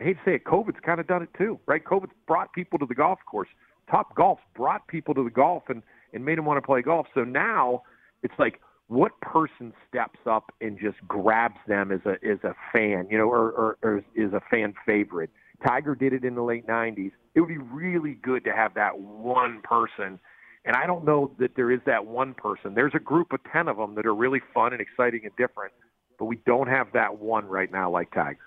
I 0.00 0.04
hate 0.04 0.16
to 0.18 0.20
say 0.24 0.34
it, 0.36 0.44
COVID's 0.44 0.80
kind 0.84 1.00
of 1.00 1.06
done 1.06 1.22
it 1.22 1.28
too, 1.36 1.58
right? 1.66 1.82
COVID's 1.84 2.12
brought 2.26 2.52
people 2.52 2.78
to 2.78 2.86
the 2.86 2.94
golf 2.94 3.18
course. 3.26 3.48
Top 3.90 4.14
Golf's 4.14 4.42
brought 4.54 4.86
people 4.86 5.14
to 5.14 5.24
the 5.24 5.30
golf 5.30 5.64
and 5.68 5.82
and 6.12 6.24
made 6.24 6.38
them 6.38 6.44
want 6.44 6.58
to 6.58 6.66
play 6.66 6.82
golf. 6.82 7.06
So 7.14 7.24
now 7.24 7.82
it's 8.22 8.34
like 8.38 8.60
what 8.88 9.18
person 9.20 9.72
steps 9.88 10.18
up 10.26 10.52
and 10.60 10.78
just 10.78 10.96
grabs 11.08 11.58
them 11.66 11.92
as 11.92 12.00
a 12.04 12.12
as 12.26 12.38
a 12.44 12.54
fan, 12.72 13.06
you 13.10 13.18
know, 13.18 13.24
or, 13.24 13.50
or, 13.52 13.78
or 13.82 14.04
is 14.14 14.32
a 14.32 14.40
fan 14.50 14.74
favorite. 14.84 15.30
Tiger 15.66 15.94
did 15.94 16.12
it 16.12 16.24
in 16.24 16.34
the 16.34 16.42
late 16.42 16.66
90s. 16.66 17.12
It 17.34 17.40
would 17.40 17.48
be 17.48 17.58
really 17.58 18.14
good 18.14 18.44
to 18.44 18.52
have 18.52 18.74
that 18.74 18.98
one 18.98 19.60
person. 19.62 20.18
And 20.64 20.76
I 20.76 20.86
don't 20.86 21.04
know 21.04 21.32
that 21.38 21.56
there 21.56 21.70
is 21.70 21.80
that 21.86 22.06
one 22.06 22.34
person. 22.34 22.74
There's 22.74 22.94
a 22.94 23.00
group 23.00 23.32
of 23.32 23.40
10 23.52 23.68
of 23.68 23.76
them 23.76 23.94
that 23.94 24.06
are 24.06 24.14
really 24.14 24.40
fun 24.54 24.72
and 24.72 24.80
exciting 24.80 25.22
and 25.24 25.34
different, 25.36 25.72
but 26.18 26.26
we 26.26 26.36
don't 26.46 26.68
have 26.68 26.88
that 26.92 27.18
one 27.18 27.46
right 27.46 27.70
now 27.70 27.90
like 27.90 28.12
Tiger. 28.12 28.38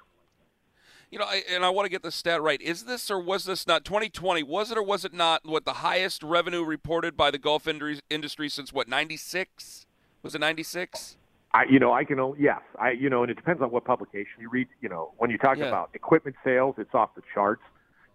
You 1.12 1.20
know, 1.20 1.26
and 1.50 1.64
I 1.64 1.70
want 1.70 1.86
to 1.86 1.90
get 1.90 2.04
the 2.04 2.12
stat 2.12 2.42
right. 2.42 2.62
Is 2.62 2.84
this 2.84 3.10
or 3.10 3.20
was 3.20 3.46
this 3.46 3.68
not 3.68 3.86
2020? 3.86 4.44
Was 4.44 4.72
it 4.72 4.78
or 4.78 4.84
was 4.84 5.06
it 5.06 5.14
not 5.14 5.46
what 5.46 5.66
the 5.66 5.74
highest 5.74 6.24
revenue 6.24 6.64
reported 6.64 7.16
by 7.16 7.32
the 7.32 7.38
golf 7.38 7.68
industry 7.68 8.50
since 8.50 8.74
what 8.74 8.88
96? 8.88 9.85
Was 10.26 10.34
it 10.34 10.42
96? 10.42 11.18
I, 11.54 11.66
you 11.70 11.78
know, 11.78 11.94
I 11.94 12.04
can 12.04 12.20
only 12.20 12.40
yes, 12.42 12.62
I, 12.80 12.90
you 12.90 13.12
know, 13.12 13.22
and 13.22 13.30
it 13.30 13.36
depends 13.36 13.62
on 13.62 13.70
what 13.70 13.86
publication 13.86 14.42
you 14.42 14.50
read. 14.50 14.68
You 14.82 14.90
know, 14.90 15.12
when 15.20 15.30
you 15.30 15.38
talk 15.38 15.60
yeah. 15.60 15.68
about 15.68 15.92
equipment 15.94 16.36
sales, 16.44 16.74
it's 16.80 16.96
off 16.96 17.14
the 17.14 17.22
charts. 17.32 17.62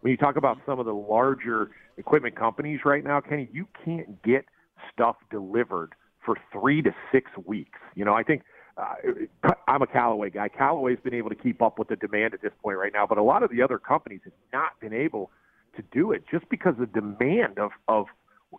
When 0.00 0.11
you 0.11 0.16
talk 0.16 0.34
about 0.34 0.58
some 0.66 0.80
of 0.80 0.86
the 0.86 0.92
larger 0.92 1.70
equipment 1.98 2.34
companies 2.34 2.80
right 2.84 3.04
now, 3.04 3.20
Kenny, 3.20 3.48
you 3.52 3.68
can't 3.84 4.20
get 4.24 4.44
stuff 4.92 5.14
delivered 5.30 5.92
for 6.26 6.36
three 6.52 6.82
to 6.82 6.92
six 7.12 7.30
weeks. 7.46 7.78
You 7.94 8.04
know, 8.04 8.14
I 8.14 8.24
think 8.24 8.42
uh, 8.76 9.52
I'm 9.68 9.82
a 9.82 9.86
Callaway 9.86 10.30
guy. 10.30 10.48
Callaway's 10.48 10.98
been 11.04 11.14
able 11.14 11.30
to 11.30 11.36
keep 11.36 11.62
up 11.62 11.78
with 11.78 11.86
the 11.86 11.96
demand 11.96 12.34
at 12.34 12.42
this 12.42 12.52
point 12.61 12.76
right 12.76 12.92
now, 12.92 13.06
but 13.06 13.18
a 13.18 13.22
lot 13.22 13.44
of 13.44 13.52
the 13.52 13.62
other 13.62 13.78
companies 13.78 14.22
have 14.24 14.32
not 14.52 14.80
been 14.80 14.92
able 14.92 15.30
to 15.76 15.84
do 15.92 16.11
it 16.11 16.24
just 16.28 16.48
because 16.48 16.74
the 16.76 16.86
demand 16.86 17.61
of 17.61 17.70
of 17.86 18.06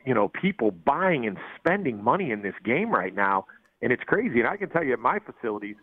you 0.05 0.13
know 0.13 0.29
people 0.29 0.71
buying 0.71 1.25
and 1.25 1.37
spending 1.57 2.03
money 2.03 2.31
in 2.31 2.41
this 2.41 2.55
game 2.63 2.91
right 2.91 3.13
now 3.13 3.45
and 3.81 3.91
it's 3.91 4.03
crazy. 4.03 4.39
And 4.39 4.47
I 4.47 4.57
can 4.57 4.69
tell 4.69 4.83
you, 4.83 4.93
at 4.93 4.99
my 4.99 5.19
facilities, 5.19 5.75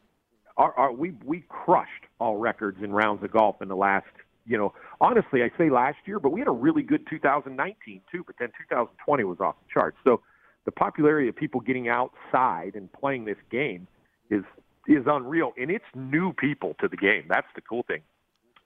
our, 0.57 0.73
our, 0.75 0.93
we 0.93 1.13
we 1.25 1.45
crushed 1.49 2.07
all 2.21 2.37
records 2.37 2.79
in 2.83 2.93
rounds 2.93 3.23
of 3.23 3.33
golf 3.33 3.57
in 3.61 3.69
the 3.69 3.77
last. 3.77 4.07
You 4.47 4.57
know, 4.57 4.73
honestly, 5.01 5.43
I 5.43 5.51
say 5.59 5.69
last 5.69 5.99
year, 6.07 6.19
but 6.19 6.31
we 6.31 6.41
had 6.41 6.49
a 6.49 6.53
really 6.53 6.83
good 6.83 7.07
2019 7.11 8.01
too. 8.11 8.25
But 8.27 8.37
then 8.39 8.49
2020 8.69 9.25
was 9.25 9.39
off 9.41 9.57
the 9.61 9.73
charts. 9.73 9.99
So 10.05 10.23
the 10.65 10.73
popularity 10.73 11.29
of 11.29 11.37
people 11.37 11.61
getting 11.61 11.89
outside 11.89 12.73
and 12.75 12.93
playing 12.93 13.25
this 13.25 13.37
game 13.51 13.87
is 14.31 14.45
is 14.87 15.05
unreal, 15.07 15.53
and 15.59 15.71
it's 15.71 15.85
new 15.95 16.33
people 16.33 16.75
to 16.81 16.89
the 16.89 16.97
game. 16.97 17.25
That's 17.29 17.47
the 17.55 17.61
cool 17.61 17.83
thing. 17.83 18.03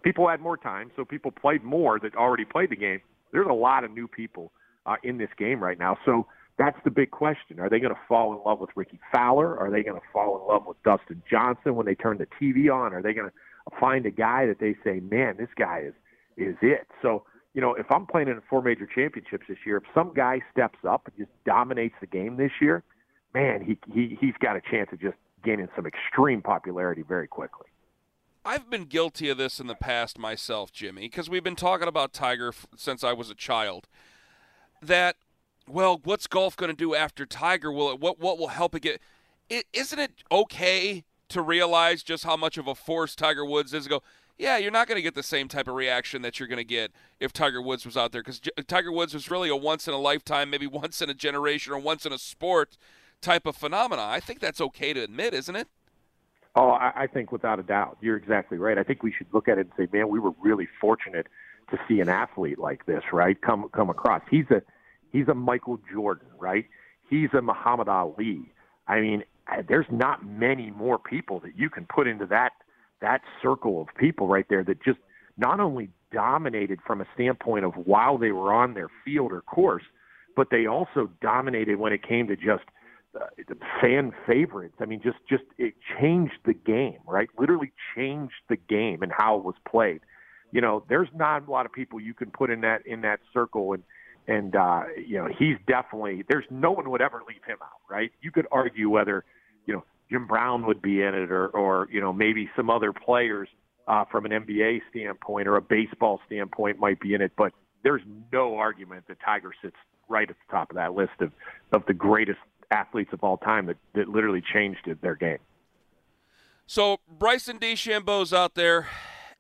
People 0.05 0.29
had 0.29 0.41
more 0.41 0.57
time, 0.57 0.91
so 0.97 1.05
people 1.05 1.31
played 1.31 1.63
more 1.63 1.99
that 2.01 2.15
already 2.15 2.45
played 2.45 2.71
the 2.71 2.77
game. 2.77 3.01
There's 3.33 3.47
a 3.49 3.55
lot 3.55 3.85
of 3.85 3.93
new 3.93 4.07
people 4.07 4.53
uh, 4.87 4.97
in 5.03 5.19
this 5.19 5.31
game 5.39 5.63
right 5.63 5.79
now. 5.79 5.97
So 6.05 6.27
that's 6.59 6.79
the 6.85 6.91
big 6.91 7.11
question. 7.11 7.61
Are 7.61 7.69
they 7.69 7.81
going 7.81 7.95
to 7.95 8.01
fall 8.09 8.33
in 8.33 8.41
love 8.45 8.61
with 8.61 8.71
Rickie 8.77 9.01
Fowler? 9.13 9.59
Are 9.59 9.71
they 9.71 9.83
going 9.83 10.01
to 10.01 10.07
fall 10.13 10.41
in 10.41 10.47
love 10.53 10.67
with 10.67 10.83
Dustin 10.83 11.23
Johnson 11.31 11.75
when 11.75 11.87
they 11.87 11.95
turn 11.95 12.19
the 12.19 12.27
TV 12.41 12.73
on? 12.73 12.93
Are 12.93 13.03
they 13.03 13.13
going 13.13 13.31
to 13.31 13.81
find 13.81 14.07
a 14.07 14.11
guy 14.11 14.47
that 14.47 14.59
they 14.61 14.77
say, 14.85 15.01
man, 15.01 15.37
this 15.39 15.49
guy 15.57 15.85
is 15.87 15.95
is 16.37 16.57
it? 16.63 16.87
So 17.01 17.25
you 17.55 17.61
know, 17.61 17.75
if 17.75 17.87
I'm 17.91 18.07
playing 18.07 18.29
in 18.29 18.41
four 18.49 18.63
major 18.63 18.87
championships 18.87 19.45
this 19.49 19.59
year, 19.67 19.79
if 19.79 19.85
some 19.95 20.13
guy 20.15 20.41
steps 20.53 20.79
up 20.89 21.07
and 21.07 21.17
just 21.17 21.31
dominates 21.45 21.95
the 22.01 22.07
game 22.07 22.37
this 22.37 22.53
year, 22.61 22.83
man, 23.35 23.63
he 23.65 23.79
he 23.93 24.17
he's 24.21 24.35
got 24.41 24.57
a 24.57 24.61
chance 24.71 24.89
of 24.93 25.01
just 25.01 25.17
gaining 25.45 25.69
some 25.77 25.87
extreme 25.87 26.41
popularity 26.41 27.03
very 27.03 27.29
quickly. 27.29 27.67
I've 28.45 28.69
been 28.69 28.87
guilty 28.87 29.29
of 29.29 29.39
this 29.39 29.61
in 29.61 29.69
the 29.69 29.75
past 29.75 30.19
myself, 30.19 30.73
Jimmy, 30.73 31.03
because 31.03 31.31
we've 31.31 31.45
been 31.45 31.57
talking 31.57 31.87
about 31.87 32.13
Tiger 32.13 32.53
since 32.77 33.05
I 33.05 33.13
was 33.13 33.31
a 33.31 33.35
child. 33.35 33.87
That 34.83 35.17
well, 35.69 36.01
what's 36.03 36.27
golf 36.27 36.57
going 36.57 36.71
to 36.71 36.77
do 36.77 36.95
after 36.95 37.25
Tiger? 37.25 37.71
Will 37.71 37.93
it, 37.93 38.01
what 38.01 38.19
what 38.19 38.39
will 38.39 38.49
help 38.49 38.75
it 38.75 38.81
get? 38.81 39.01
is 39.49 39.65
isn't 39.73 39.99
it 39.99 40.13
okay 40.31 41.05
to 41.29 41.43
realize 41.43 42.03
just 42.03 42.25
how 42.25 42.37
much 42.37 42.59
of 42.59 42.67
a 42.67 42.75
force 42.75 43.15
Tiger 43.15 43.45
Woods 43.45 43.73
is? 43.73 43.87
Go, 43.87 44.03
yeah, 44.39 44.57
you're 44.57 44.73
not 44.73 44.89
going 44.89 44.97
to 44.97 45.03
get 45.03 45.15
the 45.15 45.23
same 45.23 45.49
type 45.49 45.69
of 45.69 45.75
reaction 45.75 46.23
that 46.23 46.39
you're 46.41 46.49
going 46.49 46.59
to 46.59 46.65
get 46.65 46.93
if 47.21 47.33
Tiger 47.33 47.63
Woods 47.63 47.85
was 47.85 47.97
out 47.97 48.13
there 48.13 48.23
because 48.23 48.41
Tiger 48.67 48.91
Woods 48.91 49.15
was 49.15 49.31
really 49.31 49.49
a 49.49 49.57
once 49.57 49.87
in 49.87 49.95
a 49.95 49.99
lifetime, 49.99 50.51
maybe 50.51 50.67
once 50.83 51.01
in 51.01 51.11
a 51.11 51.15
generation 51.15 51.73
or 51.73 51.79
once 51.79 52.07
in 52.07 52.13
a 52.13 52.19
sport 52.19 52.77
type 53.21 53.47
of 53.47 53.57
phenomena. 53.57 54.03
I 54.03 54.21
think 54.21 54.41
that's 54.41 54.61
okay 54.61 54.93
to 54.93 55.03
admit, 55.03 55.35
isn't 55.35 55.55
it? 55.55 55.69
Oh, 56.55 56.71
I, 56.71 56.93
I 56.97 57.07
think 57.07 57.33
without 57.33 57.59
a 57.59 57.63
doubt, 57.63 57.97
you're 58.01 58.17
exactly 58.17 58.59
right. 58.59 58.77
I 58.77 58.83
think 58.83 59.03
we 59.03 59.13
should 59.13 59.29
look 59.33 59.49
at 59.49 59.59
it 59.59 59.69
and 59.69 59.73
say, 59.77 59.97
man, 59.97 60.09
we 60.09 60.19
were 60.19 60.33
really 60.43 60.69
fortunate 60.81 61.29
to 61.71 61.79
see 61.89 62.01
an 62.01 62.11
athlete 62.11 62.59
like 62.59 62.85
this, 62.85 63.03
right? 63.13 63.41
Come 63.41 63.71
come 63.73 63.89
across. 63.89 64.21
He's 64.31 64.45
a 64.51 64.61
He's 65.13 65.29
a 65.29 65.35
Michael 65.35 65.79
Jordan, 65.93 66.27
right? 66.39 66.67
He's 67.09 67.29
a 67.37 67.43
Muhammad 67.43 67.89
Ali. 67.89 68.51
I 68.89 69.01
mean, 69.01 69.23
there's 69.69 69.87
not 69.91 70.27
many 70.27 70.71
more 70.71 70.99
people 70.99 71.41
that 71.41 71.57
you 71.57 71.69
can 71.71 71.87
put 71.87 72.07
into 72.07 72.27
that 72.27 72.53
that 73.01 73.21
circle 73.43 73.81
of 73.83 73.89
people 73.99 74.29
right 74.29 74.47
there 74.49 74.63
that 74.63 74.83
just 74.83 74.99
not 75.37 75.59
only 75.59 75.91
dominated 76.13 76.79
from 76.87 77.01
a 77.01 77.05
standpoint 77.15 77.65
of 77.65 77.73
while 77.75 78.17
they 78.17 78.31
were 78.31 78.53
on 78.53 78.75
their 78.75 78.89
field 79.05 79.33
or 79.33 79.41
course, 79.43 79.83
but 80.37 80.49
they 80.51 80.67
also 80.67 81.11
dominated 81.21 81.77
when 81.81 81.93
it 81.93 82.07
came 82.07 82.29
to 82.29 82.37
just 82.37 82.63
uh, 83.21 83.27
fan 83.81 84.13
favorites. 84.27 84.77
I 84.81 84.87
mean, 84.87 85.01
just 85.03 85.19
just 85.29 85.43
it 85.59 85.75
changed 86.01 86.39
the 86.47 86.55
game, 86.55 86.99
right? 87.07 87.29
Literally 87.39 87.73
changed 87.95 88.35
the 88.49 88.57
game 88.57 89.03
and 89.03 89.13
how 89.15 89.37
it 89.39 89.45
was 89.45 89.57
played. 89.69 90.01
You 90.53 90.61
know, 90.61 90.85
there's 90.89 91.09
not 91.15 91.47
a 91.47 91.51
lot 91.51 91.67
of 91.67 91.73
people 91.73 92.01
you 92.01 92.15
can 92.15 92.31
put 92.31 92.51
in 92.51 92.61
that 92.63 92.87
in 92.87 93.03
that 93.03 93.21
circle 93.33 93.73
and 93.73 93.83
and 94.29 94.55
uh, 94.55 94.83
you 94.97 95.19
know 95.19 95.29
he's 95.39 95.57
definitely 95.67 96.25
there's 96.29 96.45
no 96.51 96.71
one 96.71 96.91
would 96.91 97.03
ever 97.03 97.23
leave 97.27 97.43
him 97.47 97.59
out, 97.63 97.81
right? 97.91 98.13
You 98.21 98.31
could 98.31 98.47
argue 98.53 98.89
whether 98.89 99.25
you 99.67 99.75
know 99.75 99.85
Jim 100.11 100.27
Brown 100.27 100.67
would 100.67 100.83
be 100.83 101.03
in 101.03 101.15
it 101.15 101.31
or 101.31 101.49
or 101.49 101.89
you 101.91 102.01
know 102.01 102.13
maybe 102.13 102.51
some 102.57 102.71
other 102.71 102.93
players 102.93 103.49
uh, 103.89 104.05
from 104.11 104.27
an 104.27 104.33
NBA 104.33 104.83
standpoint 104.91 105.49
or 105.49 105.57
a 105.57 105.63
baseball 105.63 106.21
standpoint 106.27 106.79
might 106.79 107.01
be 107.01 107.15
in 107.15 107.23
it, 107.23 107.33
but 107.37 107.53
there's 107.83 108.03
no 108.33 108.57
argument 108.57 109.05
that 109.09 109.19
Tiger 109.25 109.53
sits 109.61 109.77
right 110.09 110.29
at 110.29 110.37
the 110.37 110.53
top 110.53 110.71
of 110.71 110.77
that 110.77 110.95
list 110.95 111.21
of 111.21 111.33
of 111.73 111.85
the 111.87 111.95
greatest 111.95 112.39
athletes 112.71 113.13
of 113.13 113.23
all 113.25 113.39
time 113.39 113.67
that 113.67 113.77
that 113.95 114.09
literally 114.09 114.43
changed 114.53 114.89
their 115.03 115.17
game. 115.17 115.39
So 116.67 117.01
Bryson 117.19 117.59
DeChambeau's 117.59 118.33
out 118.33 118.55
there 118.55 118.89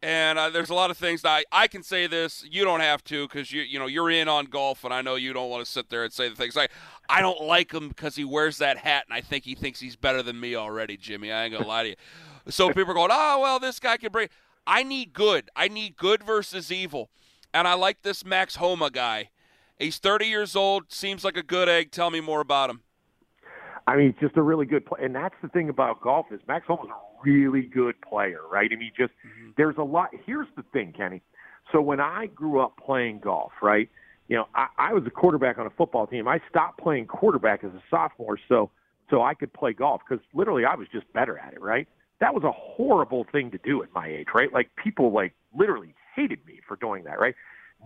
and 0.02 0.38
uh, 0.38 0.50
there's 0.50 0.70
a 0.70 0.74
lot 0.74 0.90
of 0.90 0.98
things 0.98 1.22
that 1.22 1.28
I, 1.28 1.44
I 1.52 1.68
can 1.68 1.82
say 1.82 2.06
this. 2.06 2.44
You 2.50 2.64
don't 2.64 2.80
have 2.80 3.04
to 3.04 3.26
because 3.28 3.52
you 3.52 3.62
you 3.62 3.78
know 3.78 3.86
you're 3.86 4.10
in 4.10 4.28
on 4.28 4.46
golf, 4.46 4.84
and 4.84 4.92
I 4.92 5.00
know 5.00 5.14
you 5.14 5.32
don't 5.32 5.48
want 5.48 5.64
to 5.64 5.70
sit 5.70 5.90
there 5.90 6.04
and 6.04 6.12
say 6.12 6.28
the 6.28 6.34
things 6.34 6.56
like 6.56 6.70
I 7.08 7.20
don't 7.20 7.42
like 7.42 7.72
him 7.72 7.88
because 7.88 8.16
he 8.16 8.24
wears 8.24 8.58
that 8.58 8.78
hat, 8.78 9.04
and 9.08 9.14
I 9.14 9.20
think 9.20 9.44
he 9.44 9.54
thinks 9.54 9.80
he's 9.80 9.96
better 9.96 10.22
than 10.22 10.40
me 10.40 10.56
already, 10.56 10.96
Jimmy. 10.96 11.30
I 11.30 11.44
ain't 11.44 11.52
gonna 11.52 11.66
lie 11.66 11.84
to 11.84 11.88
you. 11.90 11.96
So 12.48 12.68
people 12.68 12.90
are 12.90 12.94
going, 12.94 13.10
oh 13.12 13.40
well, 13.40 13.60
this 13.60 13.78
guy 13.78 13.96
can 13.96 14.10
bring. 14.10 14.28
I 14.66 14.82
need 14.82 15.12
good. 15.12 15.50
I 15.54 15.68
need 15.68 15.96
good 15.96 16.22
versus 16.22 16.72
evil, 16.72 17.10
and 17.54 17.68
I 17.68 17.74
like 17.74 18.02
this 18.02 18.24
Max 18.24 18.56
Homa 18.56 18.90
guy. 18.90 19.30
He's 19.78 19.98
30 19.98 20.26
years 20.26 20.54
old. 20.54 20.92
Seems 20.92 21.24
like 21.24 21.36
a 21.36 21.42
good 21.42 21.68
egg. 21.68 21.90
Tell 21.90 22.10
me 22.10 22.20
more 22.20 22.40
about 22.40 22.70
him. 22.70 22.82
I 23.86 23.96
mean, 23.96 24.14
just 24.20 24.36
a 24.36 24.42
really 24.42 24.66
good 24.66 24.86
play. 24.86 25.00
And 25.02 25.14
that's 25.14 25.34
the 25.42 25.48
thing 25.48 25.68
about 25.68 26.00
golf 26.00 26.26
is 26.30 26.40
Max 26.46 26.66
Homa 26.66 26.84
is 26.84 26.90
a 26.90 27.28
really 27.28 27.62
good 27.62 28.00
player, 28.00 28.40
right? 28.50 28.70
I 28.72 28.76
mean, 28.76 28.92
just 28.96 29.12
mm-hmm. 29.26 29.50
there's 29.56 29.76
a 29.78 29.82
lot. 29.82 30.10
Here's 30.24 30.48
the 30.56 30.62
thing, 30.72 30.92
Kenny. 30.96 31.22
So 31.70 31.80
when 31.80 32.00
I 32.00 32.26
grew 32.26 32.60
up 32.60 32.76
playing 32.84 33.20
golf, 33.20 33.52
right? 33.62 33.88
You 34.28 34.36
know, 34.36 34.48
I, 34.54 34.66
I 34.78 34.92
was 34.92 35.04
a 35.06 35.10
quarterback 35.10 35.58
on 35.58 35.66
a 35.66 35.70
football 35.70 36.06
team. 36.06 36.28
I 36.28 36.40
stopped 36.48 36.78
playing 36.80 37.06
quarterback 37.06 37.64
as 37.64 37.70
a 37.72 37.82
sophomore, 37.90 38.38
so 38.48 38.70
so 39.10 39.22
I 39.22 39.34
could 39.34 39.52
play 39.52 39.72
golf 39.72 40.00
because 40.08 40.24
literally 40.32 40.64
I 40.64 40.74
was 40.74 40.88
just 40.92 41.12
better 41.12 41.38
at 41.38 41.52
it, 41.52 41.60
right? 41.60 41.86
That 42.20 42.34
was 42.34 42.44
a 42.44 42.52
horrible 42.52 43.26
thing 43.30 43.50
to 43.50 43.58
do 43.58 43.82
at 43.82 43.88
my 43.94 44.08
age, 44.08 44.28
right? 44.34 44.52
Like 44.52 44.70
people 44.82 45.12
like 45.12 45.34
literally 45.56 45.94
hated 46.14 46.38
me 46.46 46.60
for 46.66 46.76
doing 46.76 47.04
that, 47.04 47.18
right? 47.18 47.34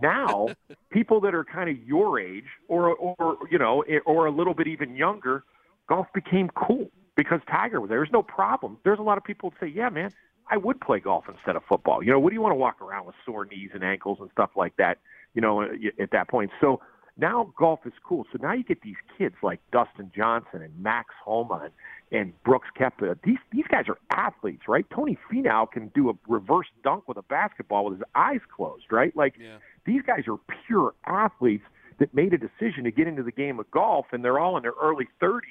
Now, 0.01 0.49
people 0.91 1.19
that 1.21 1.33
are 1.33 1.43
kind 1.43 1.69
of 1.69 1.77
your 1.83 2.19
age 2.19 2.45
or 2.67 2.95
or 2.95 3.37
you 3.49 3.57
know, 3.57 3.83
or 4.05 4.27
a 4.27 4.31
little 4.31 4.53
bit 4.53 4.67
even 4.67 4.95
younger 4.95 5.43
golf 5.87 6.07
became 6.13 6.49
cool 6.49 6.89
because 7.15 7.41
Tiger 7.49 7.81
was 7.81 7.89
there. 7.89 7.99
There's 7.99 8.11
no 8.11 8.23
problem. 8.23 8.77
There's 8.83 8.99
a 8.99 9.03
lot 9.03 9.17
of 9.17 9.23
people 9.23 9.49
that 9.49 9.59
say, 9.59 9.73
yeah, 9.73 9.89
man, 9.89 10.11
I 10.49 10.57
would 10.57 10.79
play 10.79 10.99
golf 10.99 11.25
instead 11.27 11.55
of 11.55 11.63
football. 11.67 12.03
You 12.03 12.11
know, 12.11 12.19
what 12.19 12.29
do 12.29 12.35
you 12.35 12.41
want 12.41 12.51
to 12.51 12.57
walk 12.57 12.81
around 12.81 13.05
with 13.05 13.15
sore 13.25 13.45
knees 13.45 13.71
and 13.73 13.83
ankles 13.83 14.19
and 14.21 14.29
stuff 14.31 14.51
like 14.55 14.77
that, 14.77 14.99
you 15.33 15.41
know, 15.41 15.63
at 15.99 16.11
that 16.11 16.29
point? 16.29 16.51
So 16.61 16.79
now 17.17 17.53
golf 17.57 17.79
is 17.85 17.93
cool. 18.03 18.25
So 18.31 18.37
now 18.41 18.53
you 18.53 18.63
get 18.63 18.81
these 18.81 18.95
kids 19.17 19.35
like 19.41 19.59
Dustin 19.71 20.11
Johnson 20.15 20.61
and 20.61 20.71
Max 20.81 21.09
Homa 21.23 21.63
and, 21.65 22.19
and 22.19 22.43
Brooks 22.43 22.67
Koepka. 22.79 23.17
These, 23.23 23.39
these 23.51 23.65
guys 23.69 23.85
are 23.89 23.97
athletes, 24.11 24.63
right? 24.67 24.85
Tony 24.93 25.17
Finau 25.29 25.69
can 25.69 25.91
do 25.93 26.09
a 26.09 26.13
reverse 26.27 26.67
dunk 26.83 27.07
with 27.07 27.17
a 27.17 27.23
basketball 27.23 27.85
with 27.85 27.99
his 27.99 28.07
eyes 28.15 28.41
closed, 28.55 28.85
right? 28.91 29.15
Like 29.17 29.35
yeah. 29.39 29.57
these 29.85 30.01
guys 30.03 30.23
are 30.27 30.37
pure 30.67 30.93
athletes 31.05 31.63
that 31.99 32.13
made 32.13 32.33
a 32.33 32.37
decision 32.37 32.83
to 32.83 32.91
get 32.91 33.07
into 33.07 33.23
the 33.23 33.31
game 33.31 33.59
of 33.59 33.69
golf, 33.71 34.05
and 34.11 34.23
they're 34.23 34.39
all 34.39 34.55
in 34.55 34.63
their 34.63 34.75
early 34.79 35.07
30s 35.19 35.41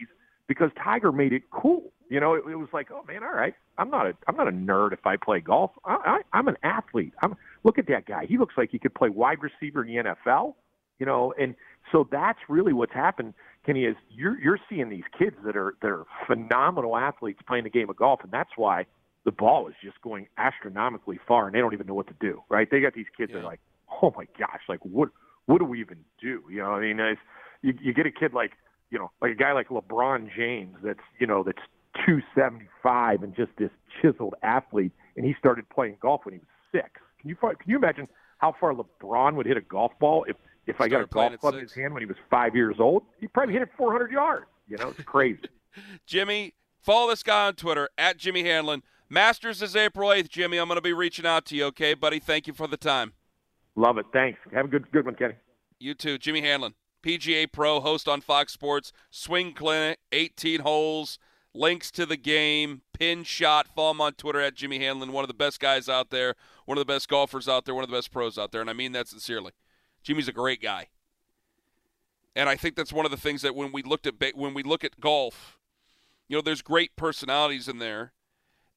because 0.49 0.71
Tiger 0.83 1.13
made 1.13 1.33
it 1.33 1.43
cool. 1.51 1.93
You 2.09 2.21
know, 2.21 2.35
it, 2.35 2.45
it 2.49 2.57
was 2.57 2.69
like, 2.73 2.91
oh 2.93 3.03
man, 3.07 3.25
all 3.25 3.35
right, 3.35 3.55
I'm 3.79 3.91
not 3.91 4.07
a 4.07 4.15
I'm 4.29 4.37
not 4.37 4.49
a 4.49 4.53
nerd 4.53 4.93
if 4.93 5.07
I 5.07 5.17
play 5.17 5.41
golf. 5.41 5.73
I, 5.85 5.97
I, 6.05 6.39
I'm 6.39 6.49
an 6.49 6.57
athlete. 6.63 7.13
I'm 7.23 7.35
look 7.65 7.79
at 7.79 7.89
that 7.89 8.07
guy. 8.07 8.27
He 8.27 8.39
looks 8.39 8.55
like 8.57 8.71
he 8.71 8.79
could 8.79 8.95
play 8.95 9.09
wide 9.09 9.39
receiver 9.43 9.85
in 9.85 9.95
the 9.95 10.15
NFL. 10.15 10.55
You 10.99 11.05
know, 11.05 11.35
and 11.39 11.55
so 11.93 12.09
that's 12.11 12.39
really 12.49 12.73
what's 12.73 12.93
happened, 12.93 13.35
Kenny. 13.65 13.85
Is 13.85 13.97
you're 14.11 14.41
you're 14.41 14.59
seeing 14.69 14.89
these 14.89 15.05
kids 15.19 15.37
that 15.45 15.57
are 15.57 15.75
that 15.83 15.89
are 15.89 16.05
phenomenal 16.27 16.97
athletes 16.97 17.41
playing 17.47 17.65
the 17.65 17.71
game 17.71 17.91
of 17.91 17.97
golf, 17.97 18.21
and 18.23 18.33
that's 18.33 18.51
why 18.57 18.87
the 19.25 19.33
ball 19.33 19.67
is 19.67 19.75
just 19.83 20.01
going 20.01 20.29
astronomically 20.39 21.19
far, 21.27 21.47
and 21.47 21.55
they 21.55 21.59
don't 21.59 21.75
even 21.75 21.87
know 21.87 21.95
what 21.95 22.07
to 22.07 22.15
do. 22.21 22.43
Right? 22.49 22.71
They 22.71 22.81
got 22.81 22.95
these 22.95 23.07
kids 23.17 23.31
yeah. 23.31 23.41
that 23.41 23.45
are 23.45 23.51
like, 23.51 23.61
oh 24.01 24.15
my 24.17 24.27
gosh, 24.39 24.61
like 24.69 24.85
what 24.85 25.09
what 25.47 25.59
do 25.59 25.65
we 25.65 25.81
even 25.81 25.99
do? 26.21 26.43
You 26.49 26.59
know, 26.59 26.71
I 26.71 26.81
mean, 26.81 27.01
it's, 27.01 27.21
you 27.63 27.75
you 27.81 27.93
get 27.93 28.07
a 28.07 28.13
kid 28.13 28.33
like 28.33 28.53
you 28.91 28.99
know, 28.99 29.11
like 29.21 29.33
a 29.33 29.35
guy 29.35 29.53
like 29.53 29.69
LeBron 29.69 30.29
James 30.37 30.77
that's, 30.83 31.01
you 31.19 31.27
know, 31.27 31.43
that's 31.43 31.59
275 32.05 33.23
and 33.23 33.35
just 33.35 33.51
this 33.59 33.71
chiseled 34.01 34.35
athlete, 34.43 34.93
and 35.17 35.25
he 35.25 35.35
started 35.39 35.69
playing 35.69 35.97
golf 36.01 36.23
when 36.25 36.35
he 36.35 36.39
was 36.39 36.49
six. 36.73 36.91
Can 37.21 37.31
you 37.31 37.37
can 37.37 37.57
you 37.67 37.77
imagine 37.77 38.09
how 38.39 38.55
far 38.59 38.75
LeBron 38.75 39.35
would 39.35 39.47
hit 39.47 39.57
a 39.57 39.63
golf 39.63 39.93
ball 39.99 40.25
if 40.29 40.37
if 40.67 40.81
I 40.81 40.89
got 40.89 41.03
a 41.03 41.07
golf 41.07 41.39
club 41.39 41.55
in 41.55 41.61
his 41.61 41.73
hand 41.73 41.95
when 41.95 42.03
he 42.03 42.07
was 42.07 42.17
five 42.31 42.55
years 42.55 42.77
old? 42.79 43.03
He 43.21 43.29
probably 43.29 43.55
hit 43.55 43.63
it 43.63 43.69
400 43.77 44.11
yards. 44.11 44.47
You 44.69 44.77
know, 44.77 44.89
it's 44.89 45.03
crazy. 45.05 45.41
Jimmy, 46.07 46.55
follow 46.81 47.11
this 47.11 47.23
guy 47.23 47.47
on 47.47 47.55
Twitter 47.55 47.89
at 47.97 48.19
Jimmy 48.19 48.43
Hanlin. 48.43 48.83
Masters 49.09 49.63
is 49.63 49.77
April 49.77 50.11
8th, 50.11 50.29
Jimmy. 50.29 50.59
I'm 50.59 50.67
going 50.67 50.77
to 50.77 50.83
be 50.83 50.93
reaching 50.93 51.25
out 51.25 51.45
to 51.47 51.57
you, 51.57 51.67
okay, 51.67 51.95
buddy? 51.95 52.19
Thank 52.19 52.49
you 52.49 52.53
for 52.53 52.67
the 52.67 52.77
time. 52.77 53.13
Love 53.77 53.99
it. 53.99 54.07
Thanks. 54.13 54.39
Have 54.53 54.65
a 54.65 54.69
good 54.69 54.91
good 54.91 55.05
one, 55.05 55.15
Kenny. 55.15 55.35
You 55.79 55.95
too. 55.95 56.19
Jimmy 56.19 56.43
Hanlin. 56.43 56.75
PGA 57.07 57.47
Pro, 57.51 57.79
host 57.79 58.09
on 58.09 58.21
Fox 58.21 58.53
Sports, 58.53 58.93
Swing 59.13 59.53
Clinic, 59.53 60.01
18 60.11 60.63
holes, 60.63 61.21
links 61.55 61.93
to 61.93 62.05
the 62.05 62.17
game, 62.17 62.83
pin 62.93 63.23
shot. 63.23 63.69
Follow 63.77 63.93
him 63.93 64.01
on 64.01 64.15
Twitter 64.15 64.41
at 64.41 64.57
Jimmy 64.57 64.81
Hanlin, 64.81 65.11
one 65.11 65.23
of 65.23 65.29
the 65.29 65.35
best 65.35 65.61
guys 65.61 65.89
out 65.89 66.11
there, 66.11 66.35
one 66.65 66.77
of 66.77 66.85
the 66.85 66.93
best 66.93 67.09
golfers 67.09 67.49
out 67.49 67.65
there, 67.65 67.77
one 67.77 67.85
of 67.85 67.91
the 67.91 67.97
best 67.97 68.11
pros 68.11 68.37
out 68.37 68.51
there, 68.51 68.61
and 68.61 68.69
I 68.69 68.73
mean 68.73 68.91
that 68.91 69.07
sincerely. 69.07 69.53
Jimmy's 70.03 70.27
a 70.27 70.33
great 70.33 70.61
guy. 70.61 70.89
And 72.35 72.49
I 72.49 72.57
think 72.57 72.75
that's 72.75 72.93
one 72.93 73.05
of 73.05 73.13
the 73.13 73.17
things 73.17 73.41
that 73.43 73.55
when 73.55 73.71
we 73.71 73.85
looked 73.85 74.09
at 74.09 74.15
when 74.35 74.53
we 74.53 74.65
look 74.65 74.83
at 74.83 75.01
golf, 75.01 75.61
you 76.27 76.37
know, 76.37 76.43
there's 76.43 76.61
great 76.61 76.97
personalities 76.97 77.69
in 77.69 77.79
there. 77.79 78.15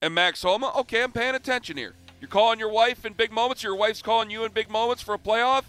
And 0.03 0.13
Max 0.13 0.43
Homa, 0.43 0.71
okay, 0.77 1.01
I'm 1.01 1.11
paying 1.11 1.33
attention 1.33 1.77
here. 1.77 1.95
You're 2.21 2.29
calling 2.29 2.59
your 2.59 2.71
wife 2.71 3.05
in 3.05 3.13
big 3.13 3.31
moments, 3.31 3.63
your 3.63 3.75
wife's 3.75 4.03
calling 4.03 4.29
you 4.29 4.43
in 4.43 4.51
big 4.51 4.69
moments 4.69 5.01
for 5.01 5.15
a 5.15 5.19
playoff. 5.19 5.63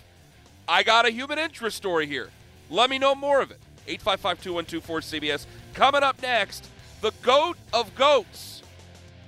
I 0.68 0.82
got 0.82 1.06
a 1.06 1.10
human 1.10 1.38
interest 1.38 1.78
story 1.78 2.06
here. 2.06 2.28
Let 2.70 2.88
me 2.88 2.98
know 3.00 3.16
more 3.16 3.40
of 3.42 3.50
it. 3.50 3.58
855 3.88 4.42
2124 4.42 5.00
CBS. 5.00 5.46
Coming 5.74 6.04
up 6.04 6.22
next, 6.22 6.68
the 7.00 7.10
GOAT 7.22 7.56
of 7.72 7.92
GOATs. 7.96 8.62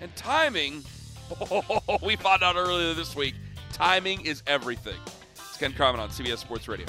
And 0.01 0.15
timing, 0.15 0.85
oh, 1.51 1.99
we 2.03 2.15
found 2.17 2.45
out 2.45 2.55
earlier 2.57 2.95
this 2.95 3.17
week, 3.17 3.35
timing 3.73 4.25
is 4.25 4.43
everything. 4.47 4.99
It's 5.35 5.57
Ken 5.57 5.73
Carman 5.73 6.01
on 6.01 6.11
CBS 6.11 6.39
Sports 6.39 6.69
Radio. 6.69 6.87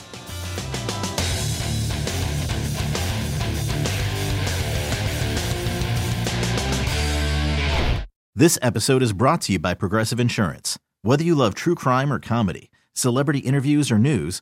This 8.35 8.57
episode 8.61 9.03
is 9.03 9.13
brought 9.13 9.41
to 9.41 9.53
you 9.53 9.59
by 9.59 9.73
Progressive 9.73 10.19
Insurance. 10.19 10.77
Whether 11.01 11.23
you 11.23 11.35
love 11.35 11.53
true 11.53 11.75
crime 11.75 12.11
or 12.11 12.19
comedy, 12.19 12.71
celebrity 12.93 13.39
interviews 13.39 13.91
or 13.91 13.99
news, 13.99 14.41